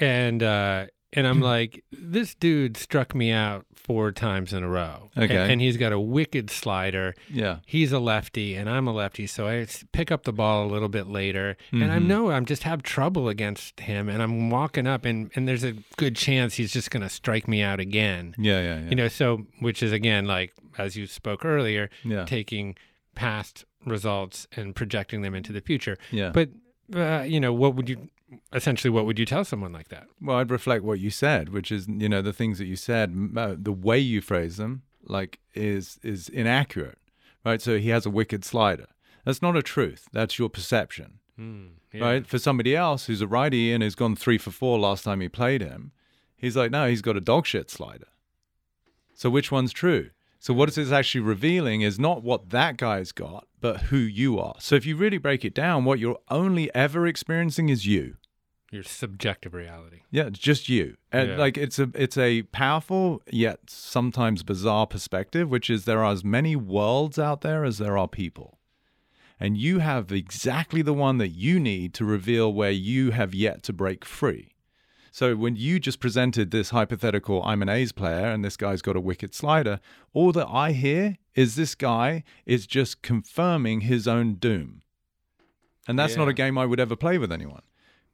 and 0.00 0.42
uh, 0.42 0.86
and 1.12 1.26
I'm 1.26 1.40
like, 1.40 1.84
this 1.92 2.34
dude 2.34 2.76
struck 2.76 3.14
me 3.14 3.30
out 3.30 3.64
four 3.74 4.10
times 4.10 4.52
in 4.52 4.64
a 4.64 4.68
row. 4.68 5.10
Okay. 5.16 5.36
And, 5.36 5.52
and, 5.52 5.60
he's 5.60 5.76
got 5.76 5.92
a 5.92 6.00
wicked 6.00 6.50
slider. 6.50 7.14
Yeah. 7.30 7.58
He's 7.64 7.92
a 7.92 8.00
lefty 8.00 8.56
and 8.56 8.68
I'm 8.68 8.88
a 8.88 8.92
lefty. 8.92 9.26
So 9.26 9.46
I 9.46 9.66
pick 9.92 10.10
up 10.10 10.24
the 10.24 10.32
ball 10.32 10.66
a 10.66 10.68
little 10.68 10.88
bit 10.88 11.06
later. 11.06 11.56
Mm-hmm. 11.68 11.82
And 11.82 11.92
I 11.92 11.98
mm-hmm. 11.98 12.08
know 12.08 12.30
I'm 12.30 12.44
just 12.44 12.64
have 12.64 12.82
trouble 12.82 13.28
against 13.28 13.80
him. 13.80 14.08
And 14.08 14.22
I'm 14.22 14.50
walking 14.50 14.86
up 14.86 15.04
and, 15.04 15.30
and 15.36 15.46
there's 15.46 15.62
a 15.64 15.74
good 15.96 16.16
chance 16.16 16.54
he's 16.54 16.72
just 16.72 16.90
going 16.90 17.02
to 17.02 17.08
strike 17.08 17.46
me 17.46 17.62
out 17.62 17.78
again. 17.78 18.34
Yeah, 18.36 18.60
yeah, 18.60 18.78
yeah. 18.80 18.88
You 18.88 18.96
know, 18.96 19.08
so, 19.08 19.46
which 19.60 19.82
is 19.82 19.92
again, 19.92 20.26
like, 20.26 20.52
as 20.76 20.96
you 20.96 21.06
spoke 21.06 21.44
earlier, 21.44 21.88
yeah. 22.04 22.24
taking 22.24 22.76
past 23.14 23.64
results 23.84 24.48
and 24.56 24.74
projecting 24.74 25.22
them 25.22 25.34
into 25.34 25.52
the 25.52 25.60
future. 25.60 25.96
Yeah. 26.10 26.30
But, 26.30 26.50
uh, 26.94 27.22
you 27.22 27.38
know, 27.38 27.52
what 27.52 27.76
would 27.76 27.88
you 27.88 28.08
essentially 28.52 28.90
what 28.90 29.06
would 29.06 29.18
you 29.18 29.26
tell 29.26 29.44
someone 29.44 29.72
like 29.72 29.88
that? 29.88 30.06
Well 30.20 30.36
i'd 30.38 30.50
reflect 30.50 30.84
what 30.84 30.98
you 30.98 31.10
said 31.10 31.48
which 31.50 31.70
is 31.70 31.86
you 31.88 32.08
know 32.08 32.22
the 32.22 32.32
things 32.32 32.58
that 32.58 32.66
you 32.66 32.76
said 32.76 33.14
uh, 33.36 33.54
the 33.58 33.72
way 33.72 33.98
you 33.98 34.20
phrase 34.20 34.56
them 34.56 34.82
like 35.04 35.38
is 35.54 35.98
is 36.02 36.28
inaccurate 36.28 36.98
right? 37.44 37.62
So 37.62 37.78
he 37.78 37.90
has 37.90 38.04
a 38.04 38.10
wicked 38.10 38.44
slider. 38.44 38.86
That's 39.24 39.40
not 39.40 39.56
a 39.56 39.62
truth. 39.62 40.08
That's 40.12 40.38
your 40.38 40.48
perception 40.48 41.20
mm, 41.38 41.70
yeah. 41.92 42.04
right? 42.04 42.26
For 42.26 42.38
somebody 42.38 42.74
else 42.74 43.06
who's 43.06 43.20
a 43.20 43.26
righty 43.26 43.72
and 43.72 43.82
has 43.82 43.94
gone 43.94 44.16
three 44.16 44.38
for 44.38 44.50
four 44.50 44.78
last 44.78 45.04
time 45.04 45.20
he 45.20 45.28
played 45.28 45.62
him 45.62 45.92
he's 46.36 46.56
like 46.56 46.70
no 46.70 46.88
he's 46.88 47.02
got 47.02 47.16
a 47.16 47.20
dog 47.20 47.46
shit 47.46 47.70
slider. 47.70 48.08
So 49.14 49.30
which 49.30 49.50
one's 49.50 49.72
true? 49.72 50.10
So 50.38 50.52
what 50.52 50.76
it's 50.76 50.92
actually 50.92 51.22
revealing 51.22 51.80
is 51.80 51.98
not 51.98 52.22
what 52.22 52.50
that 52.50 52.76
guy's 52.76 53.10
got, 53.10 53.48
but 53.66 53.82
who 53.86 53.96
you 53.96 54.38
are. 54.38 54.54
So 54.60 54.76
if 54.76 54.86
you 54.86 54.94
really 54.94 55.18
break 55.18 55.44
it 55.44 55.52
down, 55.52 55.84
what 55.84 55.98
you're 55.98 56.20
only 56.30 56.72
ever 56.72 57.04
experiencing 57.04 57.68
is 57.68 57.84
you. 57.84 58.16
Your 58.70 58.84
subjective 58.84 59.54
reality. 59.54 60.02
Yeah, 60.08 60.26
it's 60.26 60.38
just 60.38 60.68
you. 60.68 60.96
And 61.10 61.30
yeah. 61.30 61.36
like 61.36 61.58
it's 61.58 61.80
a 61.80 61.90
it's 61.94 62.16
a 62.16 62.42
powerful 62.42 63.22
yet 63.28 63.58
sometimes 63.68 64.44
bizarre 64.44 64.86
perspective, 64.86 65.50
which 65.50 65.68
is 65.68 65.84
there 65.84 66.04
are 66.04 66.12
as 66.12 66.24
many 66.24 66.54
worlds 66.54 67.18
out 67.18 67.40
there 67.40 67.64
as 67.64 67.78
there 67.78 67.98
are 67.98 68.06
people. 68.06 68.58
And 69.40 69.58
you 69.58 69.80
have 69.80 70.12
exactly 70.12 70.80
the 70.80 70.94
one 70.94 71.18
that 71.18 71.30
you 71.30 71.58
need 71.58 71.92
to 71.94 72.04
reveal 72.04 72.52
where 72.52 72.70
you 72.70 73.10
have 73.10 73.34
yet 73.34 73.64
to 73.64 73.72
break 73.72 74.04
free. 74.04 74.54
So 75.16 75.34
when 75.34 75.56
you 75.56 75.80
just 75.80 75.98
presented 75.98 76.50
this 76.50 76.68
hypothetical, 76.68 77.42
I'm 77.42 77.62
an 77.62 77.70
A's 77.70 77.90
player 77.90 78.26
and 78.26 78.44
this 78.44 78.58
guy's 78.58 78.82
got 78.82 78.96
a 78.96 79.00
wicked 79.00 79.34
slider, 79.34 79.80
all 80.12 80.30
that 80.32 80.46
I 80.46 80.72
hear 80.72 81.16
is 81.34 81.56
this 81.56 81.74
guy 81.74 82.22
is 82.44 82.66
just 82.66 83.00
confirming 83.00 83.80
his 83.80 84.06
own 84.06 84.34
doom. 84.34 84.82
And 85.88 85.98
that's 85.98 86.12
yeah. 86.12 86.18
not 86.18 86.28
a 86.28 86.34
game 86.34 86.58
I 86.58 86.66
would 86.66 86.78
ever 86.78 86.96
play 86.96 87.16
with 87.16 87.32
anyone. 87.32 87.62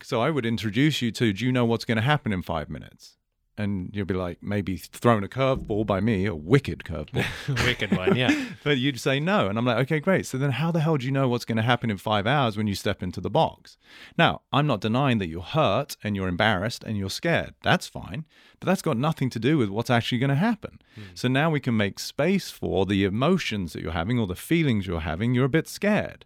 So 0.01 0.21
I 0.21 0.31
would 0.31 0.47
introduce 0.47 1.03
you 1.03 1.11
to, 1.11 1.33
do 1.33 1.45
you 1.45 1.51
know 1.51 1.65
what's 1.65 1.85
going 1.85 1.97
to 1.97 2.03
happen 2.03 2.33
in 2.33 2.41
five 2.41 2.71
minutes? 2.71 3.17
And 3.59 3.91
you'll 3.93 4.07
be 4.07 4.15
like 4.15 4.43
maybe 4.43 4.77
thrown 4.77 5.23
a 5.23 5.29
curveball 5.29 5.85
by 5.85 6.01
me, 6.01 6.27
a 6.27 6.35
wicked 6.35 6.85
curveball, 6.85 7.25
wicked 7.67 7.95
one, 7.97 8.17
yeah. 8.17 8.47
but 8.65 8.79
you'd 8.79 8.99
say 8.99 9.21
no, 9.21 9.49
and 9.49 9.59
I'm 9.59 9.67
like, 9.67 9.79
okay, 9.79 10.01
great. 10.01 10.27
So 10.27 10.39
then, 10.39 10.53
how 10.53 10.71
the 10.71 10.81
hell 10.81 10.97
do 10.97 11.05
you 11.05 11.13
know 11.13 11.29
what's 11.29 11.45
going 11.45 11.57
to 11.57 11.63
happen 11.63 11.91
in 11.91 11.99
five 11.99 12.27
hours 12.27 12.57
when 12.57 12.67
you 12.67 12.75
step 12.75 13.03
into 13.03 13.21
the 13.21 13.31
box? 13.31 13.77
Now, 14.17 14.43
I'm 14.53 14.67
not 14.67 14.81
denying 14.81 15.19
that 15.19 15.29
you're 15.29 15.43
hurt 15.43 15.97
and 16.03 16.17
you're 16.17 16.29
embarrassed 16.29 16.83
and 16.85 16.97
you're 16.97 17.11
scared. 17.11 17.55
That's 17.63 17.87
fine, 17.87 18.25
but 18.59 18.67
that's 18.67 18.83
got 18.83 18.97
nothing 18.97 19.29
to 19.31 19.39
do 19.39 19.59
with 19.59 19.69
what's 19.69 19.91
actually 19.91 20.19
going 20.19 20.31
to 20.31 20.37
happen. 20.37 20.81
Hmm. 20.95 21.03
So 21.15 21.29
now 21.29 21.51
we 21.51 21.61
can 21.61 21.77
make 21.77 21.99
space 21.99 22.51
for 22.51 22.87
the 22.87 23.05
emotions 23.05 23.75
that 23.75 23.83
you're 23.83 23.93
having 23.93 24.19
or 24.19 24.27
the 24.27 24.35
feelings 24.35 24.87
you're 24.87 25.01
having. 25.01 25.35
You're 25.35 25.45
a 25.45 25.51
bit 25.51 25.69
scared. 25.69 26.25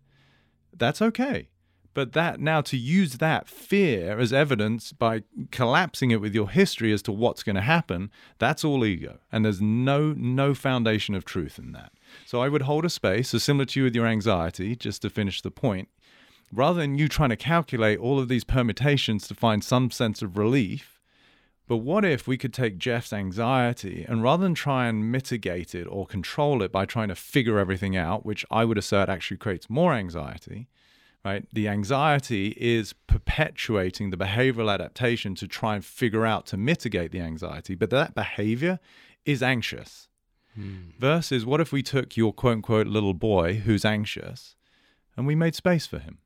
That's 0.72 1.02
okay. 1.02 1.48
But 1.96 2.12
that 2.12 2.40
now 2.40 2.60
to 2.60 2.76
use 2.76 3.14
that 3.14 3.48
fear 3.48 4.18
as 4.18 4.30
evidence 4.30 4.92
by 4.92 5.22
collapsing 5.50 6.10
it 6.10 6.20
with 6.20 6.34
your 6.34 6.50
history 6.50 6.92
as 6.92 7.00
to 7.04 7.10
what's 7.10 7.42
going 7.42 7.56
to 7.56 7.62
happen, 7.62 8.10
that's 8.38 8.66
all 8.66 8.84
ego. 8.84 9.20
And 9.32 9.46
there's 9.46 9.62
no 9.62 10.12
no 10.12 10.52
foundation 10.52 11.14
of 11.14 11.24
truth 11.24 11.58
in 11.58 11.72
that. 11.72 11.92
So 12.26 12.42
I 12.42 12.50
would 12.50 12.62
hold 12.62 12.84
a 12.84 12.90
space, 12.90 13.30
so 13.30 13.38
similar 13.38 13.64
to 13.64 13.80
you 13.80 13.84
with 13.84 13.94
your 13.94 14.06
anxiety, 14.06 14.76
just 14.76 15.00
to 15.02 15.08
finish 15.08 15.40
the 15.40 15.50
point, 15.50 15.88
rather 16.52 16.80
than 16.80 16.98
you 16.98 17.08
trying 17.08 17.30
to 17.30 17.36
calculate 17.36 17.98
all 17.98 18.18
of 18.18 18.28
these 18.28 18.44
permutations 18.44 19.26
to 19.28 19.34
find 19.34 19.64
some 19.64 19.90
sense 19.90 20.20
of 20.20 20.36
relief. 20.36 21.00
But 21.66 21.78
what 21.78 22.04
if 22.04 22.28
we 22.28 22.36
could 22.36 22.52
take 22.52 22.76
Jeff's 22.76 23.14
anxiety 23.14 24.04
and 24.06 24.22
rather 24.22 24.42
than 24.42 24.54
try 24.54 24.86
and 24.86 25.10
mitigate 25.10 25.74
it 25.74 25.86
or 25.86 26.04
control 26.04 26.60
it 26.60 26.70
by 26.70 26.84
trying 26.84 27.08
to 27.08 27.14
figure 27.14 27.58
everything 27.58 27.96
out, 27.96 28.26
which 28.26 28.44
I 28.50 28.66
would 28.66 28.76
assert 28.76 29.08
actually 29.08 29.38
creates 29.38 29.70
more 29.70 29.94
anxiety, 29.94 30.68
right? 31.26 31.44
The 31.52 31.66
anxiety 31.66 32.54
is 32.56 32.92
perpetuating 33.08 34.10
the 34.10 34.16
behavioral 34.16 34.72
adaptation 34.72 35.34
to 35.34 35.48
try 35.48 35.74
and 35.74 35.84
figure 35.84 36.24
out 36.24 36.46
to 36.46 36.56
mitigate 36.56 37.10
the 37.10 37.20
anxiety, 37.20 37.74
but 37.74 37.90
that 37.90 38.14
behavior 38.14 38.78
is 39.24 39.42
anxious. 39.42 40.06
Hmm. 40.54 40.90
Versus, 41.00 41.44
what 41.44 41.60
if 41.60 41.72
we 41.72 41.82
took 41.82 42.16
your 42.16 42.32
quote 42.32 42.52
unquote 42.52 42.86
little 42.86 43.12
boy 43.12 43.54
who's 43.54 43.84
anxious 43.84 44.54
and 45.16 45.26
we 45.26 45.34
made 45.34 45.56
space 45.56 45.84
for 45.84 45.98
him? 45.98 46.18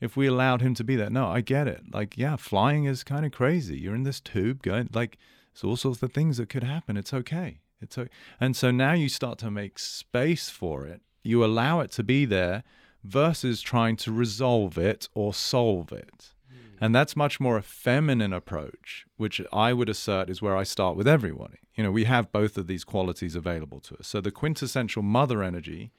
If 0.00 0.16
we 0.16 0.28
allowed 0.28 0.62
him 0.62 0.74
to 0.74 0.84
be 0.84 0.94
there, 0.94 1.10
no, 1.10 1.26
I 1.26 1.40
get 1.40 1.66
it. 1.66 1.82
Like, 1.92 2.16
yeah, 2.16 2.36
flying 2.36 2.84
is 2.84 3.02
kind 3.02 3.26
of 3.26 3.32
crazy. 3.32 3.78
You're 3.78 3.96
in 3.96 4.04
this 4.04 4.20
tube 4.20 4.62
going, 4.62 4.88
like, 4.94 5.18
there's 5.52 5.64
all 5.64 5.76
sorts 5.76 6.02
of 6.04 6.12
things 6.12 6.36
that 6.36 6.48
could 6.48 6.62
happen. 6.62 6.96
It's 6.96 7.12
okay. 7.12 7.58
It's 7.82 7.98
okay. 7.98 8.10
And 8.40 8.56
so 8.56 8.70
now 8.70 8.92
you 8.92 9.08
start 9.08 9.38
to 9.40 9.50
make 9.50 9.78
space 9.80 10.48
for 10.48 10.86
it. 10.86 11.02
You 11.24 11.44
allow 11.44 11.80
it 11.80 11.90
to 11.92 12.04
be 12.04 12.24
there 12.24 12.62
versus 13.02 13.60
trying 13.60 13.96
to 13.96 14.12
resolve 14.12 14.78
it 14.78 15.08
or 15.14 15.32
solve 15.34 15.92
it. 15.92 16.32
Hmm. 16.48 16.84
And 16.84 16.94
that's 16.94 17.16
much 17.16 17.40
more 17.40 17.56
a 17.56 17.62
feminine 17.62 18.32
approach, 18.32 19.06
which 19.16 19.40
I 19.52 19.72
would 19.72 19.88
assert 19.88 20.28
is 20.30 20.42
where 20.42 20.56
I 20.56 20.62
start 20.62 20.96
with 20.96 21.08
everybody. 21.08 21.58
You 21.74 21.84
know, 21.84 21.90
we 21.90 22.04
have 22.04 22.32
both 22.32 22.58
of 22.58 22.66
these 22.66 22.84
qualities 22.84 23.34
available 23.34 23.80
to 23.80 23.96
us. 23.96 24.06
So 24.06 24.20
the 24.20 24.30
quintessential 24.30 25.02
mother 25.02 25.42
energy 25.42 25.92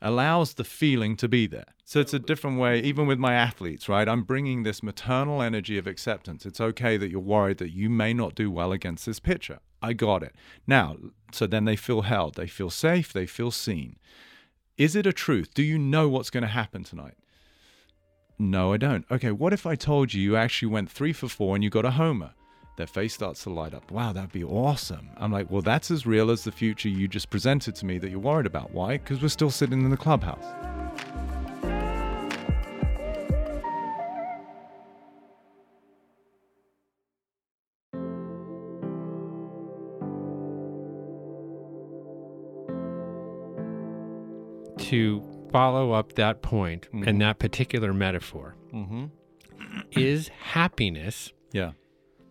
allows 0.00 0.54
the 0.54 0.64
feeling 0.64 1.16
to 1.16 1.28
be 1.28 1.46
there. 1.46 1.74
So 1.84 2.00
it's 2.00 2.14
a 2.14 2.18
different 2.18 2.58
way, 2.58 2.80
even 2.80 3.06
with 3.06 3.18
my 3.18 3.34
athletes, 3.34 3.88
right? 3.88 4.08
I'm 4.08 4.22
bringing 4.22 4.62
this 4.62 4.82
maternal 4.82 5.42
energy 5.42 5.76
of 5.78 5.86
acceptance. 5.86 6.46
It's 6.46 6.60
okay 6.60 6.96
that 6.96 7.10
you're 7.10 7.20
worried 7.20 7.58
that 7.58 7.72
you 7.72 7.90
may 7.90 8.14
not 8.14 8.34
do 8.34 8.50
well 8.50 8.72
against 8.72 9.06
this 9.06 9.20
pitcher. 9.20 9.58
I 9.82 9.92
got 9.92 10.22
it. 10.22 10.34
Now, 10.66 10.96
so 11.32 11.46
then 11.46 11.64
they 11.64 11.76
feel 11.76 12.02
held, 12.02 12.34
they 12.34 12.46
feel 12.46 12.70
safe, 12.70 13.12
they 13.12 13.26
feel 13.26 13.50
seen. 13.50 13.96
Is 14.78 14.94
it 14.94 15.06
a 15.06 15.12
truth? 15.12 15.52
Do 15.54 15.64
you 15.64 15.76
know 15.76 16.08
what's 16.08 16.30
going 16.30 16.42
to 16.42 16.48
happen 16.48 16.84
tonight? 16.84 17.14
No, 18.38 18.72
I 18.72 18.76
don't. 18.76 19.04
Okay, 19.10 19.32
what 19.32 19.52
if 19.52 19.66
I 19.66 19.74
told 19.74 20.14
you 20.14 20.22
you 20.22 20.36
actually 20.36 20.68
went 20.68 20.88
three 20.88 21.12
for 21.12 21.28
four 21.28 21.56
and 21.56 21.64
you 21.64 21.68
got 21.68 21.84
a 21.84 21.90
homer? 21.90 22.32
their 22.76 22.86
face 22.86 23.12
starts 23.12 23.42
to 23.42 23.50
light 23.50 23.74
up. 23.74 23.90
Wow, 23.90 24.12
that'd 24.12 24.30
be 24.30 24.44
awesome. 24.44 25.10
I'm 25.16 25.32
like, 25.32 25.50
well, 25.50 25.62
that's 25.62 25.90
as 25.90 26.06
real 26.06 26.30
as 26.30 26.44
the 26.44 26.52
future 26.52 26.88
you 26.88 27.08
just 27.08 27.28
presented 27.28 27.74
to 27.74 27.84
me 27.84 27.98
that 27.98 28.08
you're 28.08 28.20
worried 28.20 28.46
about. 28.46 28.70
Why? 28.70 28.98
Because 28.98 29.20
we're 29.20 29.28
still 29.28 29.50
sitting 29.50 29.82
in 29.82 29.90
the 29.90 29.96
clubhouse. 29.96 30.77
To 44.88 45.22
follow 45.52 45.92
up 45.92 46.14
that 46.14 46.40
point 46.42 46.88
Mhm. 46.92 47.06
and 47.06 47.20
that 47.20 47.38
particular 47.38 47.92
metaphor, 47.92 48.56
Mm-hmm. 48.72 49.06
is 49.92 50.28
happiness 50.28 51.32
Yeah. 51.52 51.72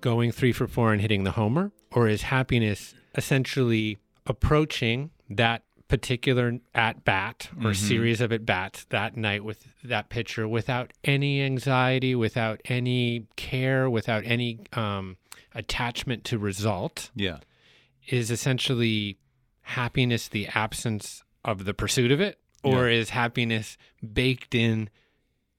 going 0.01 0.31
three 0.31 0.51
for 0.51 0.67
four 0.67 0.91
and 0.93 1.01
hitting 1.01 1.23
the 1.23 1.31
homer, 1.31 1.71
or 1.91 2.07
is 2.07 2.23
happiness 2.23 2.95
essentially 3.15 3.97
approaching 4.25 5.11
that 5.29 5.63
particular 5.87 6.59
at 6.75 7.03
bat 7.05 7.49
or 7.57 7.71
Mhm. 7.71 7.75
series 7.75 8.21
of 8.21 8.31
at 8.31 8.45
bats 8.45 8.85
that 8.85 9.15
night 9.15 9.43
with 9.43 9.67
that 9.83 10.09
pitcher 10.09 10.47
without 10.47 10.91
any 11.03 11.41
anxiety, 11.41 12.13
without 12.15 12.59
any 12.65 13.25
care, 13.35 13.89
without 13.89 14.23
any 14.25 14.59
um, 14.73 15.17
attachment 15.55 16.23
to 16.25 16.37
result? 16.37 17.09
Yeah. 17.15 17.39
Is 18.09 18.29
essentially 18.31 19.17
happiness 19.61 20.27
the 20.27 20.47
absence 20.47 21.23
of 21.45 21.63
the 21.65 21.73
pursuit 21.73 22.11
of 22.11 22.19
it, 22.19 22.37
or 22.63 22.89
is 22.89 23.09
happiness 23.11 23.77
baked 24.13 24.53
in 24.55 24.89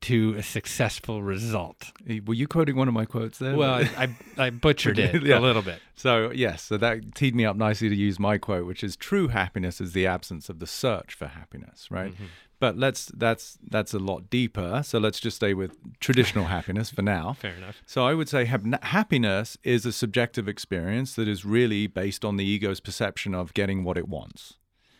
to 0.00 0.34
a 0.38 0.42
successful 0.42 1.22
result? 1.22 1.90
Were 2.26 2.34
you 2.34 2.46
quoting 2.46 2.76
one 2.76 2.86
of 2.86 2.94
my 2.94 3.04
quotes 3.04 3.38
there? 3.38 3.56
Well, 3.56 3.74
I, 3.74 3.90
I, 4.38 4.46
I 4.46 4.50
butchered 4.66 4.98
it 4.98 5.22
Yeah. 5.24 5.38
a 5.38 5.40
little 5.40 5.62
bit. 5.62 5.80
So, 5.96 6.30
yes, 6.30 6.62
so 6.62 6.76
that 6.76 7.14
teed 7.16 7.34
me 7.34 7.44
up 7.44 7.56
nicely 7.56 7.88
to 7.88 7.94
use 7.96 8.18
my 8.20 8.38
quote, 8.38 8.64
which 8.66 8.84
is 8.84 8.94
true 8.94 9.28
happiness 9.28 9.80
is 9.80 9.92
the 9.94 10.06
absence 10.06 10.48
of 10.48 10.60
the 10.60 10.66
search 10.68 11.14
for 11.14 11.26
happiness, 11.26 11.90
right? 11.90 12.12
Mm-hmm. 12.12 12.24
But 12.60 12.76
let's 12.76 13.06
that's 13.06 13.56
that's 13.70 13.94
a 13.94 14.00
lot 14.00 14.30
deeper. 14.30 14.82
So 14.84 14.98
let's 14.98 15.20
just 15.20 15.36
stay 15.36 15.54
with 15.54 15.76
traditional 16.00 16.44
happiness 16.56 16.90
for 16.90 17.02
now. 17.02 17.34
Fair 17.34 17.54
enough. 17.54 17.80
So 17.86 18.04
I 18.04 18.14
would 18.14 18.28
say 18.28 18.46
hap- 18.46 18.82
happiness 18.84 19.56
is 19.62 19.86
a 19.86 19.92
subjective 19.92 20.48
experience 20.48 21.14
that 21.14 21.28
is 21.28 21.44
really 21.44 21.86
based 21.86 22.24
on 22.24 22.36
the 22.36 22.44
ego's 22.44 22.80
perception 22.80 23.32
of 23.32 23.54
getting 23.54 23.84
what 23.84 23.96
it 23.96 24.08
wants. 24.08 24.54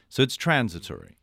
So 0.09 0.23
it's 0.23 0.37
transitory. 0.37 1.17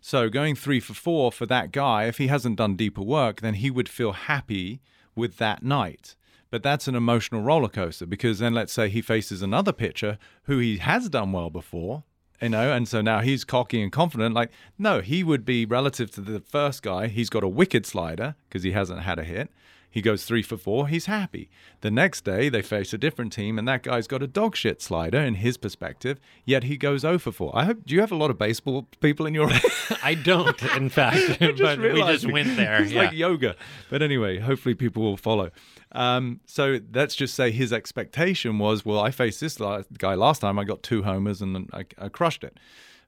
So 0.00 0.28
going 0.28 0.56
3 0.56 0.80
for 0.80 0.94
4 0.94 1.32
for 1.32 1.46
that 1.46 1.72
guy 1.72 2.04
if 2.04 2.18
he 2.18 2.28
hasn't 2.28 2.56
done 2.56 2.76
deeper 2.76 3.02
work 3.02 3.40
then 3.40 3.54
he 3.54 3.70
would 3.70 3.88
feel 3.88 4.12
happy 4.12 4.80
with 5.14 5.36
that 5.36 5.62
night. 5.62 6.16
But 6.50 6.62
that's 6.62 6.88
an 6.88 6.96
emotional 6.96 7.42
roller 7.42 7.68
coaster 7.68 8.06
because 8.06 8.40
then 8.40 8.54
let's 8.54 8.72
say 8.72 8.88
he 8.88 9.02
faces 9.02 9.42
another 9.42 9.72
pitcher 9.72 10.18
who 10.44 10.58
he 10.58 10.78
has 10.78 11.08
done 11.08 11.32
well 11.32 11.50
before, 11.50 12.02
you 12.42 12.48
know, 12.48 12.72
and 12.72 12.88
so 12.88 13.00
now 13.00 13.20
he's 13.20 13.44
cocky 13.44 13.80
and 13.80 13.92
confident. 13.92 14.34
Like, 14.34 14.50
no, 14.78 15.00
he 15.00 15.22
would 15.22 15.44
be 15.44 15.64
relative 15.64 16.10
to 16.12 16.20
the 16.20 16.40
first 16.40 16.82
guy. 16.82 17.06
He's 17.06 17.30
got 17.30 17.44
a 17.44 17.48
wicked 17.48 17.86
slider 17.86 18.34
because 18.48 18.64
he 18.64 18.72
hasn't 18.72 19.02
had 19.02 19.18
a 19.18 19.24
hit. 19.24 19.50
He 19.90 20.00
goes 20.02 20.24
three 20.24 20.42
for 20.42 20.56
four. 20.56 20.86
He's 20.86 21.06
happy. 21.06 21.50
The 21.80 21.90
next 21.90 22.24
day, 22.24 22.48
they 22.48 22.62
face 22.62 22.92
a 22.92 22.98
different 22.98 23.32
team, 23.32 23.58
and 23.58 23.66
that 23.66 23.82
guy's 23.82 24.06
got 24.06 24.22
a 24.22 24.28
dog 24.28 24.54
shit 24.54 24.80
slider 24.80 25.18
in 25.18 25.34
his 25.34 25.56
perspective. 25.56 26.20
Yet 26.44 26.64
he 26.64 26.76
goes 26.76 27.00
0 27.00 27.18
for 27.18 27.32
four. 27.32 27.50
I 27.54 27.64
hope. 27.64 27.84
Do 27.84 27.94
you 27.94 28.00
have 28.00 28.12
a 28.12 28.16
lot 28.16 28.30
of 28.30 28.38
baseball 28.38 28.86
people 29.00 29.26
in 29.26 29.34
your? 29.34 29.50
I 30.02 30.14
don't, 30.14 30.62
in 30.76 30.88
fact, 30.90 31.38
but 31.40 31.80
we 31.80 32.02
just 32.02 32.30
went 32.30 32.56
there. 32.56 32.82
It's 32.82 32.92
yeah. 32.92 33.02
like 33.02 33.12
yoga. 33.12 33.56
But 33.90 34.02
anyway, 34.02 34.38
hopefully 34.38 34.76
people 34.76 35.02
will 35.02 35.16
follow. 35.16 35.50
Um, 35.92 36.40
so 36.46 36.78
let's 36.94 37.16
just 37.16 37.34
say 37.34 37.50
his 37.50 37.72
expectation 37.72 38.58
was, 38.58 38.84
well, 38.84 39.00
I 39.00 39.10
faced 39.10 39.40
this 39.40 39.58
guy 39.98 40.14
last 40.14 40.40
time. 40.40 40.58
I 40.58 40.64
got 40.64 40.84
two 40.84 41.02
homers 41.02 41.42
and 41.42 41.68
I, 41.72 41.84
I 41.98 42.08
crushed 42.08 42.44
it. 42.44 42.58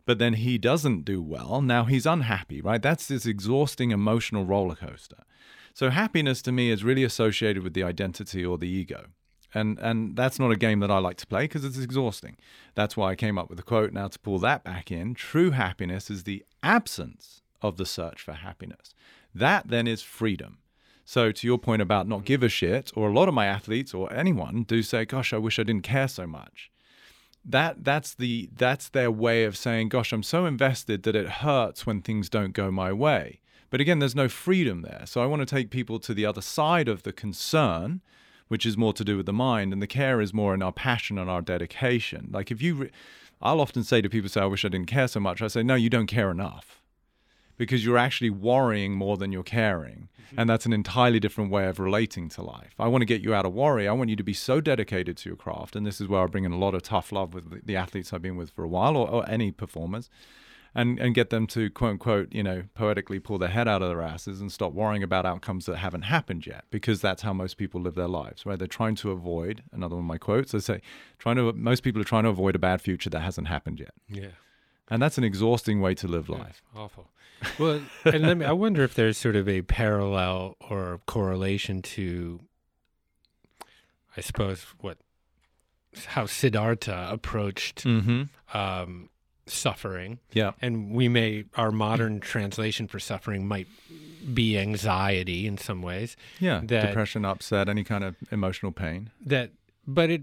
But 0.04 0.18
then 0.18 0.34
he 0.34 0.58
doesn't 0.58 1.04
do 1.04 1.22
well. 1.22 1.62
Now 1.62 1.84
he's 1.84 2.06
unhappy, 2.06 2.60
right? 2.60 2.82
That's 2.82 3.06
this 3.06 3.24
exhausting 3.24 3.92
emotional 3.92 4.44
roller 4.44 4.74
coaster. 4.74 5.18
So 5.74 5.90
happiness 5.90 6.42
to 6.42 6.52
me 6.52 6.70
is 6.70 6.84
really 6.84 7.04
associated 7.04 7.62
with 7.62 7.74
the 7.74 7.82
identity 7.82 8.44
or 8.44 8.58
the 8.58 8.68
ego. 8.68 9.06
And 9.54 9.78
and 9.78 10.16
that's 10.16 10.38
not 10.38 10.50
a 10.50 10.56
game 10.56 10.80
that 10.80 10.90
I 10.90 10.98
like 10.98 11.18
to 11.18 11.26
play 11.26 11.44
because 11.44 11.64
it's 11.64 11.78
exhausting. 11.78 12.36
That's 12.74 12.96
why 12.96 13.10
I 13.10 13.16
came 13.16 13.38
up 13.38 13.48
with 13.48 13.58
the 13.58 13.62
quote. 13.62 13.92
Now 13.92 14.08
to 14.08 14.18
pull 14.18 14.38
that 14.38 14.64
back 14.64 14.90
in, 14.90 15.14
true 15.14 15.50
happiness 15.50 16.10
is 16.10 16.24
the 16.24 16.44
absence 16.62 17.42
of 17.60 17.76
the 17.76 17.86
search 17.86 18.22
for 18.22 18.32
happiness. 18.32 18.94
That 19.34 19.68
then 19.68 19.86
is 19.86 20.02
freedom. 20.02 20.58
So 21.04 21.32
to 21.32 21.46
your 21.46 21.58
point 21.58 21.82
about 21.82 22.08
not 22.08 22.24
give 22.24 22.42
a 22.42 22.48
shit, 22.48 22.92
or 22.94 23.08
a 23.08 23.12
lot 23.12 23.28
of 23.28 23.34
my 23.34 23.46
athletes 23.46 23.92
or 23.92 24.12
anyone 24.12 24.62
do 24.62 24.82
say, 24.82 25.04
"Gosh, 25.04 25.32
I 25.32 25.38
wish 25.38 25.58
I 25.58 25.64
didn't 25.64 25.84
care 25.84 26.08
so 26.08 26.26
much." 26.26 26.70
That 27.44 27.84
that's 27.84 28.14
the 28.14 28.48
that's 28.54 28.88
their 28.88 29.10
way 29.10 29.44
of 29.44 29.56
saying, 29.56 29.90
"Gosh, 29.90 30.12
I'm 30.12 30.22
so 30.22 30.46
invested 30.46 31.02
that 31.02 31.16
it 31.16 31.28
hurts 31.28 31.84
when 31.84 32.00
things 32.00 32.30
don't 32.30 32.52
go 32.52 32.70
my 32.70 32.92
way." 32.92 33.40
But 33.72 33.80
again, 33.80 34.00
there's 34.00 34.14
no 34.14 34.28
freedom 34.28 34.82
there. 34.82 35.04
So 35.06 35.22
I 35.22 35.26
want 35.26 35.40
to 35.40 35.46
take 35.46 35.70
people 35.70 35.98
to 36.00 36.12
the 36.12 36.26
other 36.26 36.42
side 36.42 36.88
of 36.88 37.04
the 37.04 37.12
concern, 37.12 38.02
which 38.48 38.66
is 38.66 38.76
more 38.76 38.92
to 38.92 39.02
do 39.02 39.16
with 39.16 39.24
the 39.24 39.32
mind, 39.32 39.72
and 39.72 39.80
the 39.80 39.86
care 39.86 40.20
is 40.20 40.34
more 40.34 40.52
in 40.52 40.62
our 40.62 40.72
passion 40.72 41.16
and 41.16 41.30
our 41.30 41.40
dedication. 41.40 42.28
Like 42.30 42.50
if 42.50 42.60
you, 42.60 42.74
re- 42.74 42.90
I'll 43.40 43.62
often 43.62 43.82
say 43.82 44.02
to 44.02 44.10
people, 44.10 44.28
"Say 44.28 44.42
I 44.42 44.44
wish 44.44 44.66
I 44.66 44.68
didn't 44.68 44.88
care 44.88 45.08
so 45.08 45.20
much." 45.20 45.40
I 45.40 45.48
say, 45.48 45.62
"No, 45.62 45.74
you 45.74 45.88
don't 45.88 46.06
care 46.06 46.30
enough." 46.30 46.82
because 47.58 47.84
you're 47.84 47.98
actually 47.98 48.30
worrying 48.30 48.92
more 48.92 49.16
than 49.16 49.30
you're 49.30 49.42
caring. 49.42 50.08
Mm-hmm. 50.26 50.40
And 50.40 50.50
that's 50.50 50.66
an 50.66 50.72
entirely 50.72 51.20
different 51.20 51.50
way 51.52 51.66
of 51.66 51.78
relating 51.78 52.28
to 52.30 52.42
life. 52.42 52.74
I 52.78 52.88
want 52.88 53.02
to 53.02 53.06
get 53.06 53.20
you 53.20 53.34
out 53.34 53.46
of 53.46 53.52
worry. 53.52 53.86
I 53.86 53.92
want 53.92 54.10
you 54.10 54.16
to 54.16 54.24
be 54.24 54.32
so 54.32 54.60
dedicated 54.60 55.16
to 55.18 55.28
your 55.28 55.36
craft. 55.36 55.76
And 55.76 55.86
this 55.86 56.00
is 56.00 56.08
where 56.08 56.22
I 56.22 56.26
bring 56.26 56.44
in 56.44 56.50
a 56.50 56.58
lot 56.58 56.74
of 56.74 56.82
tough 56.82 57.12
love 57.12 57.34
with 57.34 57.50
the- 57.50 57.60
the 57.64 57.76
athletes 57.76 58.12
I've 58.12 58.22
been 58.22 58.36
with 58.36 58.50
for 58.50 58.64
a 58.64 58.68
while 58.68 58.96
or, 58.96 59.08
or 59.08 59.28
any 59.28 59.52
performers. 59.52 60.10
And, 60.74 60.98
and 60.98 61.14
get 61.14 61.28
them 61.28 61.46
to 61.48 61.68
quote 61.68 61.90
unquote, 61.90 62.32
you 62.32 62.42
know, 62.42 62.62
poetically 62.72 63.18
pull 63.18 63.36
their 63.36 63.50
head 63.50 63.68
out 63.68 63.82
of 63.82 63.90
their 63.90 64.00
asses 64.00 64.40
and 64.40 64.50
stop 64.50 64.72
worrying 64.72 65.02
about 65.02 65.26
outcomes 65.26 65.66
that 65.66 65.76
haven't 65.76 66.02
happened 66.02 66.46
yet, 66.46 66.64
because 66.70 67.02
that's 67.02 67.20
how 67.20 67.34
most 67.34 67.58
people 67.58 67.78
live 67.78 67.94
their 67.94 68.08
lives, 68.08 68.46
right? 68.46 68.58
They're 68.58 68.66
trying 68.66 68.94
to 68.94 69.10
avoid 69.10 69.64
another 69.70 69.96
one 69.96 70.04
of 70.04 70.08
my 70.08 70.16
quotes. 70.16 70.54
I 70.54 70.60
say, 70.60 70.80
trying 71.18 71.36
to 71.36 71.52
most 71.52 71.82
people 71.82 72.00
are 72.00 72.06
trying 72.06 72.22
to 72.22 72.30
avoid 72.30 72.54
a 72.54 72.58
bad 72.58 72.80
future 72.80 73.10
that 73.10 73.20
hasn't 73.20 73.48
happened 73.48 73.80
yet, 73.80 73.92
yeah. 74.08 74.28
and 74.88 75.02
that's 75.02 75.18
an 75.18 75.24
exhausting 75.24 75.82
way 75.82 75.94
to 75.96 76.08
live 76.08 76.30
life. 76.30 76.62
Awful. 76.74 77.10
Well, 77.58 77.82
and 78.06 78.22
let 78.22 78.38
me, 78.38 78.46
I 78.46 78.52
wonder 78.52 78.82
if 78.82 78.94
there's 78.94 79.18
sort 79.18 79.36
of 79.36 79.46
a 79.50 79.60
parallel 79.60 80.56
or 80.70 81.00
correlation 81.06 81.82
to, 81.82 82.40
I 84.16 84.22
suppose, 84.22 84.64
what, 84.80 84.96
how 86.06 86.24
Siddhartha 86.24 87.08
approached 87.10 87.84
Mm-hmm. 87.84 88.22
um, 88.56 89.10
suffering. 89.46 90.18
Yeah. 90.32 90.52
And 90.60 90.90
we 90.92 91.08
may, 91.08 91.44
our 91.56 91.70
modern 91.72 92.20
translation 92.32 92.86
for 92.88 92.98
suffering 93.00 93.46
might 93.46 93.68
be 94.32 94.56
anxiety 94.58 95.46
in 95.46 95.58
some 95.58 95.82
ways. 95.82 96.16
Yeah, 96.38 96.60
that- 96.64 96.86
depression, 96.88 97.24
upset, 97.24 97.68
any 97.68 97.84
kind 97.84 98.04
of 98.04 98.16
emotional 98.30 98.72
pain. 98.72 99.10
that 99.26 99.50
but 99.84 100.10
it 100.10 100.22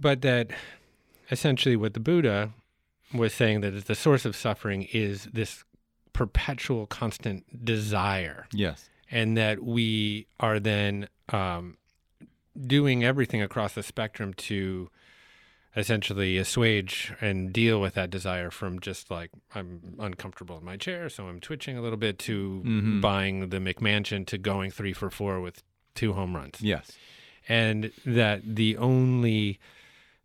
but 0.00 0.22
that 0.22 0.50
essentially 1.30 1.76
what 1.76 1.94
the 1.94 2.00
buddha 2.00 2.50
was 3.14 3.32
saying 3.32 3.60
that 3.60 3.86
the 3.86 3.94
source 3.94 4.24
of 4.24 4.34
suffering 4.34 4.88
is 4.92 5.28
this 5.32 5.62
perpetual 6.12 6.86
constant 6.86 7.64
desire 7.64 8.48
Yes. 8.52 8.88
and 9.10 9.36
that 9.36 9.62
we 9.62 10.26
are 10.40 10.58
then 10.58 11.06
um, 11.28 11.76
doing 12.66 13.04
everything 13.04 13.40
across 13.42 13.74
the 13.74 13.82
spectrum 13.84 14.34
to 14.34 14.90
essentially 15.76 16.38
assuage 16.38 17.12
and 17.20 17.52
deal 17.52 17.80
with 17.80 17.94
that 17.94 18.08
desire 18.10 18.50
from 18.50 18.80
just 18.80 19.10
like 19.10 19.30
i'm 19.54 19.94
uncomfortable 19.98 20.56
in 20.58 20.64
my 20.64 20.76
chair 20.76 21.08
so 21.10 21.26
i'm 21.26 21.38
twitching 21.38 21.76
a 21.76 21.82
little 21.82 21.98
bit 21.98 22.18
to 22.18 22.62
Mhm. 22.64 23.00
buying 23.02 23.48
the 23.50 23.58
mcmansion 23.58 24.26
to 24.26 24.38
going 24.38 24.70
three 24.70 24.94
for 24.94 25.10
four 25.10 25.40
with 25.40 25.62
two 25.94 26.14
home 26.14 26.34
runs 26.34 26.60
Yes. 26.62 26.92
and 27.48 27.92
that 28.06 28.56
the 28.56 28.76
only 28.78 29.58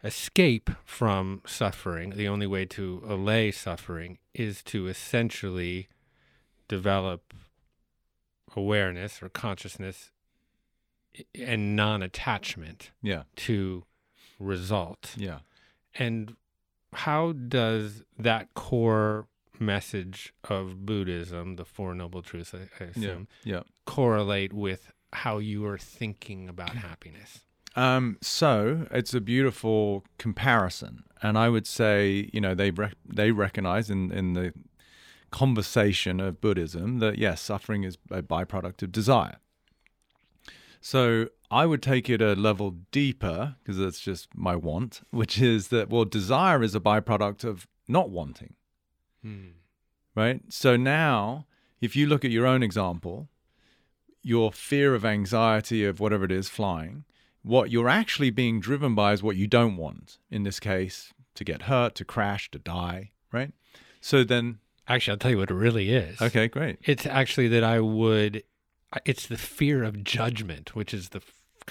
escape 0.03 0.71
from 0.83 1.43
suffering, 1.45 2.09
the 2.11 2.27
only 2.27 2.47
way 2.47 2.65
to 2.65 3.03
allay 3.07 3.51
suffering, 3.51 4.17
is 4.33 4.63
to 4.63 4.87
essentially 4.87 5.89
develop 6.67 7.35
awareness 8.55 9.21
or 9.21 9.29
consciousness 9.29 10.11
and 11.35 11.75
non 11.75 12.01
attachment 12.01 12.91
Yeah. 13.03 13.23
to 13.35 13.85
result. 14.41 15.13
Yeah. 15.17 15.39
And 15.95 16.35
how 16.93 17.31
does 17.33 18.03
that 18.17 18.53
core 18.53 19.27
message 19.59 20.33
of 20.49 20.85
Buddhism, 20.85 21.55
the 21.55 21.65
Four 21.65 21.93
Noble 21.95 22.21
Truths, 22.21 22.53
I, 22.53 22.57
I 22.57 22.67
Yeah. 22.79 22.87
assume, 22.89 23.27
Yeah. 23.43 23.61
correlate 23.85 24.53
with 24.53 24.91
how 25.13 25.37
you 25.39 25.65
are 25.65 25.77
thinking 25.77 26.49
about 26.49 26.69
happiness? 26.89 27.41
Um, 27.75 28.17
so 28.21 28.85
it's 28.91 29.13
a 29.13 29.21
beautiful 29.21 30.03
comparison, 30.17 31.03
and 31.21 31.37
I 31.37 31.47
would 31.47 31.65
say, 31.65 32.29
you 32.33 32.41
know, 32.41 32.53
they 32.53 32.69
rec- 32.71 32.95
they 33.07 33.31
recognize 33.31 33.89
in 33.89 34.11
in 34.11 34.33
the 34.33 34.53
conversation 35.31 36.19
of 36.19 36.41
Buddhism 36.41 36.99
that 36.99 37.17
yes, 37.17 37.41
suffering 37.41 37.83
is 37.85 37.97
a 38.09 38.21
byproduct 38.21 38.83
of 38.83 38.91
desire. 38.91 39.37
So 40.81 41.27
I 41.51 41.65
would 41.65 41.83
take 41.83 42.09
it 42.09 42.21
a 42.21 42.33
level 42.33 42.77
deeper 42.91 43.55
because 43.59 43.77
that's 43.77 43.99
just 43.99 44.29
my 44.33 44.55
want, 44.55 45.01
which 45.11 45.41
is 45.41 45.67
that, 45.67 45.89
well, 45.89 46.05
desire 46.05 46.63
is 46.63 46.73
a 46.73 46.79
byproduct 46.79 47.43
of 47.43 47.67
not 47.87 48.09
wanting, 48.09 48.55
hmm. 49.21 49.49
right? 50.15 50.41
So 50.47 50.77
now, 50.77 51.45
if 51.81 51.95
you 51.95 52.07
look 52.07 52.23
at 52.23 52.31
your 52.31 52.47
own 52.47 52.63
example, 52.63 53.27
your 54.23 54.53
fear 54.53 54.95
of 54.95 55.03
anxiety 55.03 55.83
of 55.83 55.99
whatever 55.99 56.23
it 56.23 56.31
is 56.31 56.47
flying, 56.47 57.03
what 57.43 57.69
you're 57.69 57.89
actually 57.89 58.29
being 58.29 58.61
driven 58.61 58.95
by 58.95 59.11
is 59.11 59.21
what 59.21 59.35
you 59.35 59.47
don't 59.47 59.75
want. 59.75 60.19
In 60.29 60.43
this 60.43 60.59
case, 60.59 61.13
to 61.35 61.43
get 61.43 61.63
hurt, 61.63 61.95
to 61.95 62.05
crash, 62.05 62.49
to 62.51 62.59
die, 62.59 63.11
right? 63.31 63.51
So 63.99 64.23
then, 64.23 64.59
Actually, 64.87 65.11
I'll 65.13 65.17
tell 65.19 65.31
you 65.31 65.37
what 65.37 65.51
it 65.51 65.55
really 65.55 65.93
is. 65.93 66.21
okay, 66.21 66.47
great. 66.47 66.77
It's 66.83 67.05
actually 67.05 67.47
that 67.49 67.63
I 67.63 67.79
would, 67.79 68.43
it's 69.05 69.27
the 69.27 69.37
fear 69.37 69.83
of 69.83 70.03
judgment, 70.03 70.75
which 70.75 70.93
is 70.93 71.09
the 71.09 71.21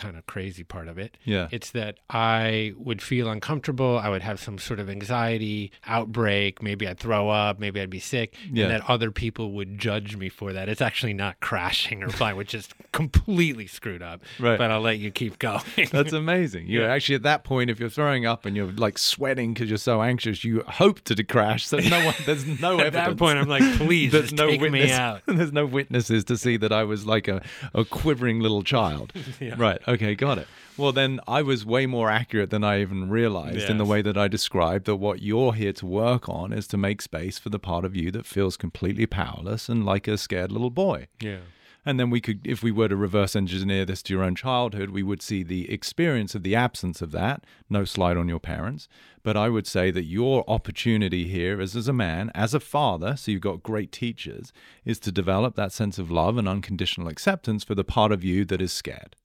kind 0.01 0.17
of 0.17 0.25
crazy 0.27 0.65
part 0.65 0.89
of 0.89 0.99
it. 0.99 1.17
Yeah. 1.25 1.49
It's 1.51 1.71
that 1.73 1.99
I 2.09 2.73
would 2.79 3.03
feel 3.03 3.29
uncomfortable. 3.29 3.99
I 3.99 4.09
would 4.09 4.23
have 4.23 4.41
some 4.41 4.57
sort 4.59 4.81
of 4.81 4.89
anxiety 4.89 5.73
outbreak. 5.87 6.63
Maybe 6.63 6.89
I'd 6.89 6.99
throw 6.99 7.29
up. 7.29 7.59
Maybe 7.61 7.81
I'd 7.81 7.91
be 7.91 8.01
sick. 8.01 8.35
Yeah. 8.51 8.65
And 8.65 8.73
that 8.75 8.89
other 8.89 9.11
people 9.11 9.53
would 9.53 9.79
judge 9.79 10.17
me 10.17 10.29
for 10.31 10.53
that. 10.55 10.69
It's 10.69 10.81
actually 10.81 11.13
not 11.13 11.41
crashing 11.41 12.03
or 12.03 12.09
flying, 12.09 12.37
which 12.37 12.55
is 12.55 12.69
completely 12.93 13.67
screwed 13.67 14.03
up. 14.03 14.23
Right. 14.39 14.57
But 14.59 14.71
I'll 14.71 14.81
let 14.81 14.99
you 14.99 15.11
keep 15.11 15.39
going. 15.39 15.61
That's 15.93 16.13
amazing. 16.13 16.67
You're 16.69 16.85
Yeah. 16.85 16.93
actually 16.95 17.17
at 17.17 17.23
that 17.25 17.45
point, 17.45 17.69
if 17.71 17.79
you're 17.79 17.91
throwing 17.91 18.25
up 18.27 18.47
and 18.47 18.57
you're 18.57 18.73
like 18.73 18.97
sweating 18.99 19.53
because 19.55 19.69
you're 19.69 19.77
so 19.79 20.03
anxious, 20.03 20.45
you 20.45 20.63
hope 20.67 21.01
to 21.03 21.23
crash. 21.25 21.67
So 21.67 21.77
no 21.79 22.05
one, 22.07 22.15
there's 22.25 22.47
no 22.61 22.81
At 22.81 22.95
that 22.95 23.17
point, 23.19 23.39
I'm 23.39 23.49
like, 23.49 23.63
please, 23.77 24.13
there's 24.13 24.31
just 24.31 24.37
no 24.37 24.49
take 24.49 24.61
witness. 24.61 24.89
me 24.89 24.93
out. 24.93 25.21
There's 25.27 25.53
no 25.53 25.67
witnesses 25.67 26.25
to 26.25 26.37
see 26.37 26.57
that 26.59 26.73
I 26.73 26.85
was 26.85 27.07
like 27.07 27.27
a, 27.29 27.43
a 27.75 27.85
quivering 27.85 28.41
little 28.41 28.63
child. 28.63 29.13
Yeah. 29.41 29.55
Right. 29.57 29.81
Okay. 29.91 30.15
Got 30.15 30.39
it. 30.39 30.49
Well, 30.77 30.93
then 30.93 31.21
I 31.29 31.43
was 31.43 31.67
way 31.67 31.85
more 31.87 32.09
accurate 32.11 32.51
than 32.51 32.65
I 32.65 32.81
even 32.81 33.11
realized 33.11 33.69
in 33.69 33.77
the 33.77 33.85
way 33.85 34.01
that 34.01 34.17
I 34.17 34.29
described 34.29 34.87
that 34.87 34.97
what 34.97 35.21
you're 35.21 35.53
here 35.53 35.75
to 35.75 35.85
work 35.85 36.29
on 36.29 36.53
is 36.53 36.67
to 36.69 36.79
make 36.79 37.03
space 37.03 37.39
for 37.39 37.51
the 37.51 37.59
part 37.59 37.85
of 37.85 37.95
you 37.95 38.11
that 38.13 38.25
feels 38.25 38.57
completely 38.57 39.05
powerless 39.05 39.69
and 39.69 39.85
like 39.85 40.09
a 40.09 40.17
scared 40.17 40.51
little 40.51 40.71
boy. 40.71 41.09
Yeah. 41.21 41.41
And 41.85 41.99
then 41.99 42.11
we 42.11 42.21
could, 42.21 42.47
if 42.47 42.63
we 42.63 42.71
were 42.71 42.89
to 42.89 42.97
reverse 42.97 43.35
engineer 43.35 43.85
this 43.85 44.03
to 44.05 44.15
your 44.15 44.23
own 44.23 44.35
childhood, 44.35 44.91
we 44.91 45.03
would 45.03 45.23
see 45.23 45.43
the 45.43 45.71
experience 45.71 46.35
of 46.35 46.43
the 46.43 46.55
absence 46.55 47.01
of 47.01 47.11
that. 47.13 47.45
No 47.69 47.85
slide 47.85 48.17
on 48.17 48.29
your 48.29 48.41
parents. 48.41 48.89
But 49.23 49.37
I 49.37 49.49
would 49.49 49.67
say 49.67 49.91
that 49.91 50.05
your 50.05 50.45
opportunity 50.49 51.29
here 51.29 51.61
is 51.61 51.75
as 51.75 51.89
a 51.89 51.93
man, 51.93 52.31
as 52.35 52.55
a 52.55 52.61
father, 52.61 53.17
so 53.17 53.31
you've 53.31 53.41
got 53.41 53.63
great 53.63 53.93
teachers, 53.93 54.53
is 54.85 54.99
to 55.01 55.13
develop 55.13 55.57
that 55.57 55.73
sense 55.73 55.99
of 55.99 56.11
love 56.11 56.37
and 56.37 56.49
unconditional 56.49 57.09
acceptance 57.09 57.65
for 57.65 57.75
the 57.75 57.85
part 57.85 58.13
of 58.13 58.25
you 58.25 58.45
that 58.47 58.63
is 58.63 58.73
scared. 58.73 59.17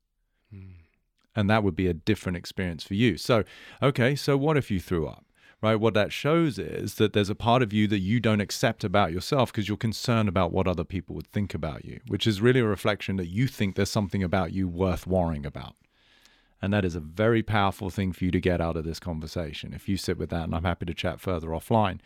And 1.35 1.49
that 1.49 1.63
would 1.63 1.75
be 1.75 1.87
a 1.87 1.93
different 1.93 2.37
experience 2.37 2.83
for 2.83 2.93
you. 2.93 3.17
So, 3.17 3.43
okay, 3.81 4.15
so 4.15 4.37
what 4.37 4.57
if 4.57 4.71
you 4.71 4.79
threw 4.79 5.07
up? 5.07 5.25
Right? 5.61 5.75
What 5.75 5.95
that 5.95 6.13
shows 6.13 6.59
is 6.59 6.95
that 6.95 7.13
there's 7.13 7.29
a 7.29 7.35
part 7.35 7.63
of 7.63 7.73
you 7.73 7.87
that 7.87 7.99
you 7.99 8.19
don't 8.19 8.41
accept 8.41 8.83
about 8.83 9.11
yourself 9.11 9.51
because 9.51 9.67
you're 9.67 9.77
concerned 9.77 10.29
about 10.29 10.51
what 10.51 10.67
other 10.67 10.83
people 10.83 11.15
would 11.15 11.27
think 11.27 11.55
about 11.55 11.85
you, 11.85 12.01
which 12.07 12.27
is 12.27 12.39
really 12.39 12.59
a 12.59 12.65
reflection 12.65 13.15
that 13.15 13.27
you 13.27 13.47
think 13.47 13.75
there's 13.75 13.89
something 13.89 14.21
about 14.21 14.53
you 14.53 14.67
worth 14.67 15.07
worrying 15.07 15.45
about. 15.45 15.75
And 16.61 16.73
that 16.73 16.85
is 16.85 16.95
a 16.95 16.99
very 16.99 17.41
powerful 17.41 17.89
thing 17.89 18.11
for 18.11 18.25
you 18.25 18.31
to 18.31 18.39
get 18.39 18.61
out 18.61 18.77
of 18.77 18.85
this 18.85 18.99
conversation 18.99 19.73
if 19.73 19.89
you 19.89 19.97
sit 19.97 20.17
with 20.17 20.29
that. 20.29 20.43
And 20.43 20.53
I'm 20.53 20.65
happy 20.65 20.85
to 20.85 20.93
chat 20.93 21.19
further 21.19 21.47
offline. 21.49 21.99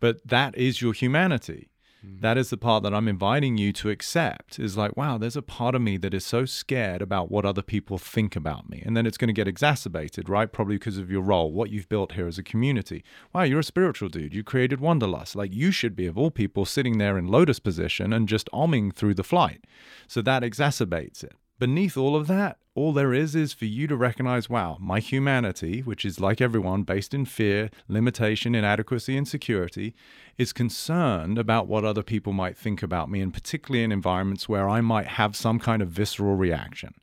But 0.00 0.26
that 0.26 0.56
is 0.56 0.80
your 0.80 0.92
humanity. 0.92 1.68
Mm-hmm. 2.04 2.20
That 2.20 2.36
is 2.36 2.50
the 2.50 2.56
part 2.56 2.82
that 2.82 2.94
I'm 2.94 3.08
inviting 3.08 3.56
you 3.56 3.72
to 3.74 3.90
accept 3.90 4.58
is 4.58 4.76
like, 4.76 4.96
wow, 4.96 5.18
there's 5.18 5.36
a 5.36 5.42
part 5.42 5.74
of 5.74 5.82
me 5.82 5.96
that 5.98 6.14
is 6.14 6.24
so 6.24 6.44
scared 6.44 7.00
about 7.00 7.30
what 7.30 7.44
other 7.44 7.62
people 7.62 7.98
think 7.98 8.34
about 8.34 8.68
me. 8.68 8.82
And 8.84 8.96
then 8.96 9.06
it's 9.06 9.16
going 9.16 9.28
to 9.28 9.34
get 9.34 9.48
exacerbated, 9.48 10.28
right? 10.28 10.52
Probably 10.52 10.76
because 10.76 10.98
of 10.98 11.10
your 11.10 11.22
role, 11.22 11.52
what 11.52 11.70
you've 11.70 11.88
built 11.88 12.12
here 12.12 12.26
as 12.26 12.38
a 12.38 12.42
community. 12.42 13.04
Wow, 13.32 13.42
you're 13.42 13.60
a 13.60 13.64
spiritual 13.64 14.08
dude. 14.08 14.34
You 14.34 14.42
created 14.42 14.80
Wanderlust. 14.80 15.36
Like 15.36 15.52
you 15.52 15.70
should 15.70 15.94
be, 15.94 16.06
of 16.06 16.18
all 16.18 16.30
people, 16.30 16.64
sitting 16.64 16.98
there 16.98 17.18
in 17.18 17.28
lotus 17.28 17.60
position 17.60 18.12
and 18.12 18.28
just 18.28 18.50
omming 18.52 18.92
through 18.94 19.14
the 19.14 19.24
flight. 19.24 19.64
So 20.08 20.22
that 20.22 20.42
exacerbates 20.42 21.22
it. 21.22 21.34
Beneath 21.58 21.96
all 21.96 22.16
of 22.16 22.26
that, 22.26 22.58
all 22.74 22.92
there 22.92 23.12
is 23.12 23.34
is 23.34 23.52
for 23.52 23.66
you 23.66 23.86
to 23.86 23.96
recognize 23.96 24.48
wow, 24.48 24.78
my 24.80 24.98
humanity, 24.98 25.80
which 25.80 26.04
is 26.04 26.20
like 26.20 26.40
everyone, 26.40 26.82
based 26.84 27.12
in 27.12 27.26
fear, 27.26 27.70
limitation, 27.86 28.54
inadequacy, 28.54 29.16
and 29.16 29.28
security, 29.28 29.94
is 30.38 30.52
concerned 30.52 31.38
about 31.38 31.66
what 31.66 31.84
other 31.84 32.02
people 32.02 32.32
might 32.32 32.56
think 32.56 32.82
about 32.82 33.10
me, 33.10 33.20
and 33.20 33.34
particularly 33.34 33.84
in 33.84 33.92
environments 33.92 34.48
where 34.48 34.68
I 34.68 34.80
might 34.80 35.06
have 35.06 35.36
some 35.36 35.58
kind 35.58 35.82
of 35.82 35.88
visceral 35.88 36.34
reaction. 36.34 36.94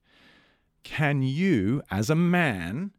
Can 0.84 1.22
you, 1.22 1.84
as 1.92 2.10
a 2.10 2.16
man, 2.16 2.92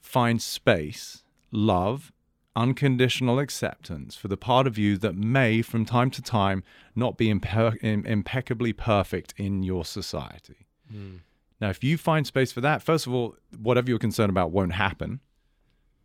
find 0.00 0.40
space, 0.40 1.24
love, 1.50 2.12
unconditional 2.54 3.40
acceptance 3.40 4.14
for 4.14 4.28
the 4.28 4.36
part 4.36 4.68
of 4.68 4.78
you 4.78 4.96
that 4.98 5.16
may, 5.16 5.60
from 5.60 5.84
time 5.84 6.10
to 6.10 6.22
time, 6.22 6.62
not 6.94 7.16
be 7.16 7.32
impe- 7.32 7.82
impeccably 7.82 8.72
perfect 8.72 9.34
in 9.36 9.64
your 9.64 9.84
society? 9.84 10.66
Hmm. 10.88 11.16
Now, 11.62 11.70
if 11.70 11.84
you 11.84 11.96
find 11.96 12.26
space 12.26 12.50
for 12.50 12.60
that, 12.60 12.82
first 12.82 13.06
of 13.06 13.14
all, 13.14 13.36
whatever 13.56 13.88
you're 13.88 14.00
concerned 14.00 14.30
about 14.30 14.50
won't 14.50 14.72
happen 14.72 15.20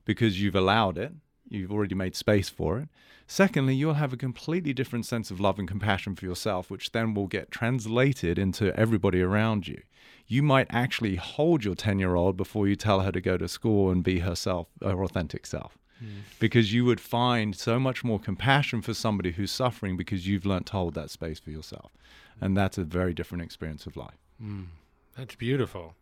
because 0.06 0.40
you've 0.40 0.56
allowed 0.56 1.00
it. 1.00 1.14
You've 1.50 1.72
already 1.72 1.96
made 1.96 2.16
space 2.16 2.48
for 2.48 2.78
it. 2.78 2.90
Secondly, 3.26 3.74
you'll 3.74 3.96
have 3.96 4.14
a 4.14 4.18
completely 4.18 4.72
different 4.72 5.08
sense 5.08 5.32
of 5.32 5.40
love 5.40 5.58
and 5.58 5.68
compassion 5.68 6.16
for 6.16 6.26
yourself, 6.26 6.70
which 6.70 6.92
then 6.92 7.16
will 7.16 7.26
get 7.26 7.50
translated 7.50 8.38
into 8.38 8.72
everybody 8.80 9.20
around 9.20 9.68
you. 9.68 9.82
You 10.28 10.44
might 10.44 10.68
actually 10.70 11.16
hold 11.16 11.66
your 11.66 11.74
10 11.74 11.98
year 11.98 12.14
old 12.14 12.38
before 12.38 12.68
you 12.68 12.76
tell 12.76 13.00
her 13.00 13.12
to 13.12 13.20
go 13.20 13.36
to 13.36 13.48
school 13.48 13.90
and 13.90 14.04
be 14.04 14.20
herself, 14.20 14.68
her 14.84 15.04
authentic 15.04 15.48
self. 15.48 15.76
Hmm. 15.98 16.20
Because 16.40 16.72
you 16.72 16.86
would 16.86 17.00
find 17.00 17.56
so 17.56 17.80
much 17.80 18.04
more 18.04 18.20
compassion 18.20 18.84
for 18.84 18.94
somebody 18.94 19.32
who's 19.32 19.50
suffering 19.50 19.98
because 19.98 20.28
you've 20.28 20.46
learned 20.46 20.68
to 20.68 20.74
hold 20.74 20.94
that 20.94 21.10
space 21.10 21.40
for 21.40 21.50
yourself. 21.50 21.92
And 22.40 22.56
that's 22.56 22.78
a 22.78 22.84
very 22.84 23.16
different 23.16 23.44
experience 23.44 23.88
of 23.88 23.98
life. 23.98 24.20
Hmm. 24.40 24.66
That's 25.18 25.36
beautiful. 25.36 25.96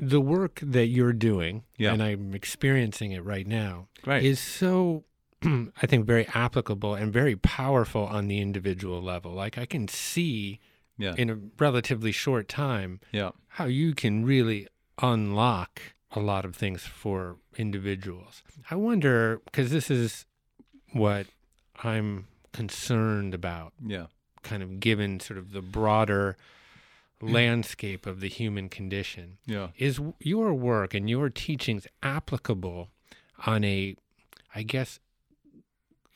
The 0.00 0.20
work 0.20 0.58
that 0.62 0.86
you're 0.86 1.12
doing, 1.12 1.64
Yeah. 1.76 1.92
and 1.92 2.02
I'm 2.02 2.34
experiencing 2.34 3.12
it 3.12 3.22
right 3.24 3.46
now, 3.46 3.88
Great. 4.02 4.24
is 4.24 4.40
so, 4.40 5.04
I 5.42 5.86
think, 5.86 6.06
very 6.06 6.26
applicable 6.28 6.94
and 6.94 7.12
very 7.12 7.36
powerful 7.36 8.04
on 8.04 8.26
the 8.26 8.40
individual 8.40 9.00
level. 9.02 9.32
Like 9.32 9.56
I 9.58 9.66
can 9.66 9.86
see 9.88 10.60
Yeah. 10.98 11.14
in 11.16 11.30
a 11.30 11.38
relatively 11.58 12.12
short 12.12 12.48
time 12.48 13.00
Yeah. 13.12 13.30
how 13.48 13.66
you 13.66 13.94
can 13.94 14.24
really 14.24 14.66
unlock 15.02 15.80
a 16.12 16.20
lot 16.20 16.44
of 16.44 16.54
things 16.56 16.82
for 16.82 17.36
individuals. 17.56 18.42
I 18.70 18.76
wonder, 18.76 19.40
because 19.44 19.70
this 19.70 19.90
is 19.90 20.26
what 20.92 21.26
I'm 21.82 22.26
concerned 22.52 23.34
about 23.34 23.72
Yeah. 23.84 24.06
kind 24.42 24.62
of 24.62 24.78
given 24.80 25.18
sort 25.20 25.38
of 25.38 25.52
the 25.52 25.62
broader 25.62 26.36
landscape 27.20 28.06
of 28.06 28.20
the 28.20 28.28
human 28.28 28.68
condition 28.68 29.38
Yeah. 29.46 29.68
is 29.76 30.00
your 30.20 30.52
work 30.54 30.94
and 30.94 31.08
your 31.08 31.30
teachings 31.30 31.86
applicable 32.02 32.90
on 33.46 33.64
a 33.64 33.96
i 34.54 34.62
guess 34.62 34.98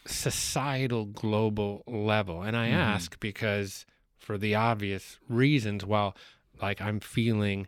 societal 0.07 1.05
global 1.05 1.83
level 1.87 2.43
and 2.43 2.57
i 2.57 2.69
Mhm. 2.69 2.73
ask 2.75 3.21
because 3.21 3.85
for 4.17 4.39
the 4.39 4.55
obvious 4.55 5.19
reasons 5.29 5.85
while 5.85 6.17
like 6.61 6.81
i'm 6.81 7.01
feeling 7.01 7.67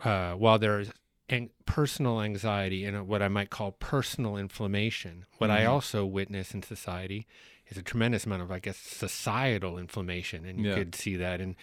uh, 0.00 0.34
while 0.34 0.58
there's 0.58 0.90
an- 1.28 1.50
personal 1.66 2.20
anxiety 2.20 2.84
and 2.84 3.06
what 3.06 3.22
i 3.22 3.28
might 3.28 3.50
call 3.50 3.72
personal 3.72 4.36
inflammation 4.36 5.24
what 5.38 5.50
i 5.50 5.62
Mhm. 5.62 5.68
also 5.68 6.04
witness 6.04 6.52
in 6.54 6.62
society 6.62 7.26
is 7.68 7.76
a 7.78 7.82
tremendous 7.82 8.26
amount 8.26 8.42
of 8.42 8.50
i 8.50 8.58
guess 8.58 8.76
societal 8.76 9.78
inflammation 9.78 10.44
and 10.44 10.60
you 10.60 10.68
Yeah. 10.70 10.74
could 10.74 10.94
see 10.94 11.16
that 11.16 11.40
in 11.40 11.54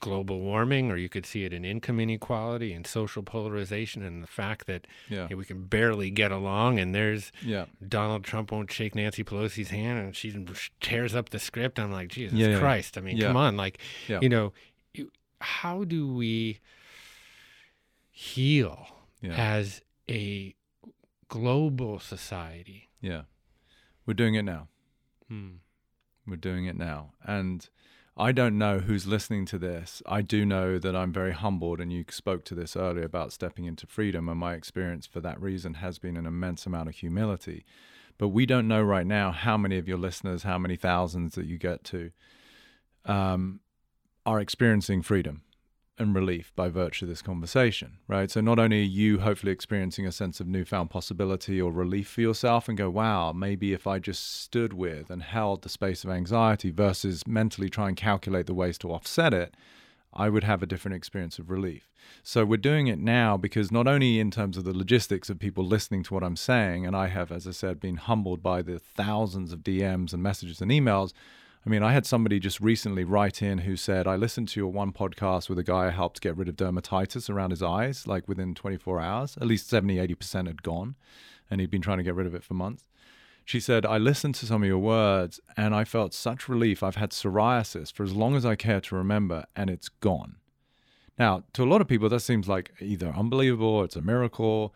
global 0.00 0.40
warming 0.40 0.90
or 0.90 0.96
you 0.96 1.08
could 1.08 1.24
see 1.24 1.44
it 1.44 1.52
in 1.54 1.64
income 1.64 1.98
inequality 1.98 2.72
and 2.72 2.86
social 2.86 3.22
polarization 3.22 4.02
and 4.02 4.22
the 4.22 4.26
fact 4.26 4.66
that 4.66 4.86
Yeah. 5.08 5.26
hey, 5.28 5.34
we 5.34 5.44
can 5.44 5.64
barely 5.64 6.10
get 6.10 6.30
along 6.30 6.78
and 6.78 6.94
there's 6.94 7.32
Yeah. 7.42 7.64
Donald 7.86 8.22
Trump 8.22 8.52
won't 8.52 8.70
shake 8.70 8.94
Nancy 8.94 9.24
Pelosi's 9.24 9.70
hand 9.70 9.98
and 9.98 10.14
she 10.14 10.32
tears 10.80 11.14
up 11.14 11.30
the 11.30 11.38
script. 11.38 11.78
I'm 11.78 11.90
like, 11.90 12.08
Jesus 12.08 12.38
Yeah. 12.38 12.58
Christ. 12.58 12.98
I 12.98 13.00
mean, 13.00 13.18
come 13.18 13.36
on. 13.36 13.56
Like, 13.56 13.78
you 14.06 14.28
know, 14.28 14.52
how 15.40 15.84
do 15.84 16.12
we 16.12 16.60
heal 18.10 18.86
as 19.22 19.82
a 20.08 20.54
global 21.28 21.98
society? 21.98 22.88
Yeah. 23.00 23.22
We're 24.04 24.14
doing 24.14 24.34
it 24.34 24.42
now. 24.42 24.68
Hmm. 25.28 25.56
We're 26.26 26.36
doing 26.36 26.66
it 26.66 26.76
now. 26.76 27.12
And 27.24 27.68
I 28.18 28.32
don't 28.32 28.56
know 28.56 28.78
who's 28.78 29.06
listening 29.06 29.44
to 29.46 29.58
this. 29.58 30.02
I 30.06 30.22
do 30.22 30.46
know 30.46 30.78
that 30.78 30.96
I'm 30.96 31.12
very 31.12 31.32
humbled, 31.32 31.80
and 31.80 31.92
you 31.92 32.04
spoke 32.08 32.44
to 32.46 32.54
this 32.54 32.74
earlier 32.74 33.04
about 33.04 33.30
stepping 33.30 33.66
into 33.66 33.86
freedom. 33.86 34.26
And 34.30 34.38
my 34.38 34.54
experience 34.54 35.06
for 35.06 35.20
that 35.20 35.38
reason 35.38 35.74
has 35.74 35.98
been 35.98 36.16
an 36.16 36.24
immense 36.24 36.64
amount 36.64 36.88
of 36.88 36.94
humility. 36.94 37.66
But 38.16 38.28
we 38.28 38.46
don't 38.46 38.68
know 38.68 38.82
right 38.82 39.06
now 39.06 39.32
how 39.32 39.58
many 39.58 39.76
of 39.76 39.86
your 39.86 39.98
listeners, 39.98 40.44
how 40.44 40.56
many 40.56 40.76
thousands 40.76 41.34
that 41.34 41.44
you 41.44 41.58
get 41.58 41.84
to, 41.84 42.10
um, 43.04 43.60
are 44.24 44.40
experiencing 44.40 45.02
freedom. 45.02 45.42
And 45.98 46.14
relief 46.14 46.52
by 46.54 46.68
virtue 46.68 47.06
of 47.06 47.08
this 47.08 47.22
conversation, 47.22 47.98
right? 48.06 48.30
So 48.30 48.40
not 48.40 48.58
only 48.58 48.80
are 48.80 48.84
you 48.84 49.20
hopefully 49.20 49.52
experiencing 49.52 50.06
a 50.06 50.12
sense 50.12 50.40
of 50.40 50.46
newfound 50.46 50.90
possibility 50.90 51.60
or 51.60 51.72
relief 51.72 52.08
for 52.08 52.20
yourself 52.20 52.68
and 52.68 52.76
go, 52.76 52.90
wow, 52.90 53.32
maybe 53.32 53.72
if 53.72 53.86
I 53.86 53.98
just 53.98 54.42
stood 54.42 54.72
with 54.72 55.10
and 55.10 55.22
held 55.22 55.62
the 55.62 55.68
space 55.68 56.04
of 56.04 56.10
anxiety 56.10 56.70
versus 56.70 57.26
mentally 57.26 57.70
try 57.70 57.88
and 57.88 57.96
calculate 57.96 58.46
the 58.46 58.54
ways 58.54 58.76
to 58.78 58.92
offset 58.92 59.32
it, 59.32 59.54
I 60.12 60.28
would 60.28 60.44
have 60.44 60.62
a 60.62 60.66
different 60.66 60.96
experience 60.96 61.38
of 61.38 61.50
relief. 61.50 61.90
So 62.22 62.44
we're 62.44 62.56
doing 62.56 62.86
it 62.86 62.98
now 62.98 63.36
because 63.36 63.70
not 63.70 63.86
only 63.86 64.18
in 64.18 64.30
terms 64.30 64.56
of 64.56 64.64
the 64.64 64.76
logistics 64.76 65.28
of 65.28 65.38
people 65.38 65.64
listening 65.64 66.02
to 66.04 66.14
what 66.14 66.22
I'm 66.22 66.36
saying, 66.36 66.86
and 66.86 66.96
I 66.96 67.08
have, 67.08 67.30
as 67.30 67.46
I 67.46 67.50
said, 67.50 67.80
been 67.80 67.96
humbled 67.96 68.42
by 68.42 68.62
the 68.62 68.78
thousands 68.78 69.52
of 69.52 69.60
DMs 69.60 70.12
and 70.12 70.22
messages 70.22 70.60
and 70.60 70.70
emails 70.70 71.12
I 71.66 71.68
mean, 71.68 71.82
I 71.82 71.92
had 71.92 72.06
somebody 72.06 72.38
just 72.38 72.60
recently 72.60 73.02
write 73.02 73.42
in 73.42 73.58
who 73.58 73.74
said, 73.74 74.06
I 74.06 74.14
listened 74.14 74.46
to 74.50 74.60
your 74.60 74.70
one 74.70 74.92
podcast 74.92 75.48
with 75.48 75.58
a 75.58 75.64
guy 75.64 75.86
who 75.86 75.96
helped 75.96 76.20
get 76.20 76.36
rid 76.36 76.48
of 76.48 76.54
dermatitis 76.54 77.28
around 77.28 77.50
his 77.50 77.62
eyes, 77.62 78.06
like 78.06 78.28
within 78.28 78.54
24 78.54 79.00
hours. 79.00 79.36
At 79.40 79.48
least 79.48 79.68
70, 79.68 79.96
80% 79.96 80.46
had 80.46 80.62
gone, 80.62 80.94
and 81.50 81.60
he'd 81.60 81.72
been 81.72 81.82
trying 81.82 81.98
to 81.98 82.04
get 82.04 82.14
rid 82.14 82.28
of 82.28 82.36
it 82.36 82.44
for 82.44 82.54
months. 82.54 82.84
She 83.44 83.58
said, 83.58 83.84
I 83.84 83.98
listened 83.98 84.36
to 84.36 84.46
some 84.46 84.62
of 84.62 84.68
your 84.68 84.78
words 84.78 85.40
and 85.56 85.74
I 85.74 85.82
felt 85.82 86.14
such 86.14 86.48
relief. 86.48 86.84
I've 86.84 86.96
had 86.96 87.10
psoriasis 87.10 87.92
for 87.92 88.04
as 88.04 88.12
long 88.12 88.36
as 88.36 88.46
I 88.46 88.54
care 88.54 88.80
to 88.82 88.94
remember, 88.94 89.44
and 89.56 89.68
it's 89.68 89.88
gone. 89.88 90.36
Now, 91.18 91.42
to 91.54 91.64
a 91.64 91.66
lot 91.66 91.80
of 91.80 91.88
people, 91.88 92.08
that 92.08 92.20
seems 92.20 92.48
like 92.48 92.74
either 92.80 93.08
unbelievable, 93.08 93.82
it's 93.82 93.96
a 93.96 94.02
miracle 94.02 94.72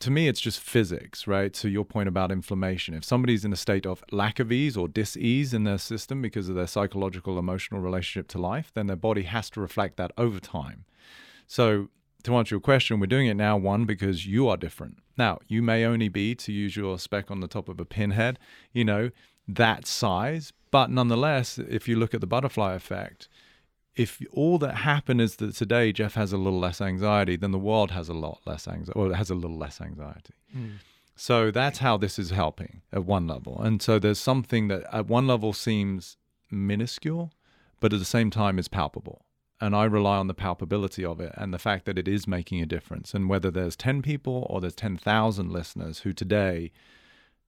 to 0.00 0.10
me, 0.10 0.28
it's 0.28 0.40
just 0.40 0.60
physics, 0.60 1.26
right? 1.26 1.52
To 1.54 1.68
your 1.68 1.84
point 1.84 2.08
about 2.08 2.30
inflammation. 2.30 2.94
If 2.94 3.04
somebody's 3.04 3.44
in 3.44 3.52
a 3.52 3.56
state 3.56 3.86
of 3.86 4.04
lack 4.10 4.38
of 4.38 4.52
ease 4.52 4.76
or 4.76 4.88
dis-ease 4.88 5.54
in 5.54 5.64
their 5.64 5.78
system 5.78 6.22
because 6.22 6.48
of 6.48 6.54
their 6.54 6.66
psychological, 6.66 7.38
emotional 7.38 7.80
relationship 7.80 8.28
to 8.28 8.38
life, 8.38 8.70
then 8.74 8.86
their 8.86 8.96
body 8.96 9.22
has 9.22 9.50
to 9.50 9.60
reflect 9.60 9.96
that 9.96 10.12
over 10.16 10.40
time. 10.40 10.84
So, 11.46 11.88
to 12.24 12.36
answer 12.36 12.54
your 12.54 12.60
question, 12.60 13.00
we're 13.00 13.06
doing 13.06 13.26
it 13.26 13.34
now, 13.34 13.56
one, 13.56 13.84
because 13.84 14.26
you 14.26 14.48
are 14.48 14.56
different. 14.56 14.98
Now, 15.18 15.40
you 15.48 15.60
may 15.60 15.84
only 15.84 16.08
be, 16.08 16.34
to 16.36 16.52
use 16.52 16.76
your 16.76 16.98
spec 16.98 17.30
on 17.30 17.40
the 17.40 17.48
top 17.48 17.68
of 17.68 17.80
a 17.80 17.84
pinhead, 17.84 18.38
you 18.72 18.84
know, 18.84 19.10
that 19.48 19.86
size. 19.86 20.52
But 20.70 20.90
nonetheless, 20.90 21.58
if 21.58 21.88
you 21.88 21.96
look 21.96 22.14
at 22.14 22.20
the 22.20 22.26
butterfly 22.26 22.74
effect, 22.74 23.28
if 23.94 24.22
all 24.32 24.58
that 24.58 24.76
happened 24.76 25.20
is 25.20 25.36
that 25.36 25.54
today 25.54 25.92
Jeff 25.92 26.14
has 26.14 26.32
a 26.32 26.38
little 26.38 26.58
less 26.58 26.80
anxiety, 26.80 27.36
then 27.36 27.50
the 27.50 27.58
world 27.58 27.90
has 27.90 28.08
a 28.08 28.14
lot 28.14 28.40
less 28.46 28.66
anxiety, 28.66 28.98
or 28.98 29.14
has 29.14 29.30
a 29.30 29.34
little 29.34 29.58
less 29.58 29.80
anxiety. 29.80 30.34
Mm. 30.56 30.78
So 31.14 31.50
that's 31.50 31.78
how 31.78 31.98
this 31.98 32.18
is 32.18 32.30
helping 32.30 32.82
at 32.92 33.04
one 33.04 33.26
level. 33.26 33.60
And 33.60 33.82
so 33.82 33.98
there's 33.98 34.18
something 34.18 34.68
that 34.68 34.84
at 34.92 35.06
one 35.06 35.26
level 35.26 35.52
seems 35.52 36.16
minuscule, 36.50 37.32
but 37.80 37.92
at 37.92 37.98
the 37.98 38.04
same 38.04 38.30
time 38.30 38.58
is 38.58 38.68
palpable. 38.68 39.26
And 39.60 39.76
I 39.76 39.84
rely 39.84 40.16
on 40.16 40.26
the 40.26 40.34
palpability 40.34 41.08
of 41.08 41.20
it 41.20 41.32
and 41.36 41.52
the 41.52 41.58
fact 41.58 41.84
that 41.84 41.98
it 41.98 42.08
is 42.08 42.26
making 42.26 42.60
a 42.60 42.66
difference. 42.66 43.14
And 43.14 43.28
whether 43.28 43.50
there's 43.50 43.76
10 43.76 44.02
people 44.02 44.46
or 44.50 44.60
there's 44.60 44.74
10,000 44.74 45.52
listeners 45.52 46.00
who 46.00 46.12
today 46.12 46.72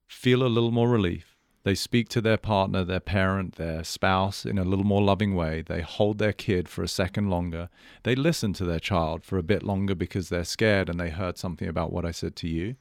feel 0.07 0.43
a 0.43 0.47
little 0.47 0.71
more 0.71 0.87
relief, 0.87 1.34
they 1.65 1.73
speak 1.73 2.09
to 2.09 2.21
their 2.21 2.37
partner, 2.37 2.83
their 2.83 2.99
parent, 2.99 3.55
their 3.55 3.83
spouse 3.83 4.45
in 4.45 4.59
a 4.59 4.63
little 4.63 4.85
more 4.85 5.01
loving 5.01 5.33
way. 5.33 5.63
They 5.63 5.81
hold 5.81 6.19
their 6.19 6.31
kid 6.31 6.69
for 6.69 6.83
a 6.83 6.87
second 6.87 7.31
longer. 7.31 7.69
They 8.03 8.13
listen 8.13 8.53
to 8.53 8.65
their 8.65 8.79
child 8.79 9.23
for 9.23 9.39
a 9.39 9.43
bit 9.43 9.63
longer 9.63 9.95
because 9.95 10.29
they're 10.29 10.43
scared 10.43 10.89
and 10.89 10.99
they 10.99 11.09
heard 11.09 11.39
something 11.39 11.67
about 11.67 11.91
what 11.91 12.05
I 12.05 12.11
said 12.11 12.35
to 12.35 12.47
you. 12.47 12.75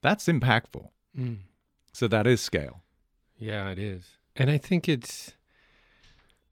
That's 0.00 0.24
impactful. 0.24 0.88
Mm. 1.16 1.40
So 1.92 2.08
that 2.08 2.26
is 2.26 2.40
scale. 2.40 2.80
Yeah, 3.36 3.68
it 3.68 3.78
is. 3.78 4.04
And 4.34 4.50
I 4.50 4.56
think 4.56 4.88
it's, 4.88 5.34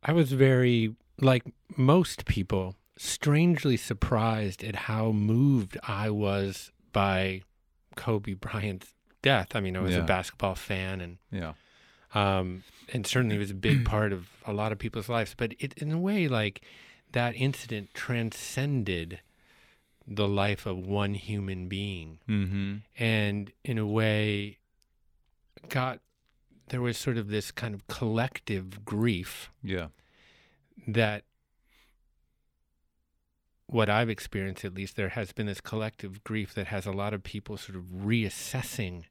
I 0.02 0.12
was 0.12 0.32
very, 0.32 0.94
like 1.22 1.44
most 1.74 2.26
people, 2.26 2.76
strangely 2.98 3.78
surprised 3.78 4.62
at 4.62 4.76
how 4.76 5.10
moved 5.10 5.78
I 5.88 6.10
was 6.10 6.70
by 6.92 7.40
Kobe 7.96 8.34
Bryant's 8.34 8.92
death. 9.22 9.54
I 9.54 9.60
mean, 9.60 9.76
I 9.76 9.80
was 9.80 9.94
yeah. 9.94 10.02
a 10.02 10.04
basketball 10.04 10.54
fan, 10.54 11.00
and 11.00 11.18
yeah, 11.30 11.52
um, 12.14 12.62
and 12.92 13.06
certainly 13.06 13.38
was 13.38 13.50
a 13.50 13.54
big 13.54 13.84
part 13.86 14.12
of 14.12 14.28
a 14.44 14.52
lot 14.52 14.72
of 14.72 14.78
people's 14.78 15.08
lives. 15.08 15.34
But 15.36 15.54
it, 15.58 15.74
in 15.74 15.92
a 15.92 15.98
way, 15.98 16.28
like 16.28 16.62
that 17.12 17.34
incident 17.36 17.94
transcended 17.94 19.20
the 20.06 20.28
life 20.28 20.66
of 20.66 20.78
one 20.78 21.14
human 21.14 21.68
being, 21.68 22.18
mm-hmm. 22.28 22.76
and 22.98 23.52
in 23.64 23.78
a 23.78 23.86
way, 23.86 24.58
got 25.68 26.00
there 26.68 26.80
was 26.80 26.98
sort 26.98 27.16
of 27.16 27.28
this 27.28 27.50
kind 27.50 27.74
of 27.74 27.86
collective 27.86 28.84
grief. 28.84 29.50
Yeah, 29.62 29.88
that 30.86 31.24
what 33.68 33.90
I've 33.90 34.10
experienced, 34.10 34.64
at 34.64 34.74
least, 34.74 34.96
there 34.96 35.10
has 35.10 35.32
been 35.32 35.46
this 35.46 35.60
collective 35.60 36.22
grief 36.22 36.54
that 36.54 36.68
has 36.68 36.86
a 36.86 36.92
lot 36.92 37.12
of 37.12 37.22
people 37.22 37.56
sort 37.56 37.76
of 37.76 37.84
reassessing 37.84 39.04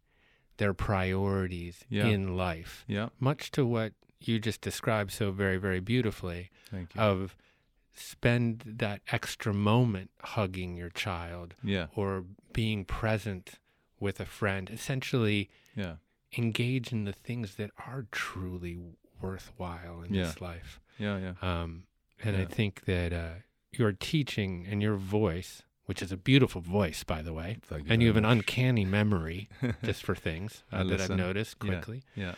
their 0.57 0.73
priorities 0.73 1.83
yeah. 1.89 2.05
in 2.05 2.37
life. 2.37 2.85
Yeah. 2.87 3.09
Much 3.19 3.51
to 3.51 3.65
what 3.65 3.93
you 4.19 4.39
just 4.39 4.61
described 4.61 5.11
so 5.11 5.31
very, 5.31 5.57
very 5.57 5.79
beautifully 5.79 6.49
Thank 6.71 6.95
you. 6.95 7.01
of 7.01 7.35
spend 7.93 8.63
that 8.65 9.01
extra 9.11 9.53
moment 9.53 10.11
hugging 10.21 10.75
your 10.75 10.89
child 10.89 11.55
yeah. 11.63 11.87
or 11.95 12.25
being 12.53 12.85
present 12.85 13.59
with 13.99 14.19
a 14.19 14.25
friend. 14.25 14.69
Essentially 14.69 15.49
yeah. 15.75 15.95
engage 16.37 16.91
in 16.91 17.03
the 17.03 17.13
things 17.13 17.55
that 17.55 17.71
are 17.85 18.05
truly 18.11 18.79
worthwhile 19.21 20.01
in 20.01 20.13
yeah. 20.13 20.23
this 20.23 20.41
life. 20.41 20.79
Yeah, 20.97 21.17
yeah. 21.17 21.33
Um, 21.41 21.83
and 22.23 22.37
I 22.37 22.45
think 22.45 22.85
that 22.85 23.11
uh, 23.11 23.29
your 23.77 23.91
teaching 23.91 24.65
and 24.69 24.81
your 24.81 24.95
voice 24.95 25.63
which 25.85 26.01
is 26.01 26.11
a 26.11 26.17
beautiful 26.17 26.61
voice, 26.61 27.03
by 27.03 27.21
the 27.21 27.33
way. 27.33 27.59
You 27.71 27.83
and 27.87 28.01
you 28.01 28.07
have 28.07 28.17
an 28.17 28.25
uncanny 28.25 28.85
memory 28.85 29.49
just 29.83 30.03
for 30.03 30.15
things 30.15 30.63
uh, 30.71 30.83
that 30.83 30.99
I've 30.99 31.09
noticed 31.11 31.59
quickly. 31.59 32.03
Yeah. 32.15 32.33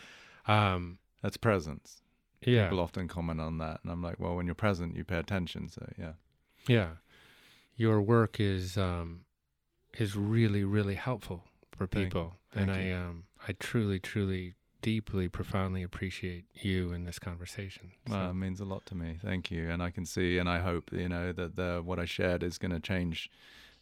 yeah. 0.46 0.74
Um, 0.74 0.98
That's 1.22 1.36
presence. 1.36 2.02
Yeah. 2.42 2.64
People 2.64 2.80
often 2.80 3.08
comment 3.08 3.40
on 3.40 3.58
that. 3.58 3.80
And 3.82 3.90
I'm 3.90 4.02
like, 4.02 4.20
well, 4.20 4.36
when 4.36 4.46
you're 4.46 4.54
present, 4.54 4.96
you 4.96 5.04
pay 5.04 5.18
attention. 5.18 5.68
So, 5.68 5.86
yeah. 5.98 6.12
Yeah. 6.66 6.88
Your 7.76 8.02
work 8.02 8.38
is 8.38 8.76
um, 8.76 9.22
is 9.96 10.16
really, 10.16 10.64
really 10.64 10.96
helpful 10.96 11.44
for 11.70 11.86
people. 11.86 12.34
Thank 12.52 12.68
and 12.68 12.84
you. 12.84 12.94
I 12.94 12.96
um, 12.96 13.24
I 13.46 13.52
truly, 13.52 13.98
truly 13.98 14.54
deeply, 14.82 15.28
profoundly 15.28 15.82
appreciate 15.82 16.44
you 16.54 16.92
in 16.92 17.04
this 17.04 17.18
conversation. 17.18 17.92
So. 18.06 18.14
Well, 18.14 18.30
it 18.30 18.34
means 18.34 18.60
a 18.60 18.64
lot 18.64 18.86
to 18.86 18.94
me. 18.94 19.18
Thank 19.22 19.50
you. 19.50 19.68
And 19.68 19.82
I 19.82 19.90
can 19.90 20.06
see, 20.06 20.38
and 20.38 20.48
I 20.48 20.60
hope, 20.60 20.92
you 20.92 21.08
know, 21.08 21.32
that 21.32 21.56
the, 21.56 21.82
what 21.84 21.98
I 21.98 22.04
shared 22.04 22.42
is 22.42 22.58
going 22.58 22.72
to 22.72 22.80
change, 22.80 23.30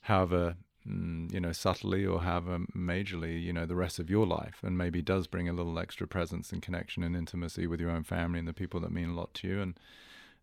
however, 0.03 0.57
mm, 0.89 1.33
you 1.33 1.41
know, 1.41 1.53
subtly 1.53 2.07
or 2.07 2.21
however 2.23 2.61
majorly, 2.75 3.43
you 3.43 3.53
know, 3.53 3.67
the 3.67 3.77
rest 3.77 3.99
of 3.99 4.09
your 4.09 4.27
life, 4.27 4.61
and 4.63 4.79
maybe 4.79 5.03
does 5.03 5.27
bring 5.27 5.49
a 5.49 5.53
little 5.53 5.79
extra 5.79 6.07
presence 6.07 6.51
and 6.53 6.63
connection 6.63 7.03
and 7.03 7.17
intimacy 7.17 7.67
with 7.67 7.81
your 7.81 7.91
own 7.91 8.05
family 8.05 8.39
and 8.39 8.49
the 8.49 8.55
people 8.55 8.81
that 8.81 8.93
mean 8.93 9.11
a 9.11 9.15
lot 9.15 9.35
to 9.35 9.49
you. 9.49 9.61
And 9.61 9.81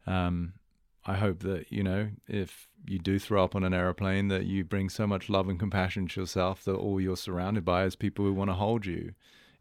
um, 0.05 0.53
I 1.05 1.15
hope 1.15 1.39
that 1.39 1.71
you 1.71 1.83
know, 1.83 2.09
if 2.27 2.67
you 2.85 2.99
do 2.99 3.17
throw 3.17 3.43
up 3.43 3.55
on 3.55 3.63
an 3.63 3.73
aeroplane, 3.73 4.27
that 4.27 4.45
you 4.45 4.63
bring 4.63 4.89
so 4.89 5.07
much 5.07 5.29
love 5.29 5.49
and 5.49 5.59
compassion 5.59 6.07
to 6.09 6.21
yourself 6.21 6.63
that 6.65 6.75
all 6.75 7.01
you're 7.01 7.17
surrounded 7.17 7.65
by 7.65 7.85
is 7.85 7.95
people 7.95 8.23
who 8.25 8.33
want 8.33 8.49
to 8.49 8.55
hold 8.55 8.85
you 8.85 9.13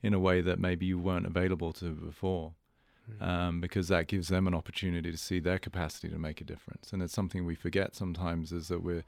in 0.03 0.15
a 0.15 0.19
way 0.19 0.41
that 0.41 0.59
maybe 0.59 0.87
you 0.87 0.99
weren't 0.99 1.27
available 1.27 1.73
to 1.75 1.91
before. 1.91 2.53
Mm. 3.21 3.27
Um, 3.27 3.61
because 3.61 3.89
that 3.89 4.07
gives 4.07 4.29
them 4.29 4.47
an 4.47 4.55
opportunity 4.55 5.11
to 5.11 5.19
see 5.19 5.41
their 5.41 5.59
capacity 5.59 6.09
to 6.09 6.19
make 6.19 6.41
a 6.41 6.45
difference. 6.45 6.93
And 6.93 7.03
it's 7.03 7.13
something 7.13 7.45
we 7.45 7.57
forget 7.57 7.97
sometimes 7.97 8.53
is 8.53 8.69
that 8.69 8.81
we're 8.81 9.03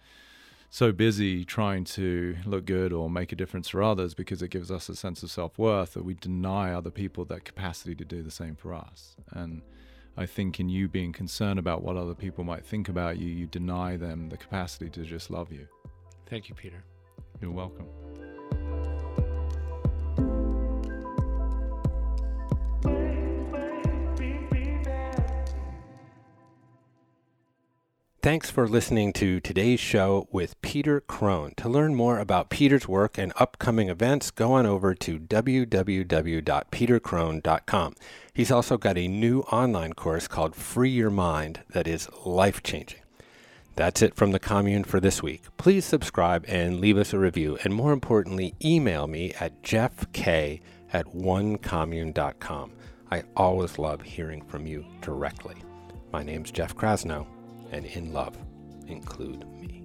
so 0.68 0.90
busy 0.90 1.44
trying 1.44 1.84
to 1.84 2.34
look 2.44 2.64
good 2.64 2.92
or 2.92 3.08
make 3.08 3.30
a 3.30 3.36
difference 3.36 3.68
for 3.68 3.80
others 3.80 4.12
because 4.12 4.42
it 4.42 4.48
gives 4.48 4.72
us 4.72 4.88
a 4.88 4.96
sense 4.96 5.22
of 5.22 5.30
self 5.30 5.56
worth 5.56 5.94
that 5.94 6.04
we 6.04 6.14
deny 6.14 6.72
other 6.72 6.90
people 6.90 7.24
that 7.26 7.44
capacity 7.44 7.94
to 7.94 8.04
do 8.04 8.24
the 8.24 8.30
same 8.32 8.56
for 8.56 8.74
us. 8.74 9.14
And 9.30 9.62
I 10.16 10.26
think 10.26 10.58
in 10.58 10.68
you 10.68 10.88
being 10.88 11.12
concerned 11.12 11.60
about 11.60 11.82
what 11.82 11.96
other 11.96 12.14
people 12.14 12.42
might 12.42 12.66
think 12.66 12.88
about 12.88 13.18
you, 13.18 13.28
you 13.28 13.46
deny 13.46 13.96
them 13.96 14.28
the 14.28 14.36
capacity 14.36 14.90
to 14.90 15.04
just 15.04 15.30
love 15.30 15.52
you. 15.52 15.68
Thank 16.26 16.48
you, 16.48 16.56
Peter. 16.56 16.82
You're 17.40 17.52
welcome. 17.52 17.86
Thanks 28.24 28.48
for 28.48 28.64
listening 28.66 29.12
to 29.12 29.38
today's 29.38 29.80
show 29.80 30.26
with 30.32 30.58
Peter 30.62 31.02
Crone. 31.02 31.52
To 31.58 31.68
learn 31.68 31.94
more 31.94 32.18
about 32.18 32.48
Peter's 32.48 32.88
work 32.88 33.18
and 33.18 33.34
upcoming 33.36 33.90
events, 33.90 34.30
go 34.30 34.54
on 34.54 34.64
over 34.64 34.94
to 34.94 35.18
www.petercrone.com. 35.18 37.94
He's 38.32 38.50
also 38.50 38.78
got 38.78 38.96
a 38.96 39.08
new 39.08 39.40
online 39.40 39.92
course 39.92 40.26
called 40.26 40.56
Free 40.56 40.88
Your 40.88 41.10
Mind 41.10 41.60
that 41.68 41.86
is 41.86 42.08
life 42.24 42.62
changing. 42.62 43.00
That's 43.76 44.00
it 44.00 44.14
from 44.14 44.32
the 44.32 44.38
commune 44.38 44.84
for 44.84 45.00
this 45.00 45.22
week. 45.22 45.42
Please 45.58 45.84
subscribe 45.84 46.46
and 46.48 46.80
leave 46.80 46.96
us 46.96 47.12
a 47.12 47.18
review. 47.18 47.58
And 47.62 47.74
more 47.74 47.92
importantly, 47.92 48.54
email 48.64 49.06
me 49.06 49.34
at 49.38 49.62
jeffk 49.62 50.60
at 50.94 51.04
onecommune.com. 51.08 52.72
I 53.10 53.24
always 53.36 53.78
love 53.78 54.00
hearing 54.00 54.40
from 54.46 54.66
you 54.66 54.86
directly. 55.02 55.56
My 56.10 56.22
name's 56.22 56.50
Jeff 56.50 56.74
Krasno 56.74 57.26
and 57.74 57.86
in 57.86 58.12
love 58.12 58.36
include 58.86 59.44
me. 59.60 59.82